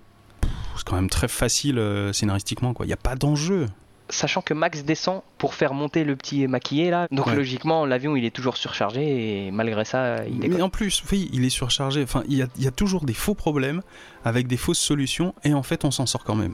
C'est 0.77 0.85
quand 0.85 0.97
même 0.97 1.09
très 1.09 1.29
facile 1.29 1.79
euh, 1.79 2.13
scénaristiquement, 2.13 2.75
quoi. 2.75 2.85
Il 2.85 2.89
n'y 2.89 2.93
a 2.93 2.99
pas 2.99 3.15
d'enjeu. 3.15 3.69
Sachant 4.11 4.43
que 4.43 4.53
Max 4.53 4.85
descend 4.85 5.23
pour 5.39 5.55
faire 5.55 5.73
monter 5.73 6.05
le 6.05 6.15
petit 6.15 6.47
maquillé 6.47 6.91
là, 6.91 7.09
donc 7.11 7.27
Ouais. 7.29 7.35
logiquement 7.37 7.87
l'avion 7.87 8.17
il 8.17 8.25
est 8.27 8.31
toujours 8.35 8.59
surchargé 8.59 9.47
et 9.47 9.51
malgré 9.51 9.87
ça 9.87 10.27
il 10.27 10.41
décolle. 10.41 10.57
Mais 10.59 10.63
en 10.63 10.69
plus, 10.69 11.03
oui, 11.11 11.31
il 11.33 11.43
est 11.45 11.49
surchargé. 11.51 12.03
Enfin, 12.03 12.23
il 12.29 12.37
y 12.37 12.43
a, 12.43 12.47
il 12.59 12.65
y 12.65 12.67
a 12.67 12.71
toujours 12.71 13.07
des 13.07 13.15
faux 13.15 13.35
problèmes 13.35 13.81
avec 14.25 14.47
des 14.47 14.59
fausses 14.59 14.79
solutions, 14.79 15.35
et 15.43 15.55
en 15.55 15.63
fait, 15.63 15.85
on 15.87 15.91
s'en 15.91 16.05
sort 16.05 16.23
quand 16.25 16.35
même. 16.35 16.53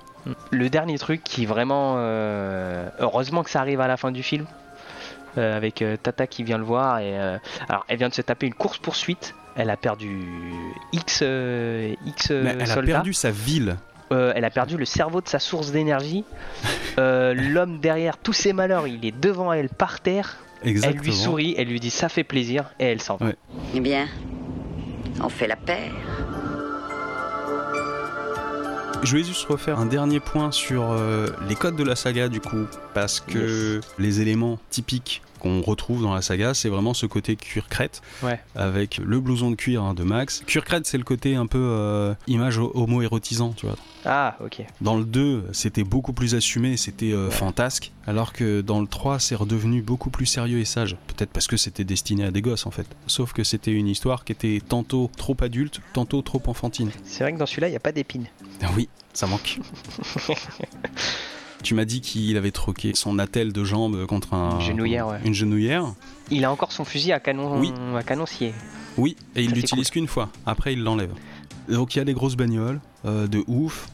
Le 0.52 0.70
dernier 0.70 0.96
truc 0.98 1.24
qui 1.24 1.44
vraiment. 1.44 1.94
euh, 1.98 2.88
Heureusement 3.00 3.42
que 3.42 3.50
ça 3.50 3.60
arrive 3.60 3.80
à 3.80 3.88
la 3.88 3.96
fin 3.96 4.12
du 4.12 4.22
film. 4.22 4.46
euh, 5.38 5.56
avec 5.56 5.82
euh, 5.82 5.96
Tata 5.96 6.26
qui 6.26 6.42
vient 6.44 6.58
le 6.58 6.64
voir. 6.64 6.98
Et, 7.00 7.16
Alors, 7.68 7.84
elle 7.88 7.98
vient 7.98 8.08
de 8.08 8.14
se 8.14 8.22
taper 8.22 8.46
une 8.46 8.54
course-poursuite. 8.54 9.34
Elle 9.56 9.70
a 9.70 9.76
perdu 9.76 10.20
X, 10.92 11.20
euh, 11.22 11.94
X 12.06 12.30
Mais 12.30 12.56
elle 12.60 12.70
a 12.70 12.82
perdu 12.82 13.12
sa 13.12 13.30
ville. 13.32 13.76
Euh, 14.12 14.32
elle 14.34 14.44
a 14.44 14.50
perdu 14.50 14.76
le 14.76 14.84
cerveau 14.84 15.20
de 15.20 15.28
sa 15.28 15.38
source 15.38 15.70
d'énergie. 15.70 16.24
Euh, 16.98 17.32
L'homme 17.34 17.78
derrière 17.78 18.18
tous 18.18 18.32
ses 18.32 18.52
malheurs, 18.52 18.88
il 18.88 19.04
est 19.04 19.18
devant 19.18 19.52
elle 19.52 19.68
par 19.68 20.00
terre. 20.00 20.38
Exactement. 20.64 21.00
Elle 21.00 21.06
lui 21.06 21.12
sourit, 21.14 21.54
elle 21.56 21.68
lui 21.68 21.80
dit 21.80 21.90
ça 21.90 22.08
fait 22.08 22.24
plaisir 22.24 22.70
et 22.80 22.86
elle 22.86 23.00
s'en 23.00 23.16
va. 23.16 23.26
Ouais. 23.26 23.36
Eh 23.74 23.80
bien, 23.80 24.08
on 25.22 25.28
fait 25.28 25.46
la 25.46 25.56
paire. 25.56 25.92
Je 29.02 29.10
voulais 29.10 29.24
juste 29.24 29.46
refaire 29.46 29.78
un 29.78 29.86
dernier 29.86 30.20
point 30.20 30.52
sur 30.52 30.90
euh, 30.90 31.28
les 31.48 31.54
codes 31.54 31.76
de 31.76 31.84
la 31.84 31.96
saga 31.96 32.28
du 32.28 32.40
coup, 32.40 32.66
parce 32.92 33.20
que 33.20 33.80
les 33.98 34.20
éléments 34.20 34.58
typiques 34.68 35.22
qu'on 35.40 35.60
retrouve 35.62 36.02
dans 36.02 36.14
la 36.14 36.22
saga, 36.22 36.54
c'est 36.54 36.68
vraiment 36.68 36.94
ce 36.94 37.06
côté 37.06 37.34
cuir 37.34 37.68
crête, 37.68 38.00
Ouais. 38.22 38.38
avec 38.54 38.98
le 38.98 39.18
blouson 39.18 39.50
de 39.50 39.56
cuir 39.56 39.82
hein, 39.82 39.94
de 39.94 40.04
Max. 40.04 40.44
Cuir 40.46 40.64
crête, 40.64 40.86
c'est 40.86 40.98
le 40.98 41.04
côté 41.04 41.34
un 41.34 41.46
peu 41.46 41.58
euh, 41.58 42.14
image 42.28 42.58
ho- 42.58 42.70
homo-érotisant, 42.74 43.52
tu 43.56 43.66
vois. 43.66 43.76
Ah, 44.04 44.36
ok. 44.44 44.62
Dans 44.80 44.96
le 44.96 45.04
2, 45.04 45.48
c'était 45.52 45.82
beaucoup 45.84 46.12
plus 46.12 46.34
assumé, 46.34 46.76
c'était 46.76 47.12
euh, 47.12 47.30
fantasque, 47.30 47.90
alors 48.06 48.32
que 48.32 48.60
dans 48.60 48.80
le 48.80 48.86
3, 48.86 49.18
c'est 49.18 49.34
redevenu 49.34 49.82
beaucoup 49.82 50.10
plus 50.10 50.26
sérieux 50.26 50.58
et 50.60 50.64
sage. 50.64 50.96
Peut-être 51.08 51.30
parce 51.30 51.46
que 51.48 51.56
c'était 51.56 51.84
destiné 51.84 52.24
à 52.24 52.30
des 52.30 52.40
gosses 52.42 52.66
en 52.66 52.70
fait. 52.70 52.86
Sauf 53.06 53.32
que 53.32 53.42
c'était 53.44 53.72
une 53.72 53.88
histoire 53.88 54.24
qui 54.24 54.32
était 54.32 54.60
tantôt 54.66 55.10
trop 55.16 55.36
adulte, 55.40 55.80
tantôt 55.92 56.22
trop 56.22 56.40
enfantine. 56.46 56.90
C'est 57.04 57.24
vrai 57.24 57.32
que 57.32 57.38
dans 57.38 57.46
celui-là, 57.46 57.68
il 57.68 57.72
n'y 57.72 57.76
a 57.76 57.80
pas 57.80 57.92
d'épines. 57.92 58.26
Ah 58.62 58.68
oui, 58.76 58.88
ça 59.12 59.26
manque. 59.26 59.58
tu 61.62 61.74
m'as 61.74 61.84
dit 61.84 62.00
qu'il 62.00 62.36
avait 62.36 62.50
troqué 62.50 62.92
son 62.94 63.18
attelle 63.18 63.52
de 63.52 63.64
jambe 63.64 64.06
contre 64.06 64.34
un, 64.34 64.58
Une 64.58 64.64
genouillère, 64.66 65.08
ouais. 65.08 65.20
une 65.24 65.34
genouillère. 65.34 65.84
Il 66.30 66.44
a 66.44 66.52
encore 66.52 66.72
son 66.72 66.84
fusil 66.84 67.12
à 67.12 67.20
canon 67.20 67.58
Oui. 67.60 67.72
à 67.96 68.02
canoncier. 68.02 68.54
Oui, 68.96 69.16
et 69.36 69.42
il 69.42 69.52
l'utilise 69.52 69.90
qu'une 69.90 70.08
fois. 70.08 70.30
Après, 70.46 70.72
il 70.72 70.82
l'enlève. 70.82 71.12
Donc 71.68 71.94
il 71.94 71.98
y 71.98 72.00
a 72.02 72.04
des 72.04 72.14
grosses 72.14 72.36
bagnoles 72.36 72.80
euh, 73.04 73.26
de 73.26 73.44
ouf. 73.46 73.88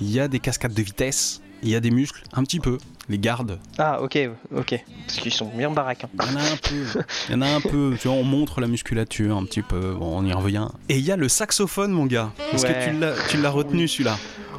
Il 0.00 0.10
y 0.10 0.20
a 0.20 0.28
des 0.28 0.38
cascades 0.38 0.74
de 0.74 0.82
vitesse. 0.82 1.40
Il 1.62 1.70
y 1.70 1.74
a 1.74 1.80
des 1.80 1.90
muscles, 1.90 2.22
un 2.34 2.44
petit 2.44 2.60
peu. 2.60 2.78
Les 3.08 3.18
gardes, 3.18 3.58
Ah, 3.78 4.00
ok, 4.02 4.16
ok. 4.54 4.84
Parce 5.06 5.18
qu'ils 5.18 5.32
sont 5.32 5.50
bien 5.56 5.70
baraques. 5.70 6.04
hein. 6.04 6.08
il 6.28 6.32
y 6.32 6.36
en 6.36 6.36
a 6.36 6.42
un 6.42 6.56
peu. 6.56 6.84
Il 7.28 7.32
y 7.32 7.34
en 7.34 7.40
a 7.40 7.46
un 7.48 7.60
peu. 7.62 7.96
Tu 8.00 8.06
vois, 8.06 8.16
on 8.16 8.22
montre 8.22 8.60
la 8.60 8.68
musculature 8.68 9.36
un 9.36 9.44
petit 9.44 9.62
peu. 9.62 9.94
Bon, 9.98 10.18
on 10.18 10.24
y 10.26 10.32
revient. 10.32 10.68
Et 10.90 10.98
il 10.98 11.04
y 11.04 11.10
a 11.10 11.16
le 11.16 11.28
saxophone, 11.28 11.90
mon 11.90 12.04
gars. 12.06 12.30
Est-ce 12.52 12.66
Ouais. 12.66 12.74
que 12.74 12.90
tu 12.90 12.98
l'as, 13.00 13.14
tu 13.30 13.38
l'as 13.38 13.50
retenu 13.50 13.88
celui-là? 13.88 14.18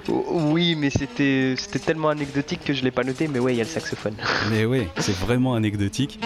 Oui, 0.09 0.75
mais 0.75 0.89
c'était 0.89 1.55
c'était 1.57 1.79
tellement 1.79 2.09
anecdotique 2.09 2.61
que 2.65 2.73
je 2.73 2.83
l'ai 2.83 2.91
pas 2.91 3.03
noté, 3.03 3.27
mais 3.27 3.39
ouais, 3.39 3.53
il 3.53 3.57
y 3.57 3.61
a 3.61 3.63
le 3.63 3.69
saxophone. 3.69 4.15
Mais 4.51 4.65
ouais, 4.65 4.87
c'est 4.97 5.15
vraiment 5.15 5.53
anecdotique. 5.53 6.19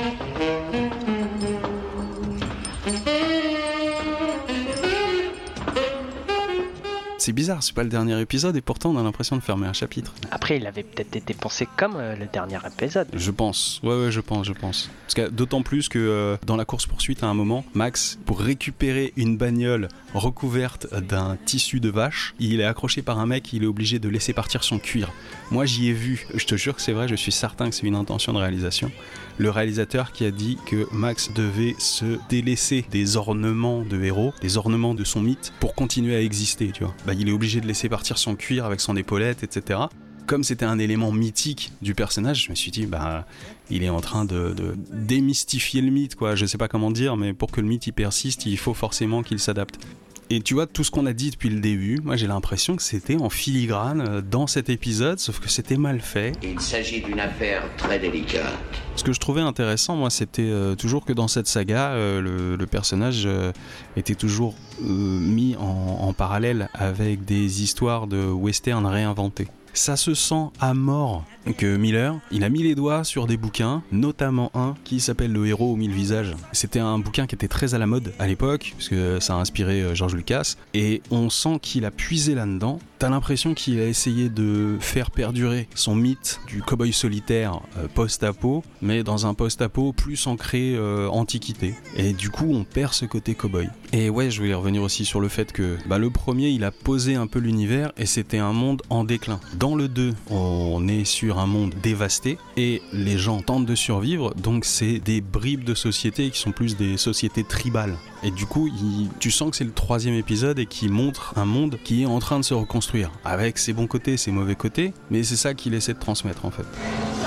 C'est 7.23 7.31
bizarre, 7.31 7.63
c'est 7.63 7.73
pas 7.73 7.83
le 7.83 7.89
dernier 7.89 8.19
épisode 8.19 8.57
et 8.57 8.61
pourtant 8.61 8.89
on 8.89 8.97
a 8.97 9.01
l'impression 9.01 9.37
de 9.37 9.41
fermer 9.41 9.65
un 9.65 9.71
chapitre. 9.71 10.13
Après, 10.29 10.57
il 10.57 10.67
avait 10.67 10.83
peut-être 10.83 11.15
été 11.15 11.33
pensé 11.33 11.69
comme 11.77 11.95
euh, 11.95 12.17
le 12.17 12.25
dernier 12.25 12.57
épisode. 12.67 13.07
Je 13.13 13.31
pense, 13.31 13.79
ouais, 13.81 13.95
ouais, 13.95 14.11
je 14.11 14.19
pense, 14.19 14.45
je 14.45 14.51
pense. 14.51 14.89
Parce 15.03 15.13
que 15.13 15.29
d'autant 15.29 15.61
plus 15.61 15.87
que 15.87 15.99
euh, 15.99 16.35
dans 16.45 16.57
la 16.57 16.65
course-poursuite, 16.65 17.23
à 17.23 17.27
un 17.27 17.33
moment, 17.33 17.63
Max, 17.75 18.19
pour 18.25 18.41
récupérer 18.41 19.13
une 19.15 19.37
bagnole 19.37 19.87
recouverte 20.13 20.93
d'un 20.93 21.37
tissu 21.45 21.79
de 21.79 21.87
vache, 21.87 22.35
il 22.39 22.59
est 22.59 22.65
accroché 22.65 23.01
par 23.01 23.17
un 23.19 23.25
mec, 23.25 23.53
il 23.53 23.63
est 23.63 23.67
obligé 23.67 23.99
de 23.99 24.09
laisser 24.09 24.33
partir 24.33 24.65
son 24.65 24.77
cuir. 24.77 25.09
Moi, 25.49 25.63
j'y 25.63 25.87
ai 25.87 25.93
vu, 25.93 26.27
je 26.35 26.43
te 26.45 26.55
jure 26.55 26.75
que 26.75 26.81
c'est 26.81 26.91
vrai, 26.91 27.07
je 27.07 27.15
suis 27.15 27.31
certain 27.31 27.69
que 27.69 27.75
c'est 27.75 27.87
une 27.87 27.95
intention 27.95 28.33
de 28.33 28.39
réalisation. 28.39 28.91
Le 29.37 29.49
réalisateur 29.49 30.11
qui 30.11 30.25
a 30.25 30.31
dit 30.31 30.57
que 30.65 30.87
Max 30.91 31.31
devait 31.33 31.75
se 31.79 32.19
délaisser 32.29 32.85
des 32.91 33.17
ornements 33.17 33.83
de 33.83 34.01
héros, 34.03 34.33
des 34.41 34.57
ornements 34.57 34.93
de 34.93 35.03
son 35.03 35.21
mythe, 35.21 35.53
pour 35.59 35.75
continuer 35.75 36.15
à 36.15 36.21
exister, 36.21 36.71
tu 36.71 36.83
vois. 36.83 36.93
Bah, 37.05 37.13
il 37.13 37.27
est 37.27 37.31
obligé 37.31 37.61
de 37.61 37.67
laisser 37.67 37.89
partir 37.89 38.17
son 38.17 38.35
cuir 38.35 38.65
avec 38.65 38.79
son 38.79 38.95
épaulette, 38.95 39.43
etc 39.43 39.79
comme 40.25 40.43
c'était 40.43 40.65
un 40.65 40.79
élément 40.79 41.11
mythique 41.11 41.71
du 41.81 41.95
personnage, 41.95 42.45
je 42.45 42.49
me 42.49 42.55
suis 42.55 42.71
dit, 42.71 42.85
bah, 42.85 43.25
il 43.69 43.83
est 43.83 43.89
en 43.89 44.01
train 44.01 44.25
de, 44.25 44.55
démystifier 44.91 45.81
le 45.81 45.91
mythe, 45.91 46.15
quoi. 46.15 46.35
Je 46.35 46.45
sais 46.45 46.57
pas 46.57 46.67
comment 46.67 46.91
dire, 46.91 47.17
mais 47.17 47.33
pour 47.33 47.51
que 47.51 47.61
le 47.61 47.67
mythe 47.67 47.87
y 47.87 47.91
persiste, 47.91 48.45
il 48.45 48.57
faut 48.57 48.73
forcément 48.73 49.23
qu'il 49.23 49.39
s'adapte. 49.39 49.79
Et 50.29 50.41
tu 50.41 50.53
vois, 50.53 50.67
tout 50.67 50.83
ce 50.83 50.91
qu'on 50.91 51.05
a 51.05 51.13
dit 51.13 51.31
depuis 51.31 51.49
le 51.49 51.59
début, 51.59 51.99
moi 52.03 52.15
j'ai 52.15 52.27
l'impression 52.27 52.75
que 52.75 52.81
c'était 52.81 53.17
en 53.17 53.29
filigrane 53.29 54.01
euh, 54.01 54.21
dans 54.21 54.47
cet 54.47 54.69
épisode, 54.69 55.19
sauf 55.19 55.39
que 55.39 55.49
c'était 55.49 55.77
mal 55.77 55.99
fait. 55.99 56.33
Il 56.43 56.59
s'agit 56.59 57.01
d'une 57.01 57.19
affaire 57.19 57.63
très 57.77 57.99
délicate. 57.99 58.53
Ce 58.95 59.03
que 59.03 59.11
je 59.13 59.19
trouvais 59.19 59.41
intéressant, 59.41 59.95
moi, 59.95 60.09
c'était 60.09 60.43
euh, 60.43 60.75
toujours 60.75 61.03
que 61.03 61.13
dans 61.13 61.27
cette 61.27 61.47
saga, 61.47 61.91
euh, 61.91 62.21
le, 62.21 62.55
le 62.55 62.65
personnage 62.67 63.23
euh, 63.25 63.51
était 63.97 64.15
toujours 64.15 64.55
mis 64.81 65.55
en, 65.57 65.63
en 66.01 66.13
parallèle 66.13 66.69
avec 66.73 67.25
des 67.25 67.63
histoires 67.63 68.07
de 68.07 68.25
western 68.25 68.85
réinventées. 68.85 69.47
Ça 69.75 69.97
se 69.97 70.13
sent 70.13 70.49
à 70.59 70.75
mort 70.75 71.25
que 71.57 71.77
Miller, 71.77 72.15
il 72.31 72.43
a 72.43 72.49
mis 72.49 72.61
les 72.61 72.75
doigts 72.75 73.03
sur 73.03 73.25
des 73.25 73.37
bouquins, 73.37 73.81
notamment 73.91 74.51
un 74.53 74.75
qui 74.83 74.99
s'appelle 74.99 75.33
Le 75.33 75.47
héros 75.47 75.73
aux 75.73 75.75
mille 75.75 75.91
visages. 75.91 76.35
C'était 76.51 76.79
un 76.79 76.99
bouquin 76.99 77.25
qui 77.25 77.33
était 77.33 77.47
très 77.47 77.73
à 77.73 77.79
la 77.79 77.87
mode 77.87 78.13
à 78.19 78.27
l'époque, 78.27 78.73
parce 78.77 78.87
que 78.87 79.19
ça 79.19 79.33
a 79.33 79.37
inspiré 79.37 79.81
euh, 79.81 79.95
George 79.95 80.13
Lucas, 80.15 80.55
et 80.75 81.01
on 81.09 81.31
sent 81.31 81.57
qu'il 81.61 81.85
a 81.85 81.91
puisé 81.91 82.35
là-dedans. 82.35 82.79
T'as 83.03 83.09
l'impression 83.09 83.53
qu'il 83.53 83.81
a 83.81 83.85
essayé 83.85 84.29
de 84.29 84.77
faire 84.79 85.11
perdurer 85.11 85.67
son 85.75 85.93
mythe 85.93 86.39
du 86.47 86.61
cowboy 86.61 86.93
solitaire 86.93 87.59
euh, 87.77 87.89
post-apo, 87.93 88.63
mais 88.81 89.03
dans 89.03 89.25
un 89.27 89.33
post-apo 89.33 89.91
plus 89.91 90.25
ancré 90.25 90.75
euh, 90.77 91.09
antiquité. 91.09 91.75
Et 91.97 92.13
du 92.13 92.29
coup, 92.29 92.49
on 92.53 92.63
perd 92.63 92.93
ce 92.93 93.03
côté 93.03 93.35
cowboy. 93.35 93.67
Et 93.91 94.09
ouais, 94.09 94.31
je 94.31 94.39
voulais 94.39 94.53
revenir 94.53 94.81
aussi 94.83 95.03
sur 95.03 95.19
le 95.19 95.27
fait 95.27 95.51
que 95.51 95.77
bah, 95.85 95.97
le 95.97 96.11
premier, 96.11 96.47
il 96.47 96.63
a 96.63 96.71
posé 96.71 97.15
un 97.15 97.27
peu 97.27 97.39
l'univers 97.39 97.91
et 97.97 98.05
c'était 98.05 98.37
un 98.37 98.53
monde 98.53 98.81
en 98.89 99.03
déclin. 99.03 99.41
Dans 99.55 99.75
le 99.75 99.89
2, 99.89 100.13
on 100.29 100.87
est 100.87 101.03
sur 101.03 101.39
un 101.39 101.45
monde 101.45 101.73
dévasté 101.83 102.37
et 102.55 102.81
les 102.93 103.17
gens 103.17 103.41
tentent 103.41 103.65
de 103.65 103.75
survivre, 103.75 104.33
donc 104.35 104.63
c'est 104.63 104.99
des 104.99 105.19
bribes 105.19 105.65
de 105.65 105.75
société 105.75 106.29
qui 106.29 106.39
sont 106.39 106.53
plus 106.53 106.77
des 106.77 106.95
sociétés 106.95 107.43
tribales. 107.43 107.97
Et 108.25 108.31
du 108.31 108.45
coup, 108.45 108.67
il- 108.67 109.09
tu 109.19 109.31
sens 109.31 109.51
que 109.51 109.57
c'est 109.57 109.63
le 109.65 109.73
troisième 109.73 110.15
épisode 110.15 110.57
et 110.59 110.65
qui 110.65 110.87
montre 110.87 111.33
un 111.37 111.43
monde 111.45 111.77
qui 111.83 112.03
est 112.03 112.05
en 112.05 112.19
train 112.19 112.39
de 112.39 112.45
se 112.45 112.53
reconstruire, 112.53 113.11
avec 113.25 113.57
ses 113.57 113.73
bons 113.73 113.87
côtés, 113.87 114.15
ses 114.15 114.31
mauvais 114.31 114.55
côtés, 114.55 114.93
mais 115.11 115.23
c'est 115.23 115.35
ça 115.35 115.53
qu'il 115.53 115.73
essaie 115.73 115.93
de 115.93 115.99
transmettre 115.99 116.45
en 116.45 116.51
fait. 116.51 116.63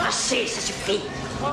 Assez, 0.08 0.46
ça 0.46 0.60
suffit. 0.60 1.00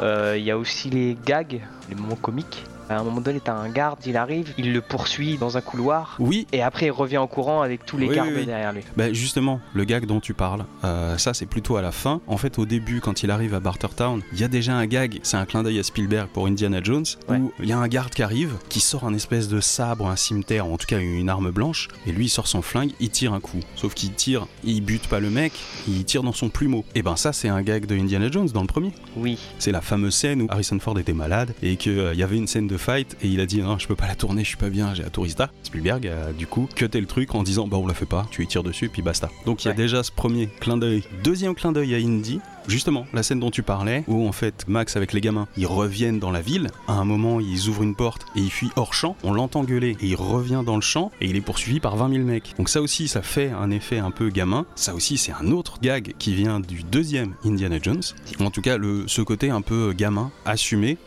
Euh, 0.02 0.36
Il 0.38 0.44
y 0.46 0.52
a 0.52 0.58
aussi 0.58 0.90
les 0.90 1.18
gags, 1.26 1.62
les 1.90 1.96
moments 1.96 2.16
comiques. 2.16 2.64
À 2.94 3.00
un 3.00 3.04
moment 3.04 3.22
donné, 3.22 3.40
t'as 3.44 3.54
un 3.56 3.70
garde, 3.70 4.00
il 4.06 4.18
arrive, 4.18 4.54
il 4.58 4.72
le 4.74 4.82
poursuit 4.82 5.38
dans 5.38 5.58
un 5.58 5.62
couloir, 5.62 6.16
Oui, 6.20 6.48
et 6.52 6.62
après 6.62 6.86
il 6.88 6.92
revient 6.92 7.18
en 7.18 7.28
courant 7.28 7.62
avec 7.62 7.86
tous 7.86 7.98
les 7.98 8.08
Oui, 8.08 8.16
gardes 8.16 8.30
oui, 8.30 8.36
oui. 8.40 8.46
derrière 8.46 8.72
lui. 8.74 8.82
Bah 8.98 9.12
justement, 9.12 9.60
le 9.74 9.84
gag 9.84 10.06
dont 10.06 10.20
tu 10.20 10.34
parles, 10.34 10.66
euh, 10.84 11.18
ça 11.18 11.34
c'est 11.34 11.46
plutôt 11.46 11.76
à 11.78 11.82
la 11.82 11.92
fin. 11.92 12.22
En 12.28 12.38
fait, 12.38 12.60
au 12.60 12.66
début, 12.66 13.02
quand 13.02 13.24
il 13.24 13.32
arrive 13.32 13.54
à 13.54 13.60
Bartertown, 13.60 14.22
il 14.34 14.40
y 14.40 14.44
a 14.44 14.48
déjà 14.48 14.74
un 14.76 14.86
gag, 14.86 15.20
c'est 15.24 15.38
un 15.38 15.46
clin 15.46 15.64
d'œil 15.64 15.80
à 15.80 15.84
Spielberg 15.84 16.30
pour 16.30 16.48
Indiana 16.48 16.80
Jones, 16.84 17.06
Ouais. 17.30 17.38
où 17.38 17.52
il 17.60 17.68
y 17.68 17.72
a 17.72 17.78
un 17.78 17.88
garde 17.88 18.12
qui 18.14 18.24
arrive, 18.24 18.54
qui 18.70 18.80
sort 18.80 19.06
un 19.06 19.14
espèce 19.14 19.48
de 19.48 19.60
sabre, 19.60 20.08
un 20.08 20.16
cimetière, 20.16 20.68
ou 20.70 20.74
en 20.74 20.78
tout 20.78 20.88
cas 20.88 21.00
une 21.00 21.30
arme 21.30 21.52
blanche, 21.52 21.88
et 22.06 22.12
lui 22.12 22.26
il 22.26 22.30
sort 22.30 22.48
son 22.48 22.62
flingue, 22.62 22.92
il 23.00 23.10
tire 23.10 23.34
un 23.34 23.40
coup. 23.40 23.60
Sauf 23.76 23.94
qu'il 23.94 24.12
tire, 24.14 24.48
il 24.64 24.82
bute 24.82 25.08
pas 25.08 25.20
le 25.20 25.30
mec, 25.30 25.54
il 25.88 26.04
tire 26.06 26.24
dans 26.24 26.34
son 26.34 26.50
plumeau. 26.50 26.86
Et 26.96 27.02
ben 27.02 27.16
ça 27.16 27.34
c'est 27.34 27.50
un 27.50 27.62
gag 27.62 27.86
de 27.86 27.96
Indiana 27.98 28.30
Jones 28.32 28.50
dans 28.54 28.62
le 28.62 28.68
premier. 28.68 28.92
Oui, 29.16 29.38
C'est 29.60 29.72
la 29.72 29.82
fameuse 29.82 30.16
scène 30.16 30.42
où 30.44 30.48
Harrison 30.50 30.80
Ford 30.80 30.98
était 31.00 31.14
malade 31.14 31.54
et 31.62 31.76
qu'il 31.78 32.14
y 32.16 32.24
avait 32.24 32.38
une 32.38 32.48
scène 32.48 32.68
de 32.68 32.78
fight 32.84 33.16
et 33.22 33.28
il 33.28 33.40
a 33.40 33.46
dit 33.46 33.62
non 33.62 33.78
je 33.80 33.88
peux 33.88 33.96
pas 33.96 34.08
la 34.08 34.16
tourner, 34.16 34.44
je 34.44 34.50
suis 34.50 34.58
pas 34.58 34.70
bien, 34.70 34.94
j'ai 34.94 35.04
la 35.04 35.10
tourista. 35.10 35.50
Spielberg 35.64 36.08
a 36.08 36.34
du 36.34 36.48
coup 36.48 36.68
cuté 36.76 37.00
le 37.00 37.08
truc 37.08 37.34
en 37.36 37.44
disant 37.44 37.68
bah 37.68 37.78
on 37.78 37.88
la 37.88 37.94
fait 37.94 38.06
pas, 38.06 38.28
tu 38.32 38.44
y 38.44 38.48
tires 38.48 38.64
dessus 38.64 38.86
et 38.86 38.90
puis 38.90 39.02
basta. 39.02 39.30
Donc 39.46 39.64
il 39.64 39.70
y 39.70 39.72
a 39.72 39.74
déjà 39.74 40.04
ce 40.04 40.12
premier 40.12 40.50
clin 40.60 40.78
d'œil. 40.78 41.04
Deuxième 41.24 41.56
clin 41.56 41.72
d'œil 41.72 41.96
à 41.96 41.98
Indy, 41.98 42.40
justement 42.68 43.06
la 43.14 43.24
scène 43.24 43.40
dont 43.40 43.52
tu 43.52 43.64
parlais 43.64 44.04
où 44.08 44.28
en 44.28 44.32
fait 44.32 44.66
Max 44.68 44.96
avec 44.96 45.14
les 45.14 45.22
gamins 45.22 45.48
ils 45.58 45.68
reviennent 45.68 46.20
dans 46.20 46.32
la 46.32 46.42
ville. 46.42 46.70
À 46.88 46.94
un 46.94 47.06
moment 47.06 47.40
ils 47.40 47.70
ouvrent 47.70 47.84
une 47.84 47.96
porte 47.96 48.26
et 48.36 48.40
il 48.40 48.52
fuit 48.52 48.70
hors 48.76 48.94
champ, 48.94 49.16
on 49.24 49.34
l'entend 49.34 49.64
gueuler 49.64 49.96
et 50.02 50.08
il 50.08 50.16
revient 50.16 50.64
dans 50.66 50.76
le 50.76 50.82
champ 50.82 51.12
et 51.22 51.28
il 51.28 51.36
est 51.36 51.42
poursuivi 51.42 51.80
par 51.80 51.96
20 51.96 52.14
000 52.14 52.24
mecs. 52.24 52.54
Donc 52.58 52.70
ça 52.70 52.82
aussi 52.82 53.08
ça 53.08 53.22
fait 53.22 53.52
un 53.52 53.72
effet 53.72 54.00
un 54.00 54.12
peu 54.12 54.30
gamin. 54.30 54.66
Ça 54.76 54.94
aussi 54.94 55.18
c'est 55.18 55.32
un 55.32 55.52
autre 55.52 55.80
gag 55.82 56.14
qui 56.20 56.34
vient 56.34 56.60
du 56.60 56.84
deuxième 56.84 57.36
Indiana 57.46 57.78
Jones. 57.82 58.02
En 58.40 58.52
tout 58.52 58.62
cas, 58.62 58.78
le, 58.78 59.06
ce 59.08 59.22
côté 59.22 59.50
un 59.50 59.62
peu 59.62 59.94
gamin, 59.94 60.32
assumé, 60.46 60.98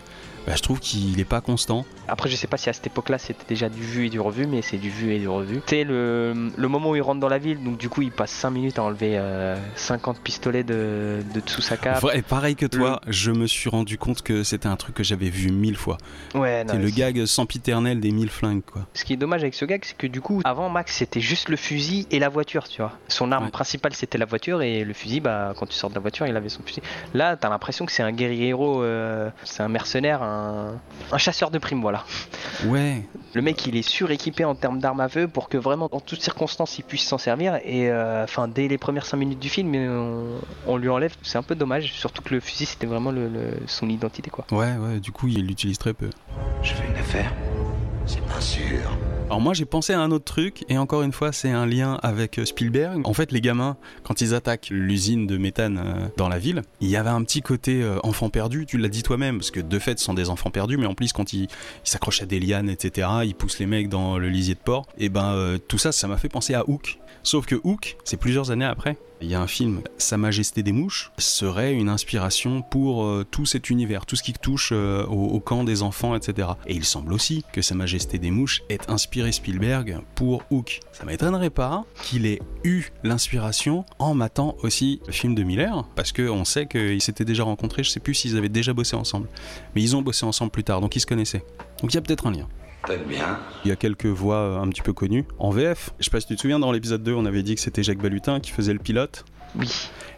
bah, 0.46 0.54
je 0.56 0.62
trouve 0.62 0.80
qu'il 0.80 1.18
est 1.18 1.24
pas 1.24 1.40
constant. 1.40 1.84
Après, 2.08 2.28
je 2.28 2.36
sais 2.36 2.46
pas 2.46 2.56
si 2.56 2.68
à 2.68 2.72
cette 2.72 2.86
époque-là 2.86 3.18
c'était 3.18 3.44
déjà 3.48 3.68
du 3.68 3.82
vu 3.82 4.06
et 4.06 4.10
du 4.10 4.20
revu, 4.20 4.46
mais 4.46 4.62
c'est 4.62 4.76
du 4.78 4.90
vu 4.90 5.12
et 5.12 5.18
du 5.18 5.28
revu. 5.28 5.56
Tu 5.66 5.76
sais, 5.76 5.84
le, 5.84 6.50
le 6.56 6.68
moment 6.68 6.90
où 6.90 6.96
il 6.96 7.02
rentre 7.02 7.20
dans 7.20 7.28
la 7.28 7.38
ville, 7.38 7.62
donc 7.62 7.78
du 7.78 7.88
coup, 7.88 8.02
il 8.02 8.12
passe 8.12 8.30
5 8.30 8.50
minutes 8.50 8.78
à 8.78 8.82
enlever 8.82 9.18
euh, 9.18 9.56
50 9.76 10.20
pistolets 10.20 10.64
de, 10.64 11.22
de 11.34 11.40
cape. 11.76 12.00
Vrai, 12.00 12.22
pareil 12.22 12.54
que 12.56 12.66
toi, 12.66 13.00
je 13.06 13.30
me 13.30 13.46
suis 13.46 13.68
rendu 13.68 13.98
compte 13.98 14.22
que 14.22 14.42
c'était 14.44 14.68
un 14.68 14.76
truc 14.76 14.94
que 14.94 15.02
j'avais 15.04 15.28
vu 15.30 15.50
mille 15.50 15.76
fois. 15.76 15.98
Ouais, 16.34 16.64
C'est 16.68 16.76
le 16.78 16.88
c'est- 16.88 16.94
gag 16.96 17.24
sempiternel 17.26 18.00
des 18.00 18.10
mille 18.12 18.30
flingues, 18.30 18.62
quoi. 18.64 18.86
Ce 18.94 19.04
qui 19.04 19.12
est 19.12 19.16
dommage 19.16 19.42
avec 19.42 19.54
ce 19.54 19.64
gag, 19.64 19.82
c'est 19.84 19.96
que 19.96 20.06
du 20.06 20.20
coup, 20.20 20.40
avant 20.44 20.68
Max, 20.68 20.94
c'était 20.96 21.20
juste 21.20 21.48
le 21.48 21.56
fusil 21.56 22.06
et 22.10 22.18
la 22.18 22.28
voiture, 22.28 22.68
tu 22.68 22.80
vois. 22.82 22.92
Son 23.08 23.32
arme 23.32 23.44
Ouais. 23.46 23.50
principale, 23.50 23.94
c'était 23.94 24.18
la 24.18 24.26
voiture 24.26 24.62
et 24.62 24.84
le 24.84 24.92
fusil, 24.94 25.20
bah, 25.20 25.54
quand 25.58 25.66
tu 25.66 25.74
sors 25.74 25.90
de 25.90 25.94
la 25.94 26.00
voiture, 26.00 26.26
il 26.26 26.36
avait 26.36 26.48
son 26.48 26.62
fusil. 26.62 26.82
Là, 27.14 27.36
t'as 27.36 27.48
l'impression 27.48 27.86
que 27.86 27.92
c'est 27.92 28.02
un 28.02 28.12
guerrier 28.12 28.48
héros, 28.48 28.82
euh, 28.82 29.30
c'est 29.44 29.62
un 29.62 29.68
mercenaire, 29.68 30.22
un, 30.22 30.74
un 31.12 31.18
chasseur 31.18 31.50
de 31.50 31.58
primes, 31.58 31.80
voilà. 31.80 31.95
Ouais, 32.66 33.02
Le 33.34 33.42
mec, 33.42 33.66
il 33.66 33.76
est 33.76 33.82
suréquipé 33.86 34.44
en 34.44 34.54
termes 34.54 34.78
d'armes 34.78 35.00
à 35.00 35.08
feu 35.08 35.28
pour 35.28 35.48
que 35.48 35.58
vraiment, 35.58 35.88
en 35.92 36.00
toutes 36.00 36.22
circonstances, 36.22 36.78
il 36.78 36.84
puisse 36.84 37.06
s'en 37.06 37.18
servir. 37.18 37.56
Et 37.64 37.90
euh, 37.90 38.24
enfin, 38.24 38.48
dès 38.48 38.66
les 38.68 38.78
premières 38.78 39.04
5 39.06 39.16
minutes 39.18 39.38
du 39.40 39.48
film, 39.48 39.74
on, 39.74 40.40
on 40.66 40.76
lui 40.76 40.88
enlève. 40.88 41.14
C'est 41.22 41.36
un 41.38 41.42
peu 41.42 41.54
dommage, 41.54 41.92
surtout 41.92 42.22
que 42.22 42.32
le 42.34 42.40
fusil, 42.40 42.64
c'était 42.66 42.86
vraiment 42.86 43.10
le- 43.10 43.28
le- 43.28 43.58
son 43.66 43.88
identité, 43.88 44.30
quoi. 44.30 44.46
ouais, 44.52 44.74
ouais, 44.76 45.00
du 45.00 45.12
coup, 45.12 45.28
il 45.28 45.44
l'utilise 45.46 45.78
très 45.78 45.92
peu. 45.92 46.10
Je 46.62 46.72
fais 46.72 46.86
une 46.88 46.96
affaire 46.96 47.32
C'est 48.06 48.24
pas 48.26 48.40
sûr. 48.40 48.96
Alors 49.26 49.40
moi 49.40 49.54
j'ai 49.54 49.64
pensé 49.64 49.92
à 49.92 50.00
un 50.00 50.12
autre 50.12 50.24
truc 50.24 50.64
et 50.68 50.78
encore 50.78 51.02
une 51.02 51.10
fois 51.10 51.32
c'est 51.32 51.50
un 51.50 51.66
lien 51.66 51.98
avec 52.04 52.38
euh, 52.38 52.44
Spielberg. 52.44 53.00
En 53.04 53.12
fait 53.12 53.32
les 53.32 53.40
gamins 53.40 53.76
quand 54.04 54.20
ils 54.20 54.34
attaquent 54.34 54.68
l'usine 54.70 55.26
de 55.26 55.36
méthane 55.36 55.82
euh, 55.84 56.08
dans 56.16 56.28
la 56.28 56.38
ville, 56.38 56.62
il 56.80 56.88
y 56.88 56.96
avait 56.96 57.10
un 57.10 57.24
petit 57.24 57.42
côté 57.42 57.82
euh, 57.82 57.98
enfant 58.04 58.30
perdu, 58.30 58.66
tu 58.66 58.78
l'as 58.78 58.88
dit 58.88 59.02
toi-même 59.02 59.38
parce 59.38 59.50
que 59.50 59.58
de 59.58 59.78
fait 59.80 59.98
ce 59.98 60.04
sont 60.04 60.14
des 60.14 60.30
enfants 60.30 60.50
perdus 60.50 60.76
mais 60.76 60.86
en 60.86 60.94
plus 60.94 61.12
quand 61.12 61.32
ils 61.32 61.48
s'accrochent 61.82 62.22
à 62.22 62.26
des 62.26 62.38
lianes 62.38 62.70
etc, 62.70 63.08
ils 63.24 63.34
poussent 63.34 63.58
les 63.58 63.66
mecs 63.66 63.88
dans 63.88 64.16
le 64.16 64.28
lisier 64.28 64.54
de 64.54 64.60
porc 64.60 64.86
et 64.96 65.08
ben 65.08 65.58
tout 65.66 65.78
ça 65.78 65.90
ça 65.90 66.06
m'a 66.06 66.18
fait 66.18 66.28
penser 66.28 66.54
à 66.54 66.68
Hook. 66.68 66.98
Sauf 67.24 67.44
que 67.44 67.56
Hook, 67.64 67.96
c'est 68.04 68.18
plusieurs 68.18 68.52
années 68.52 68.64
après, 68.64 68.96
il 69.26 69.32
y 69.32 69.34
a 69.34 69.40
un 69.40 69.48
film, 69.48 69.80
Sa 69.98 70.16
Majesté 70.18 70.62
des 70.62 70.70
Mouches, 70.70 71.10
serait 71.18 71.74
une 71.74 71.88
inspiration 71.88 72.62
pour 72.62 73.04
euh, 73.04 73.26
tout 73.28 73.44
cet 73.44 73.70
univers, 73.70 74.06
tout 74.06 74.14
ce 74.14 74.22
qui 74.22 74.32
touche 74.32 74.70
euh, 74.72 75.04
au, 75.06 75.40
camp 75.40 75.64
des 75.64 75.82
enfants, 75.82 76.14
etc. 76.14 76.50
Et 76.68 76.76
il 76.76 76.84
semble 76.84 77.12
aussi 77.12 77.44
que 77.52 77.60
Sa 77.60 77.74
Majesté 77.74 78.20
des 78.20 78.30
Mouches 78.30 78.62
ait 78.68 78.78
inspiré 78.86 79.32
Spielberg 79.32 79.98
pour 80.14 80.44
Hook. 80.52 80.78
Ça 80.92 81.04
m'étonnerait 81.04 81.50
pas 81.50 81.84
qu'il 82.04 82.24
ait 82.24 82.40
eu 82.62 82.84
l'inspiration 83.02 83.84
en 83.98 84.14
matant 84.14 84.54
aussi 84.62 85.00
le 85.08 85.12
film 85.12 85.34
de 85.34 85.42
Miller, 85.42 85.84
parce 85.96 86.12
qu'on 86.12 86.44
sait 86.44 86.66
qu'ils 86.66 87.02
s'étaient 87.02 87.24
déjà 87.24 87.42
rencontrés, 87.42 87.82
je 87.82 87.90
sais 87.90 87.98
plus 87.98 88.14
s'ils 88.14 88.36
avaient 88.36 88.48
déjà 88.48 88.74
bossé 88.74 88.94
ensemble, 88.94 89.26
mais 89.74 89.82
ils 89.82 89.96
ont 89.96 90.02
bossé 90.02 90.24
ensemble 90.24 90.52
plus 90.52 90.62
tard, 90.62 90.80
donc 90.80 90.94
ils 90.94 91.00
se 91.00 91.06
connaissaient. 91.06 91.44
Donc 91.80 91.92
il 91.92 91.96
y 91.96 91.98
a 91.98 92.02
peut-être 92.02 92.28
un 92.28 92.30
lien. 92.30 92.46
Peut-être 92.86 93.06
bien. 93.06 93.38
Il 93.64 93.68
y 93.68 93.72
a 93.72 93.76
quelques 93.76 94.06
voix 94.06 94.36
euh, 94.36 94.60
un 94.60 94.68
petit 94.68 94.82
peu 94.82 94.92
connues. 94.92 95.24
En 95.38 95.50
VF, 95.50 95.90
je 95.98 96.04
sais 96.04 96.10
pas 96.10 96.20
si 96.20 96.26
tu 96.26 96.36
te 96.36 96.40
souviens, 96.40 96.58
dans 96.58 96.72
l'épisode 96.72 97.02
2, 97.02 97.12
on 97.14 97.24
avait 97.26 97.42
dit 97.42 97.54
que 97.54 97.60
c'était 97.60 97.82
Jacques 97.82 97.98
Balutin 98.02 98.40
qui 98.40 98.50
faisait 98.52 98.72
le 98.72 98.78
pilote. 98.78 99.24
Oui. 99.58 99.68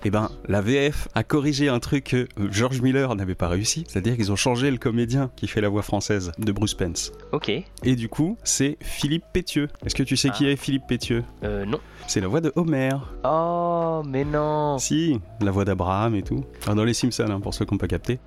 Eh 0.04 0.10
ben, 0.10 0.30
la 0.48 0.60
VF 0.60 1.08
a 1.14 1.22
corrigé 1.22 1.68
un 1.68 1.78
truc 1.80 2.04
que 2.04 2.28
George 2.50 2.80
Miller 2.80 3.14
n'avait 3.14 3.34
pas 3.34 3.48
réussi, 3.48 3.84
c'est-à-dire 3.88 4.16
qu'ils 4.16 4.32
ont 4.32 4.36
changé 4.36 4.70
le 4.70 4.78
comédien 4.78 5.30
qui 5.36 5.46
fait 5.48 5.60
la 5.60 5.68
voix 5.68 5.82
française 5.82 6.32
de 6.38 6.50
Bruce 6.52 6.74
Pence. 6.74 7.12
Ok. 7.32 7.48
Et 7.50 7.96
du 7.96 8.08
coup, 8.08 8.36
c'est 8.44 8.78
Philippe 8.80 9.24
Pétieux. 9.32 9.68
Est-ce 9.84 9.94
que 9.94 10.02
tu 10.02 10.16
sais 10.16 10.30
qui 10.30 10.46
Ah. 10.46 10.50
est 10.50 10.56
Philippe 10.56 10.86
Pétieux? 10.88 11.24
Euh, 11.44 11.64
non. 11.64 11.78
C'est 12.06 12.20
la 12.20 12.28
voix 12.28 12.40
de 12.40 12.52
Homer. 12.56 12.90
Oh, 13.24 14.02
mais 14.06 14.24
non. 14.24 14.78
Si, 14.78 15.20
la 15.40 15.50
voix 15.50 15.64
d'Abraham 15.64 16.14
et 16.14 16.22
tout. 16.22 16.44
Ah, 16.66 16.74
dans 16.74 16.84
les 16.84 16.94
Simpsons, 16.94 17.26
hein, 17.30 17.40
pour 17.40 17.54
ceux 17.54 17.64
qui 17.64 17.74
n'ont 17.74 17.78
pas 17.78 17.88
capté. 17.88 18.18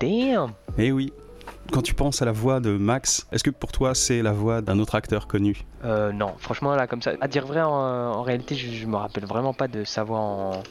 Damn. 0.00 0.52
Eh 0.78 0.92
oui. 0.92 1.12
Quand 1.72 1.82
tu 1.82 1.94
penses 1.94 2.20
à 2.22 2.24
la 2.24 2.32
voix 2.32 2.60
de 2.60 2.76
Max, 2.76 3.26
est-ce 3.32 3.42
que 3.42 3.50
pour 3.50 3.72
toi 3.72 3.94
c'est 3.94 4.22
la 4.22 4.32
voix 4.32 4.60
d'un 4.60 4.78
autre 4.78 4.94
acteur 4.94 5.26
connu 5.26 5.64
Euh, 5.84 6.12
non, 6.12 6.34
franchement, 6.38 6.74
là, 6.76 6.86
comme 6.86 7.02
ça, 7.02 7.12
à 7.20 7.28
dire 7.28 7.46
vrai, 7.46 7.62
en, 7.62 7.70
en 7.70 8.22
réalité, 8.22 8.54
je, 8.54 8.70
je 8.70 8.86
me 8.86 8.96
rappelle 8.96 9.24
vraiment 9.24 9.54
pas 9.54 9.66
de 9.68 9.84
sa 9.84 10.04
voix 10.04 10.20
en, 10.20 10.50
En 10.50 10.62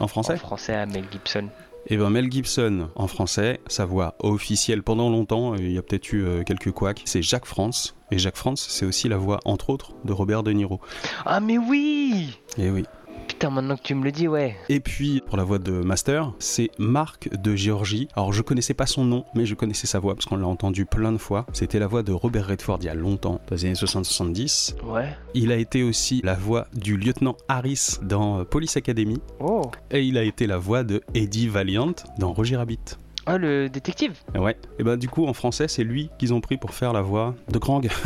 en 0.00 0.06
français 0.06 0.36
français 0.36 0.74
à 0.74 0.86
Mel 0.86 1.04
Gibson. 1.10 1.48
Eh 1.86 1.98
ben 1.98 2.08
Mel 2.08 2.30
Gibson 2.32 2.88
en 2.94 3.06
français, 3.08 3.60
sa 3.66 3.84
voix 3.84 4.14
officielle 4.20 4.82
pendant 4.82 5.10
longtemps, 5.10 5.54
il 5.54 5.70
y 5.70 5.76
a 5.76 5.82
peut-être 5.82 6.12
eu 6.14 6.24
euh, 6.24 6.42
quelques 6.42 6.70
couacs, 6.72 7.02
c'est 7.04 7.20
Jacques 7.20 7.44
France. 7.44 7.94
Et 8.10 8.18
Jacques 8.18 8.36
France, 8.38 8.64
c'est 8.70 8.86
aussi 8.86 9.08
la 9.08 9.18
voix, 9.18 9.40
entre 9.44 9.68
autres, 9.70 9.92
de 10.04 10.12
Robert 10.14 10.42
De 10.42 10.52
Niro. 10.52 10.80
Ah, 11.26 11.40
mais 11.40 11.58
oui 11.58 12.38
Eh 12.56 12.70
oui. 12.70 12.84
Putain, 13.44 13.54
maintenant 13.56 13.76
que 13.76 13.82
tu 13.82 13.94
me 13.94 14.04
le 14.04 14.10
dis, 14.10 14.26
ouais. 14.26 14.56
Et 14.70 14.80
puis, 14.80 15.22
pour 15.26 15.36
la 15.36 15.44
voix 15.44 15.58
de 15.58 15.72
Master, 15.72 16.32
c'est 16.38 16.70
Marc 16.78 17.28
de 17.30 17.54
Géorgie. 17.54 18.08
Alors, 18.16 18.32
je 18.32 18.40
connaissais 18.40 18.72
pas 18.72 18.86
son 18.86 19.04
nom, 19.04 19.26
mais 19.34 19.44
je 19.44 19.54
connaissais 19.54 19.86
sa 19.86 19.98
voix 19.98 20.14
parce 20.14 20.24
qu'on 20.24 20.38
l'a 20.38 20.46
entendu 20.46 20.86
plein 20.86 21.12
de 21.12 21.18
fois. 21.18 21.44
C'était 21.52 21.78
la 21.78 21.86
voix 21.86 22.02
de 22.02 22.10
Robert 22.10 22.46
Redford 22.46 22.78
il 22.80 22.86
y 22.86 22.88
a 22.88 22.94
longtemps, 22.94 23.42
dans 23.46 23.54
les 23.54 23.66
années 23.66 23.74
60-70. 23.74 24.76
Ouais. 24.84 25.14
Il 25.34 25.52
a 25.52 25.56
été 25.56 25.82
aussi 25.82 26.22
la 26.24 26.32
voix 26.32 26.68
du 26.72 26.96
lieutenant 26.96 27.36
Harris 27.46 27.98
dans 28.00 28.40
euh, 28.40 28.44
Police 28.44 28.78
Academy. 28.78 29.20
Oh. 29.40 29.70
Et 29.90 30.02
il 30.04 30.16
a 30.16 30.22
été 30.22 30.46
la 30.46 30.56
voix 30.56 30.82
de 30.82 31.02
Eddie 31.12 31.48
Valiant 31.48 31.92
dans 32.18 32.32
Roger 32.32 32.56
Rabbit. 32.56 32.96
Ah, 33.26 33.38
le 33.38 33.68
détective 33.68 34.12
ouais. 34.34 34.56
Et 34.78 34.84
ben 34.84 34.96
du 34.96 35.08
coup 35.08 35.26
en 35.26 35.32
français 35.32 35.66
c'est 35.68 35.84
lui 35.84 36.10
qu'ils 36.18 36.34
ont 36.34 36.40
pris 36.40 36.56
pour 36.56 36.74
faire 36.74 36.92
la 36.92 37.00
voix 37.02 37.34
de 37.48 37.58
Krang. 37.58 37.88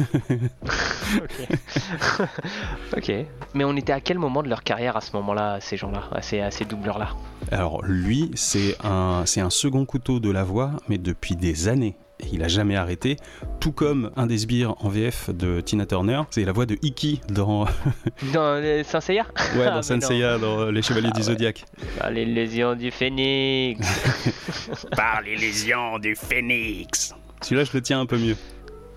Ok. 2.96 3.10
Mais 3.54 3.64
on 3.64 3.74
était 3.76 3.92
à 3.92 4.00
quel 4.00 4.18
moment 4.18 4.42
de 4.42 4.48
leur 4.48 4.62
carrière 4.62 4.96
à 4.96 5.00
ce 5.00 5.12
moment-là, 5.16 5.58
ces 5.60 5.76
gens-là, 5.76 6.04
à 6.12 6.20
ces, 6.20 6.40
à 6.40 6.50
ces 6.50 6.64
doubleurs-là? 6.64 7.10
Alors 7.50 7.82
lui 7.82 8.30
c'est 8.34 8.76
un 8.84 9.22
c'est 9.26 9.40
un 9.40 9.50
second 9.50 9.84
couteau 9.84 10.20
de 10.20 10.30
la 10.30 10.44
voix 10.44 10.72
mais 10.88 10.98
depuis 10.98 11.36
des 11.36 11.68
années. 11.68 11.96
Et 12.20 12.26
il 12.32 12.42
a 12.42 12.48
jamais 12.48 12.74
arrêté, 12.76 13.16
tout 13.60 13.70
comme 13.72 14.10
un 14.16 14.26
des 14.26 14.38
sbires 14.38 14.74
en 14.80 14.88
VF 14.88 15.30
de 15.30 15.60
Tina 15.60 15.86
Turner, 15.86 16.22
c'est 16.30 16.44
la 16.44 16.50
voix 16.52 16.66
de 16.66 16.76
Iki 16.82 17.20
dans, 17.28 17.64
ouais, 17.64 17.70
Dans 18.32 18.60
les 18.60 18.82
Saint 18.82 19.00
Seiya 19.00 19.24
dans 19.24 19.62
Ah, 19.66 19.74
mais 19.76 19.82
Senseiya, 19.82 20.38
dans 20.38 20.70
Les 20.70 20.82
Chevaliers 20.82 21.08
du 21.10 21.12
Ah 21.14 21.18
ouais. 21.18 21.22
Zodiaque. 21.22 21.64
Ah, 22.00 22.10
Les 22.10 22.24
lésions 22.26 22.74
du 22.74 22.90
phénix 22.90 23.80
Par 24.96 25.22
les 25.22 25.36
lésions 25.36 25.98
du 26.00 26.16
phénix. 26.16 27.14
Celui-là 27.42 27.64
je 27.64 27.70
le 27.74 27.82
tiens 27.82 28.00
un 28.00 28.06
peu 28.06 28.18
mieux. 28.18 28.36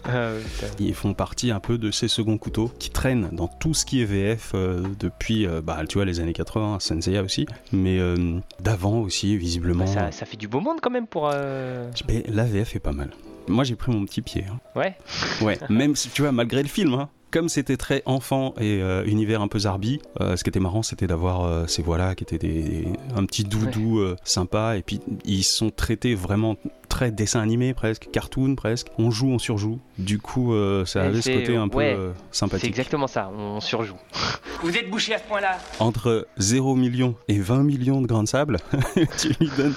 Ah. 0.05 0.31
Ils 0.79 0.93
font 0.93 1.13
partie 1.13 1.51
un 1.51 1.59
peu 1.59 1.77
de 1.77 1.91
ces 1.91 2.07
seconds 2.07 2.37
couteaux 2.37 2.71
qui 2.79 2.89
traînent 2.89 3.29
dans 3.31 3.47
tout 3.47 3.73
ce 3.73 3.85
qui 3.85 4.01
est 4.01 4.05
VF 4.05 4.51
euh, 4.55 4.83
depuis, 4.99 5.45
euh, 5.45 5.61
bah, 5.61 5.79
tu 5.87 5.97
vois, 5.97 6.05
les 6.05 6.19
années 6.19 6.33
80, 6.33 6.79
Senseiya 6.79 7.23
aussi, 7.23 7.45
mais 7.71 7.99
euh, 7.99 8.39
d'avant 8.59 8.99
aussi, 8.99 9.37
visiblement. 9.37 9.85
Bah, 9.85 9.91
ça, 9.91 10.11
ça 10.11 10.25
fait 10.25 10.37
du 10.37 10.47
beau 10.47 10.59
monde 10.59 10.77
quand 10.81 10.91
même 10.91 11.07
pour. 11.07 11.29
Mais 11.29 12.23
la 12.27 12.43
VF 12.45 12.75
est 12.75 12.79
pas 12.79 12.93
mal. 12.93 13.11
Moi, 13.47 13.63
j'ai 13.63 13.75
pris 13.75 13.91
mon 13.91 14.05
petit 14.05 14.21
pied. 14.21 14.45
hein. 14.49 14.59
Ouais. 14.75 14.95
Ouais, 15.41 15.57
même 15.69 15.95
si, 15.95 16.09
tu 16.09 16.21
vois, 16.21 16.31
malgré 16.31 16.61
le 16.61 16.69
film, 16.69 16.93
hein, 16.93 17.09
comme 17.31 17.49
c'était 17.49 17.77
très 17.77 18.03
enfant 18.05 18.53
et 18.59 18.81
euh, 18.81 19.03
univers 19.05 19.41
un 19.41 19.47
peu 19.47 19.59
zarbi, 19.59 19.99
euh, 20.19 20.35
ce 20.35 20.43
qui 20.43 20.49
était 20.49 20.59
marrant, 20.59 20.83
c'était 20.83 21.07
d'avoir 21.07 21.43
euh, 21.45 21.65
ces 21.65 21.81
voix-là 21.81 22.13
qui 22.13 22.23
étaient 22.23 22.37
des, 22.37 22.87
un 23.15 23.25
petit 23.25 23.43
doudou 23.43 24.01
sympa, 24.23 24.77
et 24.77 24.83
puis 24.83 24.99
ils 25.25 25.43
sont 25.43 25.71
traités 25.71 26.13
vraiment 26.13 26.57
très 26.91 27.09
dessin 27.11 27.39
animé 27.41 27.73
presque, 27.73 28.09
cartoon 28.11 28.55
presque. 28.55 28.87
On 28.99 29.09
joue, 29.11 29.29
on 29.29 29.39
surjoue. 29.39 29.79
Du 29.97 30.19
coup, 30.19 30.53
euh, 30.53 30.85
ça 30.85 31.03
Et 31.03 31.07
avait 31.07 31.15
ce 31.17 31.21
c'est- 31.21 31.33
côté 31.39 31.55
un 31.55 31.67
peu 31.69 31.77
ouais, 31.77 31.95
euh, 31.97 32.11
C'est 32.31 32.39
sympathique. 32.39 32.69
exactement 32.69 33.07
ça, 33.07 33.31
on 33.35 33.59
surjoue. 33.61 33.95
Vous 34.61 34.77
êtes 34.77 34.89
bouché 34.91 35.15
à 35.15 35.17
ce 35.17 35.23
point-là 35.23 35.57
Entre 35.79 36.27
0 36.37 36.75
million 36.75 37.15
et 37.27 37.39
20 37.39 37.63
millions 37.63 38.01
de 38.01 38.05
grains 38.07 38.23
de 38.23 38.27
sable, 38.27 38.57
tu 39.17 39.29
lui 39.39 39.49
donnes 39.57 39.73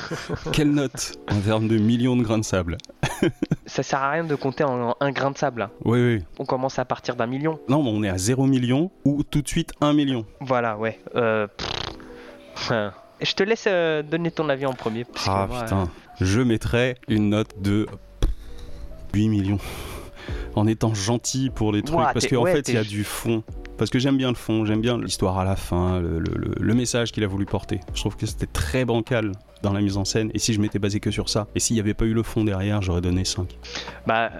quelle 0.53 0.73
note 0.73 1.13
en 1.31 1.41
termes 1.41 1.69
de 1.69 1.79
millions 1.79 2.17
de 2.17 2.23
grains 2.23 2.39
de 2.39 2.45
sable? 2.45 2.77
Ça 3.67 3.83
sert 3.83 4.03
à 4.03 4.11
rien 4.11 4.25
de 4.25 4.35
compter 4.35 4.65
en, 4.65 4.91
en 4.91 4.97
un 5.01 5.11
grain 5.13 5.31
de 5.31 5.39
sable. 5.39 5.63
hein. 5.63 5.71
Oui, 5.85 6.01
oui. 6.17 6.23
On 6.39 6.45
commence 6.45 6.79
à 6.79 6.85
partir 6.85 7.17
d'un 7.17 7.27
million. 7.27 7.59
Non, 7.69 7.83
mais 7.83 7.91
on 7.95 8.03
est 8.03 8.11
à 8.11 8.19
0 8.19 8.45
million 8.47 8.91
ou 9.07 9.23
tout 9.23 9.41
de 9.41 9.49
suite 9.49 9.73
1 9.81 9.93
million. 9.95 10.27
Voilà, 10.41 10.77
ouais. 10.77 10.99
Euh, 11.17 11.47
pff. 11.57 12.73
Je 13.21 13.33
te 13.35 13.43
laisse 13.43 13.65
euh, 13.69 14.03
donner 14.03 14.31
ton 14.31 14.49
avis 14.49 14.67
en 14.67 14.73
premier. 14.75 15.05
parce 15.05 15.25
que 15.25 15.31
Ah 15.31 15.47
moi, 15.49 15.63
putain, 15.63 15.89
je 16.21 16.41
mettrais 16.41 16.97
une 17.09 17.31
note 17.31 17.61
de 17.61 17.87
8 19.15 19.29
millions. 19.29 19.59
En 20.57 20.67
étant 20.67 20.95
gentil 20.95 21.51
pour 21.51 21.73
les 21.73 21.83
trucs, 21.83 21.99
Ouah, 21.99 22.13
parce 22.13 22.27
qu'en 22.27 22.43
ouais, 22.43 22.53
fait, 22.53 22.69
il 22.69 22.75
y 22.75 22.79
a 22.79 22.85
du 22.85 23.03
fond. 23.05 23.43
Parce 23.77 23.91
que 23.91 23.99
j'aime 23.99 24.17
bien 24.17 24.29
le 24.29 24.37
fond, 24.37 24.65
j'aime 24.65 24.81
bien 24.81 24.97
l'histoire 24.99 25.37
à 25.39 25.45
la 25.45 25.57
fin, 25.57 25.99
le- 26.01 26.21
le 26.61 26.75
message 26.75 27.11
qu'il 27.11 27.25
a 27.25 27.27
voulu 27.27 27.45
porter. 27.45 27.81
Je 27.93 28.01
trouve 28.01 28.17
que 28.17 28.25
c'était 28.25 28.47
très 28.47 28.85
bancal 28.85 29.33
dans 29.63 29.73
la 29.73 29.81
mise 29.81 29.97
en 29.97 30.05
scène. 30.05 30.31
Et 30.33 30.39
si 30.39 30.53
je 30.55 30.61
m'étais 30.61 30.79
basé 30.79 31.01
que 31.01 31.11
sur 31.11 31.29
ça, 31.29 31.49
et 31.57 31.61
s'il 31.61 31.75
n'y 31.75 31.81
avait 31.81 31.95
pas 31.95 32.05
eu 32.05 32.15
le 32.15 32.23
fond 32.23 32.45
derrière, 32.45 32.83
j'aurais 32.83 33.01
donné 33.01 33.25
5. 33.25 33.59
Bah, 34.07 34.31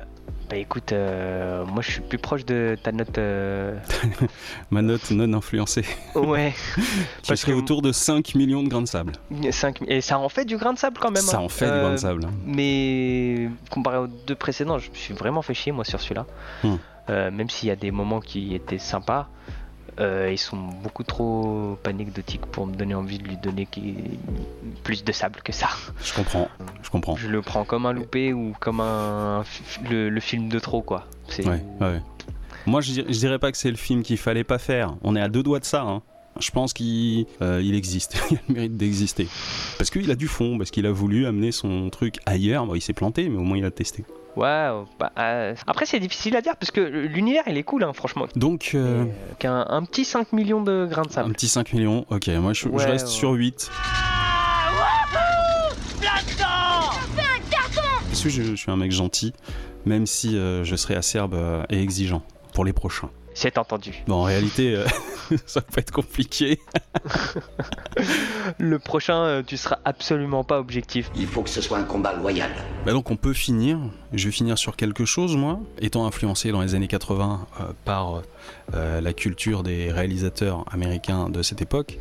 bah 0.51 0.57
écoute, 0.57 0.93
euh, 0.93 1.65
moi 1.65 1.81
je 1.83 1.91
suis 1.93 2.01
plus 2.01 2.19
proche 2.19 2.45
de 2.45 2.77
ta 2.83 2.93
note. 2.93 3.17
euh, 3.19 3.77
Ma 4.71 4.83
note 4.83 5.11
non 5.11 5.33
influencée, 5.37 5.85
Ouais. 6.15 6.53
qui 7.23 7.29
Parce 7.29 7.41
serait 7.41 7.53
que- 7.53 7.57
autour 7.59 7.81
de 7.83 7.93
5 7.93 8.35
millions 8.35 8.63
de 8.63 8.69
grains 8.69 8.83
de 8.83 8.87
sable. 8.89 9.13
5... 9.51 9.83
Et 9.89 10.01
ça 10.01 10.19
en 10.19 10.29
fait 10.29 10.45
du 10.45 10.57
grain 10.57 10.73
de 10.75 10.79
sable 10.79 10.99
quand 11.01 11.11
même. 11.11 11.23
Ça 11.23 11.39
hein. 11.39 11.41
en 11.41 11.49
fait 11.49 11.65
du 11.67 11.71
Euh, 11.73 11.81
grain 11.83 11.93
de 11.93 11.97
sable. 11.97 12.25
hein. 12.27 12.31
Mais 12.47 13.49
comparé 13.71 13.99
aux 13.99 14.07
deux 14.07 14.35
précédents, 14.35 14.79
je 14.79 14.91
me 14.91 14.95
suis 14.95 15.15
vraiment 15.15 15.43
fait 15.43 15.55
chier 15.55 15.73
moi 15.73 15.85
sur 15.85 16.01
celui-là. 16.01 16.27
Hmm. 16.63 16.77
Euh, 17.11 17.31
même 17.31 17.51
s'il 17.51 17.69
y 17.69 17.73
a 17.73 17.77
des 17.77 17.91
moments 17.91 18.21
qui 18.21 18.55
étaient 18.55 18.79
sympas, 18.79 19.29
euh, 20.01 20.29
ils 20.33 20.39
sont 20.39 20.57
beaucoup 20.83 21.03
trop 21.05 21.79
anecdotiques 21.85 22.45
pour 22.47 22.67
me 22.67 22.75
donner 22.75 22.95
envie 22.95 23.19
de 23.19 23.25
lui 23.29 23.37
donner 23.37 23.69
plus 24.83 25.05
de 25.05 25.13
sable 25.13 25.41
que 25.43 25.53
ça. 25.53 25.69
Je 26.03 26.13
comprends, 26.15 26.49
je 26.83 26.91
comprends. 26.91 27.17
Je 27.17 27.29
le 27.29 27.43
prends 27.43 27.65
comme 27.65 27.87
un 27.87 27.93
loupé 27.93 28.33
ou 28.33 28.55
comme 28.61 28.81
un 28.81 29.45
le, 29.89 30.09
le 30.11 30.21
film 30.21 30.49
de 30.49 30.59
trop 30.59 30.83
quoi. 30.83 31.07
Ouais, 31.39 31.63
ouais. 31.81 32.01
Moi, 32.67 32.81
je, 32.81 32.93
dir- 32.93 33.05
je 33.09 33.19
dirais 33.19 33.39
pas 33.39 33.53
que 33.53 33.59
c'est 33.59 33.71
le 33.71 33.77
film 33.77 34.03
qu'il 34.03 34.17
fallait 34.17 34.45
pas 34.45 34.59
faire. 34.59 34.95
On 35.03 35.17
est 35.17 35.21
à 35.21 35.29
deux 35.29 35.43
doigts 35.43 35.61
de 35.61 35.65
ça. 35.67 35.83
hein. 35.83 36.03
Je 36.41 36.51
pense 36.51 36.73
qu'il 36.73 37.27
euh, 37.43 37.61
il 37.63 37.75
existe. 37.75 38.17
il 38.31 38.37
a 38.37 38.41
le 38.49 38.55
mérite 38.55 38.77
d'exister. 38.77 39.29
Parce 39.79 39.91
qu'il 39.91 40.11
a 40.11 40.15
du 40.17 40.27
fond, 40.29 40.57
parce 40.59 40.71
qu'il 40.71 40.87
a 40.87 40.91
voulu 40.91 41.27
amener 41.27 41.53
son 41.53 41.91
truc 41.91 42.17
ailleurs. 42.27 42.67
Bon, 42.67 42.75
il 42.75 42.81
s'est 42.81 42.93
planté, 42.95 43.29
mais 43.29 43.37
au 43.39 43.43
moins 43.43 43.59
il 43.59 43.65
a 43.65 43.71
testé. 43.71 44.05
Ouais, 44.37 44.69
bah, 44.99 45.13
euh, 45.19 45.55
après 45.67 45.87
c'est 45.87 46.01
difficile 46.01 46.37
à 46.37 46.41
dire 46.41 46.57
parce 46.57 46.73
que 46.73 46.81
l'univers 46.81 47.45
il 47.47 47.57
est 47.57 47.63
cool 47.63 47.85
hein, 47.85 47.93
franchement. 47.93 48.27
Donc, 48.35 48.73
euh, 48.75 49.05
Et, 49.41 49.47
euh, 49.47 49.65
un 49.69 49.85
petit 49.85 50.05
5 50.05 50.33
millions 50.33 50.63
de 50.63 50.87
grains 50.91 51.03
de 51.03 51.09
un 51.09 51.13
sable. 51.13 51.33
petit 51.33 51.49
5 51.49 51.73
millions. 51.73 52.05
Ok, 52.11 52.29
moi 52.29 52.53
je, 52.53 52.69
reste 52.69 53.07
ouais. 53.07 53.13
sur 53.13 53.31
8. 53.33 53.71
Parce 58.09 58.23
que 58.23 58.29
je, 58.29 58.43
je 58.43 58.55
suis 58.55 58.71
un 58.71 58.77
mec 58.77 58.91
gentil, 58.91 59.33
même 59.87 60.07
si 60.07 60.37
euh, 60.37 60.65
je 60.65 60.75
serai 60.77 60.97
acerbe 60.97 61.37
et 61.71 61.81
exigeant 61.81 62.23
pour 62.55 62.65
les 62.65 62.73
prochains. 62.73 63.11
C'est 63.35 63.59
entendu. 63.59 64.03
Bon, 64.07 64.15
en 64.15 64.23
réalité, 64.23 64.75
euh, 64.77 64.87
ça 65.47 65.61
peut 65.61 65.81
être 65.81 65.91
compliqué. 65.91 66.61
Le 68.59 68.79
prochain, 68.79 69.17
euh, 69.25 69.43
tu 69.45 69.57
seras 69.57 69.79
absolument 69.85 70.45
pas 70.45 70.59
objectif. 70.59 71.11
Il 71.17 71.27
faut 71.27 71.43
que 71.43 71.51
ce 71.51 71.61
soit 71.61 71.79
un 71.79 71.85
combat 71.85 72.15
loyal. 72.15 72.51
Bah 72.87 72.93
donc 72.93 73.11
on 73.11 73.17
peut 73.17 73.33
finir, 73.33 73.79
je 74.13 74.27
vais 74.27 74.33
finir 74.33 74.59
sur 74.59 74.77
quelque 74.77 75.05
chose 75.05 75.37
moi, 75.37 75.61
étant 75.81 76.07
influencé 76.07 76.53
dans 76.53 76.61
les 76.61 76.75
années 76.75 76.89
80 76.89 77.47
euh, 77.61 77.65
par 77.85 78.23
euh, 78.75 79.01
la 79.01 79.13
culture 79.13 79.63
des 79.63 79.91
réalisateurs 79.91 80.65
américains 80.71 81.29
de 81.29 81.43
cette 81.43 81.63
époque. 81.63 81.99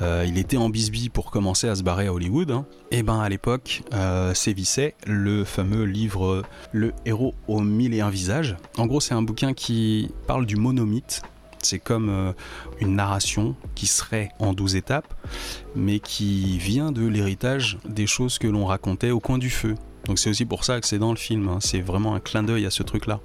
Euh, 0.00 0.24
il 0.26 0.38
était 0.38 0.56
en 0.56 0.68
bisbille 0.68 1.08
pour 1.10 1.30
commencer 1.30 1.68
à 1.68 1.74
se 1.74 1.82
barrer 1.82 2.06
à 2.06 2.12
Hollywood. 2.12 2.50
hein. 2.50 2.66
Et 2.90 3.02
ben 3.02 3.20
à 3.20 3.28
l'époque, 3.28 3.82
euh, 3.92 4.34
sévissait 4.34 4.94
le 5.06 5.44
fameux 5.44 5.84
livre 5.84 6.42
Le 6.72 6.92
héros 7.04 7.34
aux 7.48 7.60
mille 7.60 7.94
et 7.94 8.00
un 8.00 8.10
visages. 8.10 8.56
En 8.78 8.86
gros, 8.86 9.00
c'est 9.00 9.14
un 9.14 9.22
bouquin 9.22 9.52
qui 9.52 10.10
parle 10.26 10.46
du 10.46 10.56
monomythe. 10.56 11.22
C'est 11.62 11.78
comme 11.78 12.08
euh, 12.08 12.32
une 12.80 12.96
narration 12.96 13.54
qui 13.74 13.86
serait 13.86 14.30
en 14.38 14.54
12 14.54 14.76
étapes, 14.76 15.12
mais 15.76 15.98
qui 15.98 16.56
vient 16.56 16.90
de 16.90 17.06
l'héritage 17.06 17.78
des 17.86 18.06
choses 18.06 18.38
que 18.38 18.46
l'on 18.46 18.64
racontait 18.64 19.10
au 19.10 19.20
coin 19.20 19.36
du 19.36 19.50
feu 19.50 19.74
Donc 20.06 20.18
c'est 20.18 20.30
aussi 20.30 20.44
pour 20.44 20.64
ça 20.64 20.80
que 20.80 20.86
c'est 20.86 20.98
dans 20.98 21.10
le 21.10 21.16
film. 21.16 21.48
hein. 21.48 21.58
C'est 21.60 21.80
vraiment 21.80 22.14
un 22.14 22.20
clin 22.20 22.42
d'œil 22.42 22.66
à 22.66 22.70
ce 22.70 22.82
truc-là. 22.82 23.20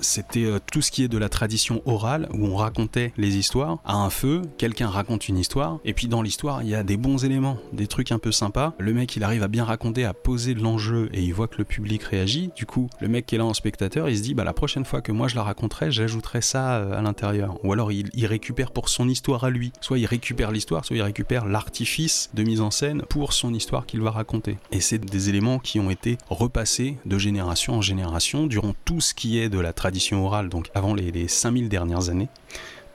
C'était 0.00 0.44
euh, 0.44 0.58
tout 0.70 0.82
ce 0.82 0.90
qui 0.90 1.04
est 1.04 1.08
de 1.08 1.18
la 1.18 1.28
tradition 1.28 1.82
orale 1.86 2.28
où 2.34 2.46
on 2.46 2.56
racontait 2.56 3.12
les 3.16 3.36
histoires 3.36 3.78
à 3.84 3.94
un 3.94 4.10
feu. 4.10 4.42
Quelqu'un 4.58 4.88
raconte 4.88 5.28
une 5.28 5.38
histoire 5.38 5.78
et 5.84 5.94
puis 5.94 6.08
dans 6.08 6.22
l'histoire 6.22 6.62
il 6.62 6.68
y 6.68 6.74
a 6.74 6.82
des 6.82 6.96
bons 6.96 7.24
éléments, 7.24 7.58
des 7.72 7.86
trucs 7.86 8.12
un 8.12 8.18
peu 8.18 8.32
sympas. 8.32 8.74
Le 8.78 8.92
mec 8.92 9.16
il 9.16 9.24
arrive 9.24 9.42
à 9.42 9.48
bien 9.48 9.64
raconter, 9.64 10.04
à 10.04 10.12
poser 10.12 10.54
de 10.54 10.62
l'enjeu 10.62 11.08
et 11.12 11.22
il 11.22 11.32
voit 11.32 11.48
que 11.48 11.58
le 11.58 11.64
public 11.64 12.02
réagit. 12.02 12.50
Du 12.56 12.66
coup 12.66 12.88
le 13.00 13.08
mec 13.08 13.26
qui 13.26 13.34
est 13.34 13.38
là 13.38 13.44
en 13.44 13.54
spectateur, 13.54 14.08
il 14.08 14.18
se 14.18 14.22
dit 14.22 14.34
bah 14.34 14.44
la 14.44 14.52
prochaine 14.52 14.84
fois 14.84 15.00
que 15.00 15.12
moi 15.12 15.28
je 15.28 15.36
la 15.36 15.42
raconterai, 15.42 15.90
j'ajouterai 15.90 16.40
ça 16.42 16.76
euh, 16.76 16.98
à 16.98 17.02
l'intérieur. 17.02 17.58
Ou 17.64 17.72
alors 17.72 17.92
il, 17.92 18.10
il 18.14 18.26
récupère 18.26 18.70
pour 18.72 18.88
son 18.88 19.08
histoire 19.08 19.44
à 19.44 19.50
lui. 19.50 19.72
Soit 19.80 19.98
il 19.98 20.06
récupère 20.06 20.50
l'histoire, 20.52 20.84
soit 20.84 20.96
il 20.96 21.02
récupère 21.02 21.46
l'artifice 21.46 22.30
de 22.34 22.42
mise 22.42 22.60
en 22.60 22.70
scène 22.70 23.02
pour 23.08 23.32
son 23.32 23.54
histoire 23.54 23.86
qu'il 23.86 24.00
va 24.00 24.10
raconter. 24.10 24.58
Et 24.72 24.80
c'est 24.80 24.98
des 24.98 25.28
éléments 25.28 25.58
qui 25.58 25.80
ont 25.80 25.90
été 25.90 26.18
repassés 26.28 26.96
de 27.04 27.18
génération 27.18 27.74
en 27.74 27.82
génération 27.82 28.46
durant 28.46 28.74
tout 28.84 29.00
ce 29.00 29.14
qui 29.14 29.38
est 29.38 29.48
de 29.48 29.58
la 29.58 29.72
tradition 29.72 30.24
orale, 30.24 30.48
donc 30.48 30.70
avant 30.74 30.94
les, 30.94 31.10
les 31.10 31.28
5000 31.28 31.68
dernières 31.68 32.08
années. 32.08 32.28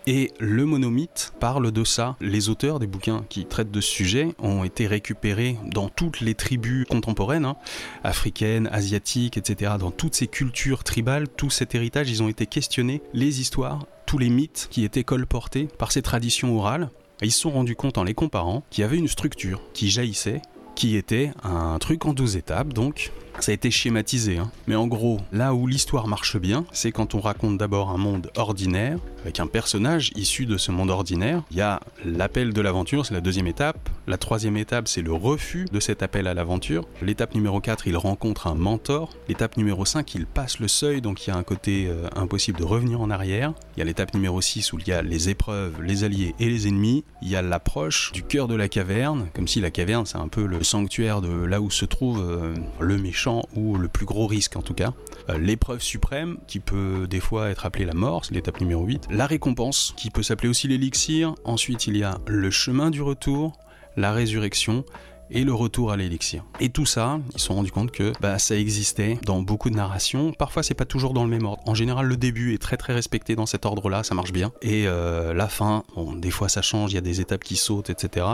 Et 0.07 0.31
le 0.39 0.65
monomythe 0.65 1.33
parle 1.39 1.71
de 1.71 1.83
ça. 1.83 2.15
Les 2.21 2.49
auteurs 2.49 2.79
des 2.79 2.87
bouquins 2.87 3.23
qui 3.29 3.45
traitent 3.45 3.69
de 3.69 3.81
ce 3.81 3.89
sujet 3.89 4.29
ont 4.39 4.63
été 4.63 4.87
récupérés 4.87 5.57
dans 5.65 5.89
toutes 5.89 6.21
les 6.21 6.33
tribus 6.33 6.87
contemporaines, 6.89 7.45
hein, 7.45 7.55
africaines, 8.03 8.67
asiatiques, 8.71 9.37
etc. 9.37 9.73
Dans 9.79 9.91
toutes 9.91 10.15
ces 10.15 10.27
cultures 10.27 10.83
tribales, 10.83 11.27
tout 11.27 11.51
cet 11.51 11.75
héritage, 11.75 12.09
ils 12.09 12.23
ont 12.23 12.29
été 12.29 12.47
questionnés. 12.47 13.03
Les 13.13 13.41
histoires, 13.41 13.85
tous 14.07 14.17
les 14.17 14.29
mythes 14.29 14.67
qui 14.71 14.83
étaient 14.83 15.03
colportés 15.03 15.67
par 15.77 15.91
ces 15.91 16.01
traditions 16.01 16.57
orales, 16.57 16.89
ils 17.21 17.31
se 17.31 17.41
sont 17.41 17.51
rendus 17.51 17.75
compte 17.75 17.99
en 17.99 18.03
les 18.03 18.15
comparant 18.15 18.63
qu'il 18.71 18.81
y 18.81 18.85
avait 18.85 18.97
une 18.97 19.07
structure 19.07 19.61
qui 19.73 19.91
jaillissait, 19.91 20.41
qui 20.81 20.97
était 20.97 21.31
un 21.43 21.77
truc 21.77 22.07
en 22.07 22.13
12 22.13 22.37
étapes, 22.37 22.73
donc 22.73 23.11
ça 23.39 23.51
a 23.51 23.55
été 23.55 23.71
schématisé. 23.71 24.37
hein. 24.37 24.51
Mais 24.67 24.75
en 24.75 24.87
gros, 24.87 25.19
là 25.31 25.53
où 25.53 25.67
l'histoire 25.67 26.07
marche 26.07 26.37
bien, 26.37 26.65
c'est 26.71 26.91
quand 26.91 27.15
on 27.15 27.19
raconte 27.19 27.57
d'abord 27.57 27.89
un 27.89 27.97
monde 27.97 28.31
ordinaire, 28.35 28.97
avec 29.23 29.39
un 29.39 29.47
personnage 29.47 30.11
issu 30.15 30.45
de 30.45 30.57
ce 30.57 30.71
monde 30.71 30.89
ordinaire. 30.89 31.43
Il 31.51 31.57
y 31.57 31.61
a 31.61 31.79
l'appel 32.05 32.53
de 32.53 32.61
l'aventure, 32.61 33.05
c'est 33.05 33.13
la 33.13 33.21
deuxième 33.21 33.47
étape. 33.47 33.89
La 34.07 34.17
troisième 34.17 34.57
étape, 34.57 34.87
c'est 34.87 35.01
le 35.01 35.13
refus 35.13 35.65
de 35.71 35.79
cet 35.79 36.01
appel 36.03 36.27
à 36.27 36.33
l'aventure. 36.33 36.85
L'étape 37.01 37.35
numéro 37.35 37.59
4, 37.61 37.87
il 37.87 37.97
rencontre 37.97 38.47
un 38.47 38.55
mentor. 38.55 39.09
L'étape 39.29 39.57
numéro 39.57 39.85
5, 39.85 40.13
il 40.15 40.25
passe 40.25 40.59
le 40.59 40.67
seuil, 40.67 41.01
donc 41.01 41.25
il 41.25 41.29
y 41.29 41.33
a 41.33 41.37
un 41.37 41.43
côté 41.43 41.87
euh, 41.87 42.07
impossible 42.15 42.59
de 42.59 42.63
revenir 42.63 42.99
en 43.01 43.09
arrière. 43.09 43.53
Il 43.75 43.79
y 43.79 43.81
a 43.81 43.85
l'étape 43.85 44.13
numéro 44.13 44.41
6 44.41 44.73
où 44.73 44.79
il 44.79 44.87
y 44.87 44.91
a 44.91 45.01
les 45.01 45.29
épreuves, 45.29 45.81
les 45.81 46.03
alliés 46.03 46.33
et 46.39 46.49
les 46.49 46.67
ennemis. 46.67 47.03
Il 47.21 47.29
y 47.29 47.35
a 47.35 47.41
l'approche 47.41 48.11
du 48.11 48.23
cœur 48.23 48.47
de 48.47 48.55
la 48.55 48.67
caverne, 48.67 49.27
comme 49.33 49.47
si 49.47 49.61
la 49.61 49.69
caverne, 49.71 50.05
c'est 50.05 50.17
un 50.17 50.27
peu 50.27 50.45
le 50.45 50.63
sanctuaire 50.63 51.21
de 51.21 51.29
là 51.45 51.61
où 51.61 51.69
se 51.69 51.85
trouve 51.85 52.19
euh, 52.21 52.53
le 52.79 52.97
méchant 52.97 53.30
ou 53.55 53.77
le 53.77 53.87
plus 53.87 54.05
gros 54.05 54.27
risque 54.27 54.55
en 54.55 54.61
tout 54.61 54.73
cas. 54.73 54.93
Euh, 55.29 55.37
L'épreuve 55.37 55.81
suprême, 55.81 56.37
qui 56.47 56.59
peut 56.59 57.07
des 57.09 57.19
fois 57.19 57.49
être 57.49 57.65
appelée 57.65 57.85
la 57.85 57.93
mort, 57.93 58.25
c'est 58.25 58.33
l'étape 58.33 58.59
numéro 58.61 58.83
8. 58.83 59.07
La 59.11 59.25
récompense, 59.25 59.93
qui 59.97 60.09
peut 60.09 60.23
s'appeler 60.23 60.49
aussi 60.49 60.67
l'élixir. 60.67 61.35
Ensuite, 61.43 61.87
il 61.87 61.97
y 61.97 62.03
a 62.03 62.19
le 62.27 62.49
chemin 62.51 62.89
du 62.89 63.01
retour, 63.01 63.57
la 63.97 64.11
résurrection 64.13 64.85
et 65.31 65.43
le 65.43 65.53
retour 65.53 65.91
à 65.91 65.97
l'élixir. 65.97 66.43
Et 66.59 66.69
tout 66.69 66.85
ça, 66.85 67.19
ils 67.33 67.39
se 67.39 67.47
sont 67.47 67.55
rendus 67.55 67.71
compte 67.71 67.91
que 67.91 68.13
bah, 68.21 68.39
ça 68.39 68.55
existait 68.55 69.17
dans 69.25 69.41
beaucoup 69.41 69.69
de 69.69 69.75
narrations. 69.75 70.33
Parfois, 70.33 70.63
c'est 70.63 70.73
pas 70.73 70.85
toujours 70.85 71.13
dans 71.13 71.23
le 71.23 71.29
même 71.29 71.45
ordre. 71.45 71.63
En 71.65 71.73
général, 71.73 72.05
le 72.05 72.17
début 72.17 72.53
est 72.53 72.57
très 72.57 72.77
très 72.77 72.93
respecté 72.93 73.35
dans 73.35 73.45
cet 73.45 73.65
ordre-là, 73.65 74.03
ça 74.03 74.15
marche 74.15 74.31
bien. 74.31 74.51
Et 74.61 74.87
euh, 74.87 75.33
la 75.33 75.47
fin, 75.47 75.83
des 76.15 76.31
fois 76.31 76.49
ça 76.49 76.61
change, 76.61 76.91
il 76.91 76.95
y 76.95 76.97
a 76.97 77.01
des 77.01 77.21
étapes 77.21 77.43
qui 77.43 77.55
sautent, 77.55 77.89
etc. 77.89 78.25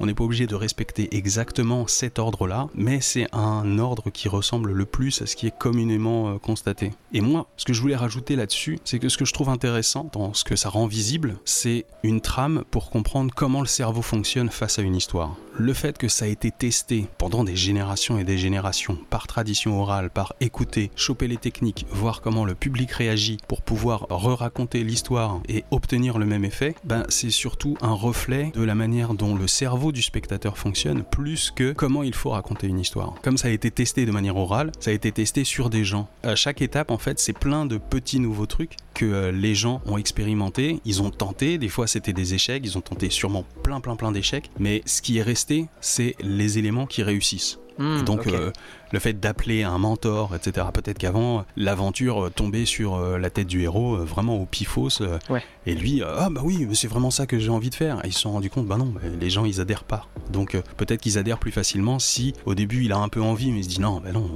On 0.00 0.06
n'est 0.06 0.14
pas 0.14 0.24
obligé 0.24 0.46
de 0.46 0.54
respecter 0.54 1.16
exactement 1.16 1.86
cet 1.86 2.18
ordre-là, 2.18 2.68
mais 2.74 3.00
c'est 3.00 3.26
un 3.32 3.78
ordre 3.78 4.10
qui 4.10 4.28
ressemble 4.28 4.72
le 4.72 4.84
plus 4.84 5.22
à 5.22 5.26
ce 5.26 5.36
qui 5.36 5.46
est 5.46 5.56
communément 5.56 6.30
euh, 6.30 6.38
constaté. 6.38 6.92
Et 7.12 7.20
moi, 7.20 7.46
ce 7.56 7.64
que 7.64 7.72
je 7.72 7.80
voulais 7.80 7.96
rajouter 7.96 8.36
là-dessus, 8.36 8.78
c'est 8.84 8.98
que 8.98 9.08
ce 9.08 9.16
que 9.16 9.24
je 9.24 9.32
trouve 9.32 9.48
intéressant 9.48 10.08
dans 10.12 10.34
ce 10.34 10.44
que 10.44 10.56
ça 10.56 10.68
rend 10.68 10.86
visible, 10.86 11.36
c'est 11.44 11.86
une 12.02 12.20
trame 12.20 12.64
pour 12.70 12.90
comprendre 12.90 13.32
comment 13.34 13.60
le 13.60 13.66
cerveau 13.66 14.02
fonctionne 14.02 14.50
face 14.50 14.78
à 14.78 14.82
une 14.82 14.96
histoire. 14.96 15.36
Le 15.58 15.74
fait 15.74 15.98
que 15.98 16.08
ça 16.08 16.24
a 16.24 16.28
été 16.28 16.50
testé 16.50 17.06
pendant 17.18 17.44
des 17.44 17.56
générations 17.56 18.18
et 18.18 18.24
des 18.24 18.38
générations, 18.38 18.96
par 19.10 19.26
tradition 19.26 19.78
orale, 19.80 20.08
par 20.08 20.32
écouter, 20.40 20.90
choper 20.96 21.28
les 21.28 21.36
techniques, 21.36 21.86
voir 21.90 22.22
comment 22.22 22.46
le 22.46 22.54
public 22.54 22.90
réagit 22.90 23.36
pour 23.48 23.60
pouvoir 23.60 24.06
re-raconter 24.08 24.82
l'histoire 24.82 25.40
et 25.48 25.64
obtenir 25.70 26.18
le 26.18 26.24
même 26.24 26.46
effet, 26.46 26.74
ben 26.84 27.04
c'est 27.10 27.30
surtout 27.30 27.76
un 27.82 27.92
reflet 27.92 28.50
de 28.54 28.62
la 28.62 28.74
manière 28.74 29.12
dont 29.12 29.34
le 29.34 29.46
cerveau 29.46 29.92
du 29.92 30.00
spectateur 30.00 30.56
fonctionne, 30.56 31.04
plus 31.04 31.50
que 31.50 31.72
comment 31.72 32.02
il 32.02 32.14
faut 32.14 32.30
raconter 32.30 32.66
une 32.66 32.80
histoire. 32.80 33.14
Comme 33.22 33.36
ça 33.36 33.48
a 33.48 33.50
été 33.50 33.70
testé 33.70 34.06
de 34.06 34.10
manière 34.10 34.36
orale, 34.36 34.72
ça 34.80 34.90
a 34.90 34.94
été 34.94 35.12
testé 35.12 35.44
sur 35.44 35.68
des 35.68 35.84
gens. 35.84 36.08
À 36.22 36.34
chaque 36.34 36.62
étape, 36.62 36.90
en 36.90 36.98
fait, 36.98 37.20
c'est 37.20 37.38
plein 37.38 37.66
de 37.66 37.76
petits 37.76 38.20
nouveaux 38.20 38.46
trucs 38.46 38.76
que 38.94 39.04
euh, 39.04 39.32
les 39.32 39.54
gens 39.54 39.82
ont 39.86 39.98
expérimenté, 39.98 40.80
ils 40.84 41.02
ont 41.02 41.10
tenté, 41.10 41.58
des 41.58 41.68
fois 41.68 41.86
c'était 41.86 42.12
des 42.12 42.34
échecs, 42.34 42.62
ils 42.64 42.76
ont 42.76 42.82
tenté 42.82 43.10
sûrement 43.10 43.44
plein 43.62 43.80
plein 43.80 43.96
plein 43.96 44.12
d'échecs, 44.12 44.50
mais 44.58 44.82
ce 44.86 45.02
qui 45.02 45.18
est 45.18 45.22
resté, 45.22 45.41
c'est 45.80 46.14
les 46.20 46.58
éléments 46.58 46.86
qui 46.86 47.02
réussissent. 47.02 47.58
Hmm, 47.82 47.98
Et 47.98 48.02
donc 48.04 48.26
euh, 48.28 48.52
le 48.92 48.98
fait 49.00 49.18
d'appeler 49.18 49.64
un 49.64 49.78
mentor, 49.78 50.36
etc. 50.36 50.66
Peut-être 50.72 50.98
qu'avant 50.98 51.44
l'aventure 51.56 52.26
euh, 52.26 52.30
tombait 52.30 52.64
sur 52.64 52.94
euh, 52.94 53.18
la 53.18 53.28
tête 53.28 53.48
du 53.48 53.62
héros 53.62 53.96
euh, 53.96 54.04
vraiment 54.04 54.36
au 54.36 54.46
pifos, 54.46 55.02
Ouais. 55.28 55.42
et 55.66 55.74
lui 55.74 56.00
ah 56.04 56.28
bah 56.30 56.42
oui 56.44 56.68
c'est 56.74 56.86
vraiment 56.86 57.10
ça 57.10 57.26
que 57.26 57.38
j'ai 57.40 57.50
envie 57.50 57.70
de 57.70 57.74
faire. 57.74 57.98
Et 58.04 58.08
ils 58.08 58.12
se 58.12 58.20
sont 58.20 58.30
rendus 58.32 58.50
compte 58.50 58.66
bah 58.66 58.76
non 58.76 58.86
bah, 58.86 59.00
les 59.20 59.30
gens 59.30 59.44
ils 59.44 59.60
adhèrent 59.60 59.82
pas. 59.84 60.06
Donc 60.30 60.56
peut-être 60.76 61.00
qu'ils 61.00 61.18
adhèrent 61.18 61.38
plus 61.38 61.50
facilement 61.50 61.98
si 61.98 62.34
au 62.46 62.54
début 62.54 62.84
il 62.84 62.92
a 62.92 62.98
un 62.98 63.08
peu 63.08 63.20
envie 63.20 63.50
mais 63.50 63.58
il 63.60 63.64
se 63.64 63.68
dit 63.68 63.80
non 63.80 64.00
bah 64.00 64.12
non 64.12 64.30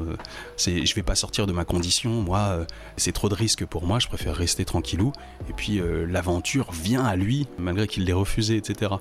je 0.59 0.95
vais 0.95 1.03
pas 1.03 1.15
sortir 1.15 1.47
de 1.47 1.53
ma 1.53 1.65
condition 1.65 2.11
moi 2.23 2.67
c'est 2.97 3.13
trop 3.13 3.29
de 3.29 3.35
risques 3.35 3.65
pour 3.65 3.87
moi 3.87 3.99
je 4.01 4.09
préfère 4.09 4.35
rester 4.35 4.65
tranquillou 4.65 5.13
et 5.49 5.53
puis 5.53 5.81
l'aventure 6.09 6.73
vient 6.73 7.05
à 7.05 7.15
lui 7.17 7.47
malgré 7.59 7.87
qu'il 7.87 8.05
l'ait 8.05 8.13
refusé 8.13 8.57
etc. 8.57 8.93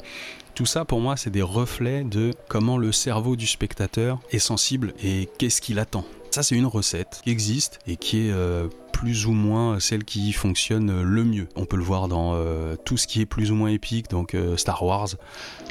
Tout 0.54 0.66
ça, 0.66 0.86
pour 0.86 1.02
moi, 1.02 1.18
c'est 1.18 1.32
des 1.32 1.42
reflets 1.42 2.06
de 2.06 2.32
comment 2.48 2.78
le 2.78 2.94
cerveau 2.94 3.36
du 3.36 3.46
spectateur 3.46 4.20
est 4.36 4.40
sensible 4.40 4.94
et 5.04 5.30
qu'est-ce 5.38 5.62
qu'il 5.62 5.80
attend. 5.80 6.06
Ça, 6.32 6.44
c'est 6.44 6.56
une 6.56 6.66
recette 6.66 7.22
qui 7.24 7.30
existe 7.30 7.80
et 7.88 7.96
qui 7.96 8.28
est 8.28 8.32
euh, 8.32 8.68
plus 8.92 9.26
ou 9.26 9.32
moins 9.32 9.80
celle 9.80 10.04
qui 10.04 10.34
fonctionne 10.34 11.02
le 11.02 11.24
mieux. 11.24 11.48
On 11.56 11.66
peut 11.66 11.78
le 11.78 11.84
voir 11.84 12.10
dans 12.10 12.34
euh, 12.34 12.76
tout 12.84 12.98
ce 12.98 13.08
qui 13.08 13.22
est 13.22 13.26
plus 13.26 13.52
ou 13.52 13.56
moins 13.56 13.70
épique, 13.70 14.10
donc 14.10 14.36
euh, 14.36 14.58
Star 14.58 14.84
Wars, 14.84 15.08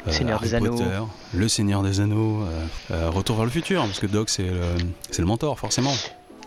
Seigneur 0.07 0.37
Harry 0.39 0.49
des 0.49 0.55
Anneaux. 0.55 0.71
Potter, 0.71 1.01
Le 1.33 1.47
Seigneur 1.47 1.83
des 1.83 1.99
Anneaux, 1.99 2.39
Retour 2.89 3.35
vers 3.35 3.45
le 3.45 3.51
futur, 3.51 3.81
parce 3.81 3.99
que 3.99 4.07
Doc, 4.07 4.29
c'est 4.29 4.49
le, 4.49 4.61
c'est 5.11 5.21
le 5.21 5.27
mentor, 5.27 5.59
forcément. 5.59 5.93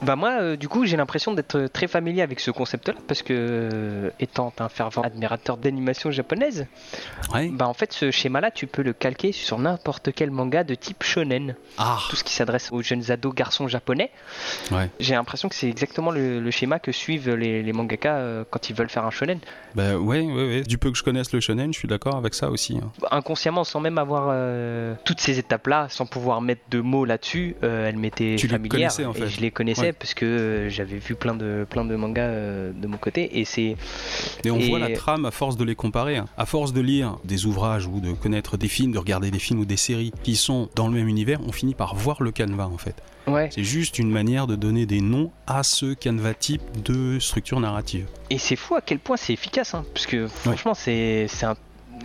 Bah 0.01 0.15
moi, 0.15 0.39
euh, 0.41 0.57
du 0.57 0.69
coup, 0.69 0.87
j'ai 0.87 0.97
l'impression 0.97 1.33
d'être 1.35 1.67
très 1.73 1.89
familier 1.89 2.23
avec 2.23 2.39
ce 2.39 2.51
concept-là 2.53 2.95
parce 3.09 3.23
que, 3.23 3.33
euh, 3.35 4.11
étant 4.21 4.53
un 4.61 4.69
fervent 4.69 5.03
admirateur 5.03 5.57
d'animation 5.57 6.11
japonaise, 6.13 6.67
Ouais. 7.35 7.49
bah 7.49 7.67
en 7.67 7.75
fait, 7.75 7.93
ce 7.93 8.11
schéma-là, 8.13 8.51
tu 8.53 8.67
peux 8.69 8.83
le 8.83 8.93
calquer 8.93 9.33
sur 9.33 9.59
n'importe 9.59 10.11
quel 10.15 10.31
manga 10.31 10.63
de 10.63 10.75
type 10.77 11.03
shonen. 11.03 11.57
Ah, 11.79 11.99
Tout 12.11 12.17
ce 12.17 12.23
qui 12.23 12.33
s'adresse 12.33 12.71
aux 12.71 12.81
jeunes 12.81 13.11
ados 13.11 13.35
garçons 13.35 13.67
japonais. 13.67 14.11
ouais. 14.71 14.89
J'ai 15.01 15.15
l'impression 15.15 15.49
que 15.49 15.55
c'est 15.57 15.69
exactement 15.69 16.13
le, 16.13 16.39
le 16.39 16.51
schéma 16.53 16.79
que 16.79 16.93
suivent 16.93 17.35
les, 17.35 17.63
les 17.65 17.73
mangaka 17.73 18.17
euh, 18.17 18.45
quand 18.49 18.71
ils 18.71 18.77
veulent 18.77 18.89
faire 18.91 19.05
un 19.05 19.11
shonen. 19.11 19.41
Bah 19.75 19.97
ouais, 19.97 20.21
ouais, 20.21 20.33
ouais. 20.49 20.63
Du 20.63 20.79
peu 20.79 20.93
que 20.93 20.97
je 20.97 21.03
connaisse 21.03 21.33
le 21.33 21.41
shonen, 21.41 21.73
je 21.75 21.79
suis 21.79 21.89
d'accord 21.89 22.17
avec 22.17 22.35
ça 22.35 22.51
aussi. 22.51 22.79
hein. 22.83 22.91
Inconsciemment, 23.11 23.65
sans 23.65 23.81
même 23.81 23.99
avoir 23.99 24.29
euh, 24.31 24.95
toutes 25.05 25.21
ces 25.21 25.39
étapes-là, 25.41 25.89
sans 25.91 26.07
pouvoir 26.07 26.41
mettre 26.41 26.63
de 26.71 26.81
mots 26.81 27.05
là-dessus, 27.05 27.57
euh, 27.65 27.89
elle 27.89 27.97
m'était 27.97 28.37
Tu 28.39 28.47
les 28.47 28.53
familière 28.53 28.71
connaissais, 28.91 29.05
en 29.05 29.13
fait. 29.13 29.25
et 29.25 29.29
je 29.29 29.41
les 29.41 29.51
connaissais 29.51 29.81
Ouais. 29.83 29.88
Parce 29.93 30.15
que 30.15 30.25
euh, 30.25 30.69
j'avais 30.71 30.99
vu 30.99 31.15
plein 31.15 31.35
de 31.35 31.67
plein 31.69 31.85
de 31.85 31.95
mangas 31.97 32.23
euh, 32.29 32.73
de 32.73 32.87
mon 32.87 32.97
côté 32.99 33.39
et 33.39 33.45
c'est 33.45 33.77
Et 34.45 34.51
on 34.51 34.59
Et- 34.59 34.69
voit 34.69 34.79
la 34.79 34.91
trame 34.91 35.25
à 35.25 35.31
force 35.31 35.57
de 35.57 35.65
les 35.65 35.75
comparer. 35.75 36.17
hein. 36.17 36.27
À 36.37 36.47
force 36.47 36.73
de 36.73 36.81
lire 36.81 37.19
des 37.25 37.47
ouvrages 37.47 37.87
ou 37.87 38.01
de 38.01 38.13
connaître 38.13 38.57
des 38.57 38.69
films, 38.69 38.93
de 38.93 38.99
regarder 38.99 39.31
des 39.31 39.39
films 39.39 39.61
ou 39.61 39.65
des 39.65 39.77
séries 39.77 40.13
qui 40.23 40.37
sont 40.37 40.69
dans 40.75 40.89
le 40.89 40.95
même 40.95 41.09
univers, 41.09 41.41
on 41.47 41.53
finit 41.53 41.75
par 41.75 41.95
voir 41.95 42.23
le 42.23 42.31
canevas 42.31 42.67
en 42.67 42.79
fait. 42.79 42.97
ouais 43.27 43.49
C'est 43.53 43.65
juste 43.65 43.99
une 43.99 44.11
manière 44.11 44.47
de 44.47 44.57
donner 44.57 44.87
des 44.87 45.01
noms 45.01 45.31
à 45.47 45.63
ce 45.63 45.95
canevas 45.95 46.35
type 46.35 46.63
de 46.85 47.19
structure 47.19 47.61
narrative. 47.61 48.07
et 48.31 48.39
c'est 48.39 48.57
fou 48.57 48.75
à 48.75 48.81
quel 48.81 48.99
point 48.99 49.17
c'est 49.17 49.33
efficace 49.33 49.75
hein, 49.75 49.85
parce 49.95 50.07
que 50.07 50.27
franchement 50.27 50.75
c'est 50.75 51.27
c'est 51.29 51.47
un 51.47 51.57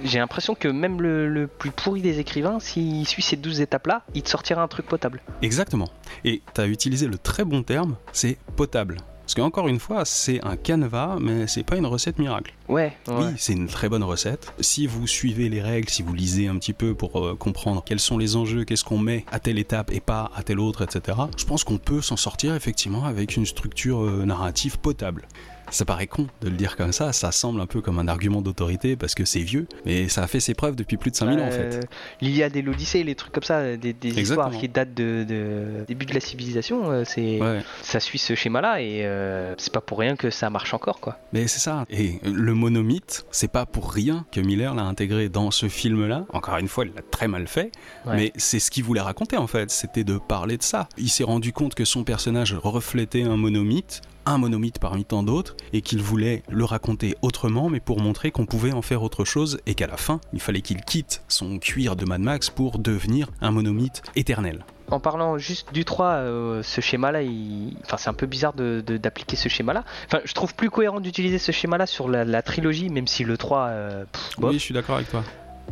j'ai 0.03 0.19
l'impression 0.19 0.55
que 0.55 0.67
même 0.67 1.01
le, 1.01 1.27
le 1.27 1.47
plus 1.47 1.71
pourri 1.71 2.01
des 2.01 2.19
écrivains, 2.19 2.59
s'il 2.59 3.07
suit 3.07 3.21
ces 3.21 3.35
12 3.35 3.61
étapes-là, 3.61 4.03
il 4.13 4.23
te 4.23 4.29
sortira 4.29 4.61
un 4.61 4.67
truc 4.67 4.85
potable. 4.85 5.21
Exactement. 5.41 5.89
Et 6.25 6.41
tu 6.53 6.61
as 6.61 6.67
utilisé 6.67 7.07
le 7.07 7.17
très 7.17 7.43
bon 7.43 7.63
terme, 7.63 7.95
c'est 8.11 8.37
potable. 8.55 8.97
Parce 9.23 9.35
qu'encore 9.35 9.69
une 9.69 9.79
fois, 9.79 10.03
c'est 10.03 10.43
un 10.43 10.57
canevas, 10.57 11.17
mais 11.19 11.47
c'est 11.47 11.63
pas 11.63 11.77
une 11.77 11.85
recette 11.85 12.19
miracle. 12.19 12.53
Ouais, 12.67 12.93
ouais. 13.07 13.13
Oui, 13.13 13.25
c'est 13.37 13.53
une 13.53 13.67
très 13.67 13.87
bonne 13.87 14.03
recette. 14.03 14.53
Si 14.59 14.85
vous 14.85 15.07
suivez 15.07 15.47
les 15.47 15.61
règles, 15.61 15.89
si 15.89 16.03
vous 16.03 16.13
lisez 16.13 16.49
un 16.49 16.57
petit 16.57 16.73
peu 16.73 16.93
pour 16.93 17.25
euh, 17.25 17.33
comprendre 17.33 17.81
quels 17.85 18.01
sont 18.01 18.17
les 18.17 18.35
enjeux, 18.35 18.65
qu'est-ce 18.65 18.83
qu'on 18.83 18.97
met 18.97 19.25
à 19.31 19.39
telle 19.39 19.59
étape 19.59 19.93
et 19.93 20.01
pas 20.01 20.29
à 20.35 20.43
telle 20.43 20.59
autre, 20.59 20.83
etc., 20.83 21.17
je 21.37 21.45
pense 21.45 21.63
qu'on 21.63 21.77
peut 21.77 22.01
s'en 22.01 22.17
sortir 22.17 22.53
effectivement 22.53 23.05
avec 23.05 23.37
une 23.37 23.45
structure 23.45 24.03
euh, 24.03 24.25
narrative 24.25 24.77
potable. 24.79 25.25
Ça 25.73 25.85
paraît 25.85 26.07
con 26.07 26.27
de 26.41 26.49
le 26.49 26.55
dire 26.55 26.75
comme 26.77 26.91
ça, 26.93 27.11
ça 27.13 27.31
semble 27.31 27.59
un 27.59 27.65
peu 27.65 27.81
comme 27.81 27.97
un 27.99 28.07
argument 28.07 28.41
d'autorité 28.41 28.95
parce 28.95 29.15
que 29.15 29.25
c'est 29.25 29.41
vieux, 29.41 29.67
mais 29.85 30.07
ça 30.07 30.23
a 30.23 30.27
fait 30.27 30.39
ses 30.39 30.53
preuves 30.53 30.75
depuis 30.75 30.97
plus 30.97 31.11
de 31.11 31.15
5000 31.15 31.39
ans 31.39 31.47
en 31.47 31.51
fait. 31.51 31.75
Euh, 31.75 31.81
L'Iliade 32.21 32.55
et 32.55 32.61
l'Odyssée, 32.61 33.03
les 33.03 33.15
trucs 33.15 33.33
comme 33.33 33.43
ça, 33.43 33.75
des, 33.75 33.91
des 33.93 34.21
histoires 34.21 34.51
qui 34.51 34.69
datent 34.69 34.93
de, 34.93 35.25
de- 35.27 35.83
début 35.87 36.05
de 36.05 36.13
la 36.13 36.19
civilisation, 36.19 36.91
euh, 36.91 37.03
c'est 37.05 37.41
Ouais. 37.41 37.61
ça 37.81 37.99
suit 37.99 38.19
ce 38.19 38.35
schéma-là 38.35 38.81
et 38.81 39.03
euh, 39.05 39.55
c'est 39.57 39.73
pas 39.73 39.81
pour 39.81 39.97
rien 39.99 40.15
que 40.15 40.29
ça 40.29 40.49
marche 40.49 40.73
encore 40.73 40.99
quoi. 40.99 41.17
Mais 41.33 41.47
c'est 41.47 41.59
ça. 41.59 41.85
Et 41.89 42.19
le 42.23 42.53
monomythe, 42.53 43.25
c'est 43.31 43.51
pas 43.51 43.65
pour 43.65 43.91
rien 43.91 44.25
que 44.31 44.39
Miller 44.39 44.75
l'a 44.75 44.83
intégré 44.83 45.27
dans 45.29 45.49
ce 45.51 45.67
film-là. 45.69 46.25
Encore 46.31 46.57
une 46.57 46.67
fois, 46.67 46.85
il 46.85 46.93
l'a 46.93 47.01
très 47.01 47.27
mal 47.27 47.47
fait. 47.47 47.71
Ouais. 48.05 48.15
Mais 48.15 48.31
c'est 48.35 48.59
ce 48.59 48.69
qu'il 48.69 48.83
voulait 48.83 49.01
raconter 49.01 49.37
en 49.37 49.47
fait. 49.47 49.71
C'était 49.71 50.03
de 50.03 50.17
parler 50.19 50.57
de 50.57 50.63
ça. 50.63 50.87
Il 50.97 51.09
s'est 51.09 51.23
rendu 51.23 51.51
compte 51.51 51.73
que 51.73 51.85
son 51.85 52.03
personnage 52.03 52.53
reflétait 52.53 53.23
un 53.23 53.37
monomythe. 53.37 54.01
Un 54.25 54.37
monomythe 54.37 54.79
parmi 54.79 55.03
tant 55.03 55.21
d'autres, 55.23 55.55
et 55.73 55.81
qu'il 55.81 56.01
voulait 56.01 56.43
le 56.49 56.63
raconter 56.63 57.15
autrement, 57.21 57.69
mais 57.69 57.79
pour 57.81 57.99
montrer 57.99 58.31
qu'on 58.31 58.45
pouvait 58.45 58.71
en 58.71 58.81
faire 58.81 59.03
autre 59.03 59.25
chose, 59.25 59.59
et 59.65 59.75
qu'à 59.75 59.87
la 59.87 59.97
fin, 59.97 60.21
il 60.31 60.39
fallait 60.39 60.61
qu'il 60.61 60.81
quitte 60.81 61.21
son 61.27 61.59
cuir 61.59 61.95
de 61.97 62.05
Mad 62.05 62.21
Max 62.21 62.49
pour 62.49 62.79
devenir 62.79 63.29
un 63.41 63.51
monomythe 63.51 64.01
éternel. 64.15 64.65
En 64.91 64.99
parlant 64.99 65.37
juste 65.37 65.73
du 65.73 65.85
3, 65.85 66.05
euh, 66.07 66.63
ce 66.63 66.79
schéma-là, 66.81 67.21
il... 67.23 67.75
enfin, 67.83 67.97
c'est 67.97 68.09
un 68.09 68.13
peu 68.13 68.25
bizarre 68.27 68.53
de- 68.53 68.83
de- 68.85 68.97
d'appliquer 68.97 69.35
ce 69.35 69.49
schéma-là. 69.49 69.83
Enfin, 70.05 70.19
je 70.23 70.33
trouve 70.33 70.53
plus 70.55 70.69
cohérent 70.69 70.99
d'utiliser 70.99 71.39
ce 71.39 71.51
schéma-là 71.51 71.85
sur 71.85 72.07
la, 72.07 72.23
la 72.25 72.41
trilogie, 72.41 72.89
même 72.89 73.07
si 73.07 73.23
le 73.23 73.37
3, 73.37 73.59
euh, 73.67 74.05
pff, 74.11 74.39
bof, 74.39 74.51
Oui, 74.51 74.57
je 74.59 74.63
suis 74.63 74.73
d'accord 74.73 74.95
avec 74.97 75.09
toi. 75.09 75.23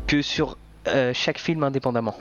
que 0.07 0.21
sur 0.21 0.57
euh, 0.87 1.11
chaque 1.13 1.37
film 1.39 1.63
indépendamment. 1.63 2.15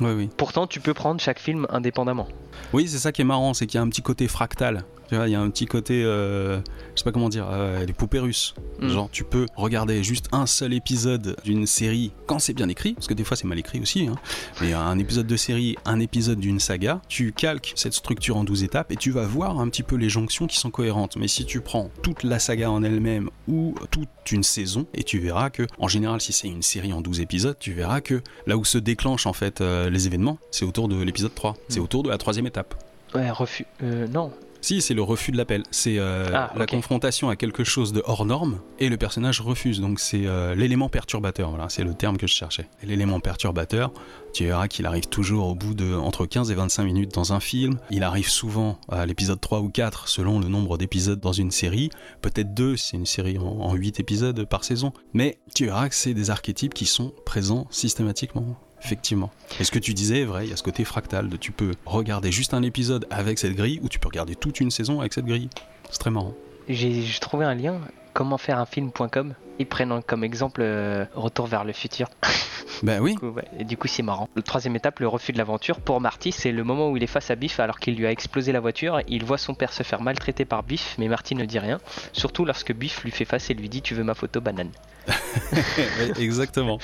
Oui, 0.00 0.12
oui. 0.12 0.30
Pourtant, 0.36 0.66
tu 0.66 0.80
peux 0.80 0.94
prendre 0.94 1.20
chaque 1.20 1.38
film 1.38 1.66
indépendamment. 1.70 2.28
Oui, 2.72 2.88
c'est 2.88 2.98
ça 2.98 3.12
qui 3.12 3.20
est 3.20 3.24
marrant, 3.26 3.52
c'est 3.52 3.66
qu'il 3.66 3.76
y 3.76 3.78
a 3.78 3.82
un 3.82 3.88
petit 3.88 4.00
côté 4.02 4.28
fractal. 4.28 4.84
Tu 5.12 5.16
vois, 5.18 5.28
il 5.28 5.32
y 5.32 5.34
a 5.34 5.40
un 5.42 5.50
petit 5.50 5.66
côté, 5.66 6.02
euh, 6.04 6.56
je 6.94 7.00
sais 7.00 7.04
pas 7.04 7.12
comment 7.12 7.28
dire, 7.28 7.46
euh, 7.50 7.84
les 7.84 7.92
poupées 7.92 8.18
russes. 8.18 8.54
Mm. 8.80 8.88
Genre, 8.88 9.08
tu 9.12 9.24
peux 9.24 9.44
regarder 9.56 10.02
juste 10.02 10.30
un 10.32 10.46
seul 10.46 10.72
épisode 10.72 11.36
d'une 11.44 11.66
série 11.66 12.12
quand 12.26 12.38
c'est 12.38 12.54
bien 12.54 12.66
écrit, 12.70 12.94
parce 12.94 13.08
que 13.08 13.12
des 13.12 13.22
fois 13.22 13.36
c'est 13.36 13.46
mal 13.46 13.58
écrit 13.58 13.78
aussi. 13.78 14.06
Hein. 14.06 14.14
Mais 14.62 14.72
un 14.72 14.98
épisode 14.98 15.26
de 15.26 15.36
série, 15.36 15.76
un 15.84 16.00
épisode 16.00 16.40
d'une 16.40 16.58
saga, 16.58 17.02
tu 17.08 17.32
calques 17.32 17.74
cette 17.76 17.92
structure 17.92 18.38
en 18.38 18.44
12 18.44 18.64
étapes 18.64 18.90
et 18.90 18.96
tu 18.96 19.10
vas 19.10 19.26
voir 19.26 19.60
un 19.60 19.68
petit 19.68 19.82
peu 19.82 19.96
les 19.96 20.08
jonctions 20.08 20.46
qui 20.46 20.56
sont 20.58 20.70
cohérentes. 20.70 21.16
Mais 21.16 21.28
si 21.28 21.44
tu 21.44 21.60
prends 21.60 21.90
toute 22.02 22.22
la 22.22 22.38
saga 22.38 22.70
en 22.70 22.82
elle-même 22.82 23.28
ou 23.48 23.74
toute 23.90 24.08
une 24.32 24.42
saison, 24.44 24.86
et 24.94 25.02
tu 25.04 25.18
verras 25.18 25.50
que, 25.50 25.66
en 25.78 25.88
général, 25.88 26.22
si 26.22 26.32
c'est 26.32 26.48
une 26.48 26.62
série 26.62 26.94
en 26.94 27.02
12 27.02 27.20
épisodes, 27.20 27.56
tu 27.60 27.74
verras 27.74 28.00
que 28.00 28.22
là 28.46 28.56
où 28.56 28.64
se 28.64 28.78
déclenchent 28.78 29.26
en 29.26 29.34
fait 29.34 29.60
euh, 29.60 29.90
les 29.90 30.06
événements, 30.06 30.38
c'est 30.50 30.64
autour 30.64 30.88
de 30.88 30.96
l'épisode 31.02 31.34
3. 31.34 31.54
C'est 31.68 31.80
Mm. 31.80 31.82
autour 31.82 32.02
de 32.02 32.08
la 32.08 32.16
troisième 32.16 32.46
étape. 32.46 32.82
Ouais, 33.14 33.30
refus. 33.30 33.66
euh, 33.82 34.08
non. 34.08 34.32
Si, 34.62 34.80
c'est 34.80 34.94
le 34.94 35.02
refus 35.02 35.32
de 35.32 35.36
l'appel. 35.36 35.64
C'est 35.72 35.98
euh, 35.98 36.30
Ah, 36.32 36.52
la 36.56 36.66
confrontation 36.66 37.28
à 37.28 37.36
quelque 37.36 37.64
chose 37.64 37.92
de 37.92 38.00
hors 38.06 38.24
norme 38.24 38.60
et 38.78 38.88
le 38.88 38.96
personnage 38.96 39.40
refuse. 39.40 39.80
Donc 39.80 39.98
c'est 39.98 40.24
euh, 40.24 40.54
l'élément 40.54 40.88
perturbateur. 40.88 41.50
Voilà, 41.50 41.68
c'est 41.68 41.82
le 41.82 41.94
terme 41.94 42.16
que 42.16 42.28
je 42.28 42.34
cherchais. 42.34 42.68
L'élément 42.84 43.18
perturbateur, 43.18 43.92
tu 44.32 44.44
verras 44.44 44.68
qu'il 44.68 44.86
arrive 44.86 45.08
toujours 45.08 45.48
au 45.48 45.56
bout 45.56 45.74
de 45.74 45.92
entre 45.94 46.26
15 46.26 46.52
et 46.52 46.54
25 46.54 46.84
minutes 46.84 47.12
dans 47.12 47.32
un 47.32 47.40
film. 47.40 47.78
Il 47.90 48.04
arrive 48.04 48.28
souvent 48.28 48.78
à 48.88 49.04
l'épisode 49.04 49.40
3 49.40 49.60
ou 49.60 49.68
4 49.68 50.06
selon 50.06 50.38
le 50.38 50.46
nombre 50.46 50.78
d'épisodes 50.78 51.18
dans 51.18 51.32
une 51.32 51.50
série. 51.50 51.90
Peut-être 52.20 52.54
2 52.54 52.76
si 52.76 52.90
c'est 52.90 52.96
une 52.96 53.06
série 53.06 53.38
en, 53.38 53.42
en 53.42 53.74
8 53.74 53.98
épisodes 53.98 54.44
par 54.44 54.62
saison. 54.62 54.92
Mais 55.12 55.40
tu 55.56 55.64
verras 55.66 55.88
que 55.88 55.94
c'est 55.96 56.14
des 56.14 56.30
archétypes 56.30 56.72
qui 56.72 56.86
sont 56.86 57.12
présents 57.26 57.66
systématiquement. 57.70 58.56
Effectivement. 58.84 59.30
Et 59.60 59.64
ce 59.64 59.70
que 59.70 59.78
tu 59.78 59.94
disais 59.94 60.20
est 60.20 60.24
vrai, 60.24 60.46
il 60.46 60.50
y 60.50 60.52
a 60.52 60.56
ce 60.56 60.62
côté 60.62 60.84
fractal 60.84 61.28
de 61.28 61.36
tu 61.36 61.52
peux 61.52 61.72
regarder 61.86 62.32
juste 62.32 62.52
un 62.54 62.62
épisode 62.62 63.06
avec 63.10 63.38
cette 63.38 63.54
grille 63.54 63.80
ou 63.82 63.88
tu 63.88 63.98
peux 63.98 64.08
regarder 64.08 64.34
toute 64.34 64.60
une 64.60 64.70
saison 64.70 65.00
avec 65.00 65.12
cette 65.12 65.26
grille. 65.26 65.48
C'est 65.90 65.98
très 66.00 66.10
marrant. 66.10 66.34
J'ai 66.68 67.02
trouvé 67.20 67.44
un 67.44 67.54
lien. 67.54 67.80
Comment 68.14 68.38
faire 68.38 68.58
un 68.58 68.66
film.com. 68.66 69.34
Ils 69.58 69.66
prennent 69.66 69.92
en- 69.92 70.02
comme 70.02 70.22
exemple 70.24 70.60
euh, 70.62 71.04
Retour 71.14 71.46
vers 71.46 71.64
le 71.64 71.72
futur. 71.72 72.08
Ben 72.82 73.00
oui, 73.00 73.12
Du 73.12 73.18
coup, 73.76 73.84
ouais, 73.84 73.88
c'est 73.88 74.02
marrant. 74.02 74.28
Le 74.34 74.42
troisième 74.42 74.74
étape, 74.74 74.98
le 74.98 75.06
refus 75.06 75.30
de 75.32 75.38
l'aventure. 75.38 75.78
Pour 75.78 76.00
Marty, 76.00 76.32
c'est 76.32 76.50
le 76.50 76.64
moment 76.64 76.90
où 76.90 76.96
il 76.96 77.02
est 77.04 77.06
face 77.08 77.30
à 77.30 77.36
Biff 77.36 77.60
alors 77.60 77.78
qu'il 77.78 77.94
lui 77.94 78.06
a 78.06 78.10
explosé 78.10 78.50
la 78.50 78.58
voiture. 78.58 79.00
Il 79.06 79.24
voit 79.24 79.38
son 79.38 79.54
père 79.54 79.72
se 79.72 79.84
faire 79.84 80.00
maltraiter 80.02 80.44
par 80.44 80.64
Biff, 80.64 80.96
mais 80.98 81.06
Marty 81.06 81.36
ne 81.36 81.44
dit 81.44 81.60
rien. 81.60 81.78
Surtout 82.12 82.44
lorsque 82.44 82.72
Biff 82.72 83.04
lui 83.04 83.12
fait 83.12 83.24
face 83.24 83.50
et 83.50 83.54
lui 83.54 83.68
dit 83.68 83.82
Tu 83.82 83.94
veux 83.94 84.02
ma 84.02 84.14
photo 84.14 84.40
banane? 84.40 84.70
exactement. 86.18 86.78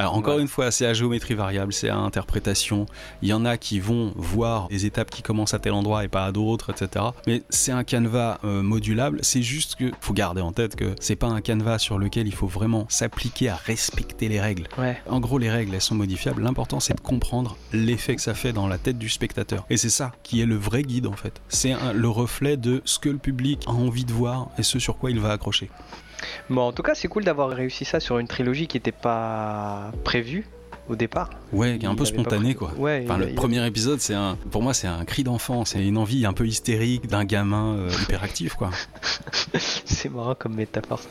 Alors 0.00 0.14
encore 0.14 0.36
Ouais. 0.36 0.42
une 0.42 0.48
fois, 0.48 0.70
c'est 0.70 0.86
à 0.86 0.92
géométrie 0.94 1.34
variable, 1.34 1.72
c'est 1.72 1.88
à 1.88 1.96
interprétation. 1.96 2.86
Il 3.20 3.28
y 3.28 3.32
en 3.32 3.44
a 3.44 3.56
qui 3.56 3.80
vont 3.80 4.12
voir 4.14 4.68
des 4.68 4.86
étapes 4.86 5.10
qui 5.10 5.22
commencent 5.22 5.54
à 5.54 5.58
tel 5.58 5.72
endroit 5.72 6.04
et 6.04 6.08
pas 6.08 6.24
à 6.24 6.30
d'autres, 6.32 6.70
etc. 6.70 7.06
Mais 7.26 7.42
c'est 7.50 7.72
un 7.72 7.82
canevas 7.82 8.38
euh, 8.44 8.62
modulable. 8.62 9.18
C'est 9.22 9.42
juste 9.42 9.74
que 9.74 9.90
faut 10.00 10.12
garder 10.12 10.40
en 10.40 10.52
tête 10.52 10.76
que 10.76 10.94
c'est 11.00 11.16
pas 11.16 11.26
un 11.26 11.40
canevas 11.40 11.78
sur 11.80 11.98
lequel 11.98 12.28
il 12.28 12.34
faut 12.34 12.46
vraiment 12.46 12.86
s'appliquer 12.88 13.48
à 13.48 13.56
respecter 13.56 14.28
les 14.28 14.40
règles. 14.40 14.68
Ouais. 14.78 15.00
En 15.08 15.18
gros, 15.18 15.38
les 15.38 15.50
règles, 15.50 15.74
elles 15.74 15.80
sont 15.80 15.96
modifiables. 15.96 16.42
L'important, 16.42 16.78
c'est 16.78 16.94
de 16.94 17.00
comprendre 17.00 17.56
l'effet 17.72 18.14
que 18.14 18.22
ça 18.22 18.34
fait 18.34 18.52
dans 18.52 18.68
la 18.68 18.78
tête 18.78 18.98
du 18.98 19.08
spectateur. 19.08 19.66
Et 19.68 19.76
c'est 19.76 19.90
ça 19.90 20.12
qui 20.22 20.40
est 20.40 20.46
le 20.46 20.56
vrai 20.56 20.82
guide, 20.84 21.08
en 21.08 21.12
fait. 21.16 21.40
C'est 21.48 21.74
le 21.92 22.08
reflet 22.08 22.56
de 22.56 22.82
ce 22.84 23.00
que 23.00 23.08
le 23.08 23.18
public 23.18 23.64
a 23.66 23.70
envie 23.70 24.04
de 24.04 24.12
voir 24.12 24.50
et 24.58 24.62
ce 24.62 24.78
sur 24.78 24.96
quoi 24.98 25.10
il 25.10 25.18
va 25.18 25.32
accrocher. 25.32 25.70
Bon, 26.50 26.62
en 26.62 26.72
tout 26.72 26.82
cas, 26.82 26.94
c'est 26.94 27.08
cool 27.08 27.24
d'avoir 27.24 27.50
réussi 27.50 27.84
ça 27.84 28.00
sur 28.00 28.18
une 28.18 28.28
trilogie 28.28 28.66
qui 28.66 28.76
n'était 28.76 28.92
pas 28.92 29.92
prévue 30.04 30.46
au 30.88 30.96
départ. 30.96 31.30
Ouais, 31.52 31.78
qui 31.78 31.84
est 31.86 31.88
un 31.88 31.94
peu 31.94 32.04
pas 32.04 32.10
spontané, 32.10 32.54
quoi. 32.54 32.72
Ouais, 32.76 33.02
Enfin, 33.04 33.16
il- 33.18 33.24
le 33.24 33.28
il- 33.30 33.34
premier 33.34 33.66
épisode, 33.66 34.00
c'est 34.00 34.14
un, 34.14 34.36
pour 34.50 34.62
moi, 34.62 34.74
c'est 34.74 34.86
un 34.88 35.04
cri 35.04 35.24
d'enfant. 35.24 35.64
C'est 35.64 35.84
une 35.86 35.96
envie 35.98 36.26
un 36.26 36.32
peu 36.32 36.46
hystérique 36.46 37.06
d'un 37.06 37.24
gamin 37.24 37.74
euh, 37.76 37.90
hyperactif, 38.02 38.54
quoi. 38.54 38.70
c'est 39.58 40.08
marrant 40.10 40.34
comme 40.34 40.54
métaphore. 40.54 41.00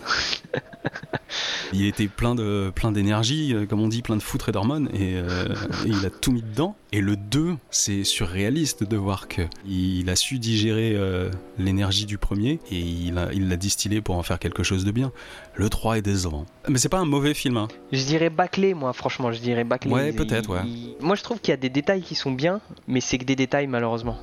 Il 1.73 1.85
était 1.85 2.07
plein 2.07 2.33
de, 2.33 2.71
plein 2.73 2.93
d'énergie, 2.93 3.53
euh, 3.53 3.65
comme 3.65 3.81
on 3.81 3.89
dit, 3.89 4.01
plein 4.01 4.15
de 4.15 4.21
foutre 4.21 4.47
et 4.47 4.51
d'hormones, 4.53 4.87
et, 4.93 5.15
euh, 5.17 5.47
et 5.85 5.89
il 5.89 6.05
a 6.05 6.09
tout 6.09 6.31
mis 6.31 6.41
dedans. 6.41 6.77
Et 6.93 7.01
le 7.01 7.17
2, 7.17 7.55
c'est 7.69 8.05
surréaliste 8.05 8.85
de 8.85 8.95
voir 8.95 9.27
que 9.27 9.41
il 9.67 10.09
a 10.09 10.15
su 10.15 10.39
digérer 10.39 10.93
euh, 10.95 11.29
l'énergie 11.57 12.05
du 12.05 12.17
premier 12.17 12.61
et 12.71 12.79
il 12.79 13.13
l'a 13.49 13.57
distillé 13.57 13.99
pour 13.99 14.15
en 14.15 14.23
faire 14.23 14.39
quelque 14.39 14.63
chose 14.63 14.85
de 14.85 14.91
bien. 14.91 15.11
Le 15.57 15.69
3 15.69 15.97
est 15.97 16.01
décevant. 16.03 16.45
Mais 16.69 16.77
c'est 16.77 16.87
pas 16.89 16.99
un 16.99 17.05
mauvais 17.05 17.33
film, 17.33 17.57
hein. 17.57 17.67
Je 17.91 18.03
dirais 18.03 18.29
bâclé, 18.29 18.73
moi, 18.75 18.93
franchement, 18.93 19.31
je 19.31 19.39
dirais 19.39 19.63
bâclé. 19.63 19.91
Ouais, 19.91 20.09
Il- 20.11 20.15
peut-être, 20.15 20.49
ouais. 20.51 20.61
il- 20.65 20.95
Moi, 21.01 21.15
je 21.15 21.23
trouve 21.23 21.39
qu'il 21.39 21.49
y 21.51 21.53
a 21.53 21.57
des 21.57 21.69
détails 21.69 22.01
qui 22.03 22.13
sont 22.15 22.31
bien, 22.31 22.61
mais 22.87 23.01
c'est 23.01 23.17
que 23.17 23.25
des 23.25 23.35
détails, 23.35 23.65
malheureusement. 23.67 24.17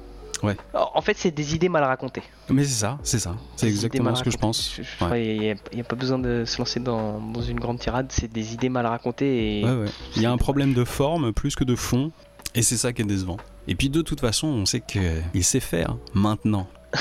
Ouais. 0.45 0.57
En 0.75 1.01
fait, 1.01 1.17
c'est 1.17 1.31
des 1.31 1.55
idées 1.55 1.69
mal 1.69 1.83
racontées. 1.85 2.23
Mais 2.51 2.65
c'est 2.65 2.75
ça, 2.81 2.99
c'est 3.03 3.19
ça. 3.19 3.35
C'est 3.57 3.67
exactement 3.67 4.15
ce 4.15 4.23
que 4.23 4.31
je 4.31 4.37
pense. 4.37 4.79
Je 4.81 5.05
Ouais. 5.05 5.37
n'y 5.39 5.51
a, 5.51 5.55
il 5.73 5.83
pas 5.85 5.97
besoin 5.97 6.19
de 6.19 6.45
se 6.45 6.59
lancer 6.59 6.81
dans, 6.81 7.19
dans 7.19 7.41
une 7.43 7.59
grande 7.59 7.79
tirade, 7.79 8.07
c'est 8.11 8.31
des 8.33 8.53
idées 8.53 8.69
mal 8.69 8.87
racontées 8.87 9.61
et 9.61 9.65
Ouais, 9.65 9.71
ouais. 9.75 9.87
Il 10.17 10.23
y 10.23 10.27
a 10.27 10.31
un 10.33 10.37
problème 10.37 10.75
de 10.75 10.85
forme 10.85 11.33
plus 11.33 11.57
que 11.57 11.65
de 11.65 11.75
fond, 11.75 12.13
et 12.55 12.63
c'est 12.63 12.77
ça 12.77 12.93
qui 12.93 13.03
est 13.03 13.07
décevant. 13.07 13.39
Et 13.69 13.75
puis 13.75 13.89
de 13.89 14.03
toute 14.03 14.21
façon, 14.21 14.47
on 14.49 14.67
sait 14.67 14.81
qu'il 14.81 15.45
sait 15.45 15.61
faire 15.61 15.97
maintenant. 16.13 16.69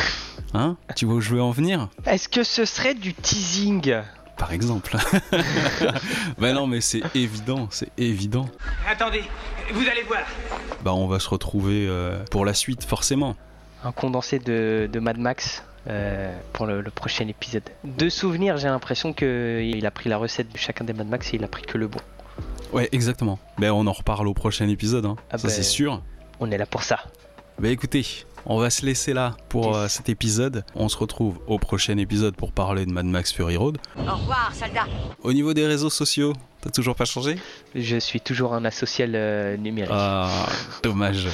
Hein? 0.56 0.78
Tu 0.96 1.06
vois 1.06 1.16
où 1.16 1.22
je 1.22 1.34
veux 1.34 1.42
en 1.42 1.50
venir? 1.52 1.90
Est-ce 2.06 2.30
que 2.30 2.44
ce 2.44 2.66
serait 2.66 2.94
du 2.94 3.14
teasing? 3.16 3.96
Par 4.44 4.52
exemple. 4.52 4.98
bah 6.38 6.52
non, 6.52 6.68
mais 6.68 6.82
c'est 6.82 7.02
évident, 7.16 7.70
c'est 7.72 7.88
évident. 7.98 8.50
Attendez, 8.86 9.24
vous 9.72 9.88
allez 9.88 10.04
voir. 10.04 10.24
Bah 10.84 10.94
on 10.94 11.08
va 11.08 11.20
se 11.20 11.30
retrouver 11.30 11.88
euh, 11.88 12.22
pour 12.30 12.44
la 12.44 12.54
suite, 12.54 12.84
forcément. 12.84 13.38
Un 13.86 13.94
condensé 13.94 14.40
de, 14.40 14.90
de 14.92 15.00
Mad 15.00 15.18
Max 15.18 15.64
euh, 15.88 16.38
pour 16.52 16.66
le, 16.66 16.82
le 16.82 16.92
prochain 16.92 17.26
épisode. 17.30 17.64
De 17.86 18.10
souvenirs, 18.10 18.58
j'ai 18.58 18.68
l'impression 18.68 19.14
qu'il 19.14 19.86
a 19.86 19.92
pris 19.92 20.10
la 20.10 20.18
recette 20.18 20.52
de 20.52 20.58
chacun 20.58 20.84
des 20.84 20.92
Mad 20.92 21.08
Max 21.08 21.34
et 21.34 21.38
il 21.38 21.44
a 21.46 21.48
pris 21.48 21.62
que 21.62 21.78
le 21.78 21.88
bon. 21.88 22.00
Ouais, 22.74 22.90
exactement. 22.92 23.40
Ben 23.60 23.72
on 23.72 23.88
en 23.88 23.94
reparle 23.94 24.28
au 24.28 24.34
prochain 24.34 24.68
épisode, 24.68 25.06
hein. 25.06 25.16
Ah 25.32 25.38
ça 25.38 25.48
c'est 25.48 25.64
sûr. 25.64 26.02
On 26.42 26.52
est 26.52 26.58
là 26.58 26.66
pour 26.66 26.84
ça. 26.84 27.00
Bah 27.60 27.70
écoutez, 27.70 28.06
on 28.46 28.60
va 28.60 28.70
se 28.70 28.86
laisser 28.86 29.14
là 29.14 29.36
pour 29.50 29.76
euh, 29.76 29.88
cet 29.88 30.10
épisode. 30.10 30.64
On 30.76 30.90
se 30.90 30.98
retrouve 30.98 31.40
au 31.48 31.60
prochain 31.60 31.98
épisode 31.98 32.36
pour 32.36 32.52
parler 32.52 32.86
de 32.86 32.92
Mad 32.92 33.06
Max 33.06 33.32
Fury 33.32 33.58
Road. 33.58 33.78
Au 33.98 34.02
revoir, 34.02 34.52
soldat. 34.54 34.86
Au 35.22 35.34
niveau 35.34 35.54
des 35.54 35.66
réseaux 35.66 35.90
sociaux, 35.90 36.34
t'as 36.62 36.70
toujours 36.70 36.96
pas 36.96 37.06
changé? 37.06 37.38
Je 37.76 37.98
suis 37.98 38.20
toujours 38.20 38.54
un 38.54 38.66
asocial 38.66 39.12
euh, 39.16 39.58
numérique. 39.58 39.92
Ah, 39.94 40.48
dommage. 40.84 41.28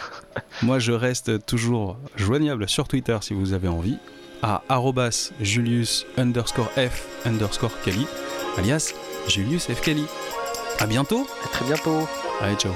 Moi, 0.62 0.78
je 0.78 0.92
reste 0.92 1.44
toujours 1.46 1.98
joignable 2.16 2.68
sur 2.68 2.88
Twitter 2.88 3.16
si 3.20 3.34
vous 3.34 3.52
avez 3.52 3.68
envie, 3.68 3.98
à 4.42 4.62
arrobas 4.68 5.32
Julius 5.40 6.06
underscore 6.16 6.70
F 6.76 7.06
underscore 7.24 7.72
Kali, 7.84 8.06
alias 8.58 8.92
Julius 9.28 9.66
F 9.66 9.80
Kali. 9.80 10.04
À 10.78 10.86
bientôt. 10.86 11.26
À 11.44 11.48
très 11.48 11.64
bientôt. 11.64 12.06
Allez, 12.40 12.56
ciao. 12.56 12.72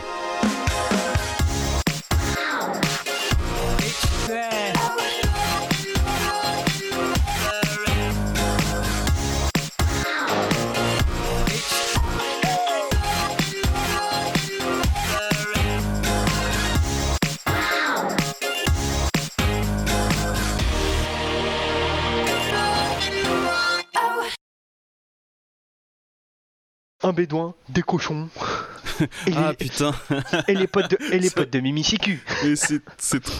Un 27.02 27.12
bédouin, 27.12 27.54
des 27.68 27.82
cochons. 27.82 28.28
Et, 29.26 29.32
Ah 29.34 29.50
les, 29.50 29.56
putain, 29.56 29.94
et 30.46 30.54
les 30.54 30.66
potes 30.66 30.90
de, 30.90 30.98
et 31.10 31.18
les 31.18 31.30
potes 31.30 31.50
de 31.50 31.60
Mimi 31.60 31.82
Siku. 31.82 32.18
c'est 32.56 33.22
trop 33.22 33.32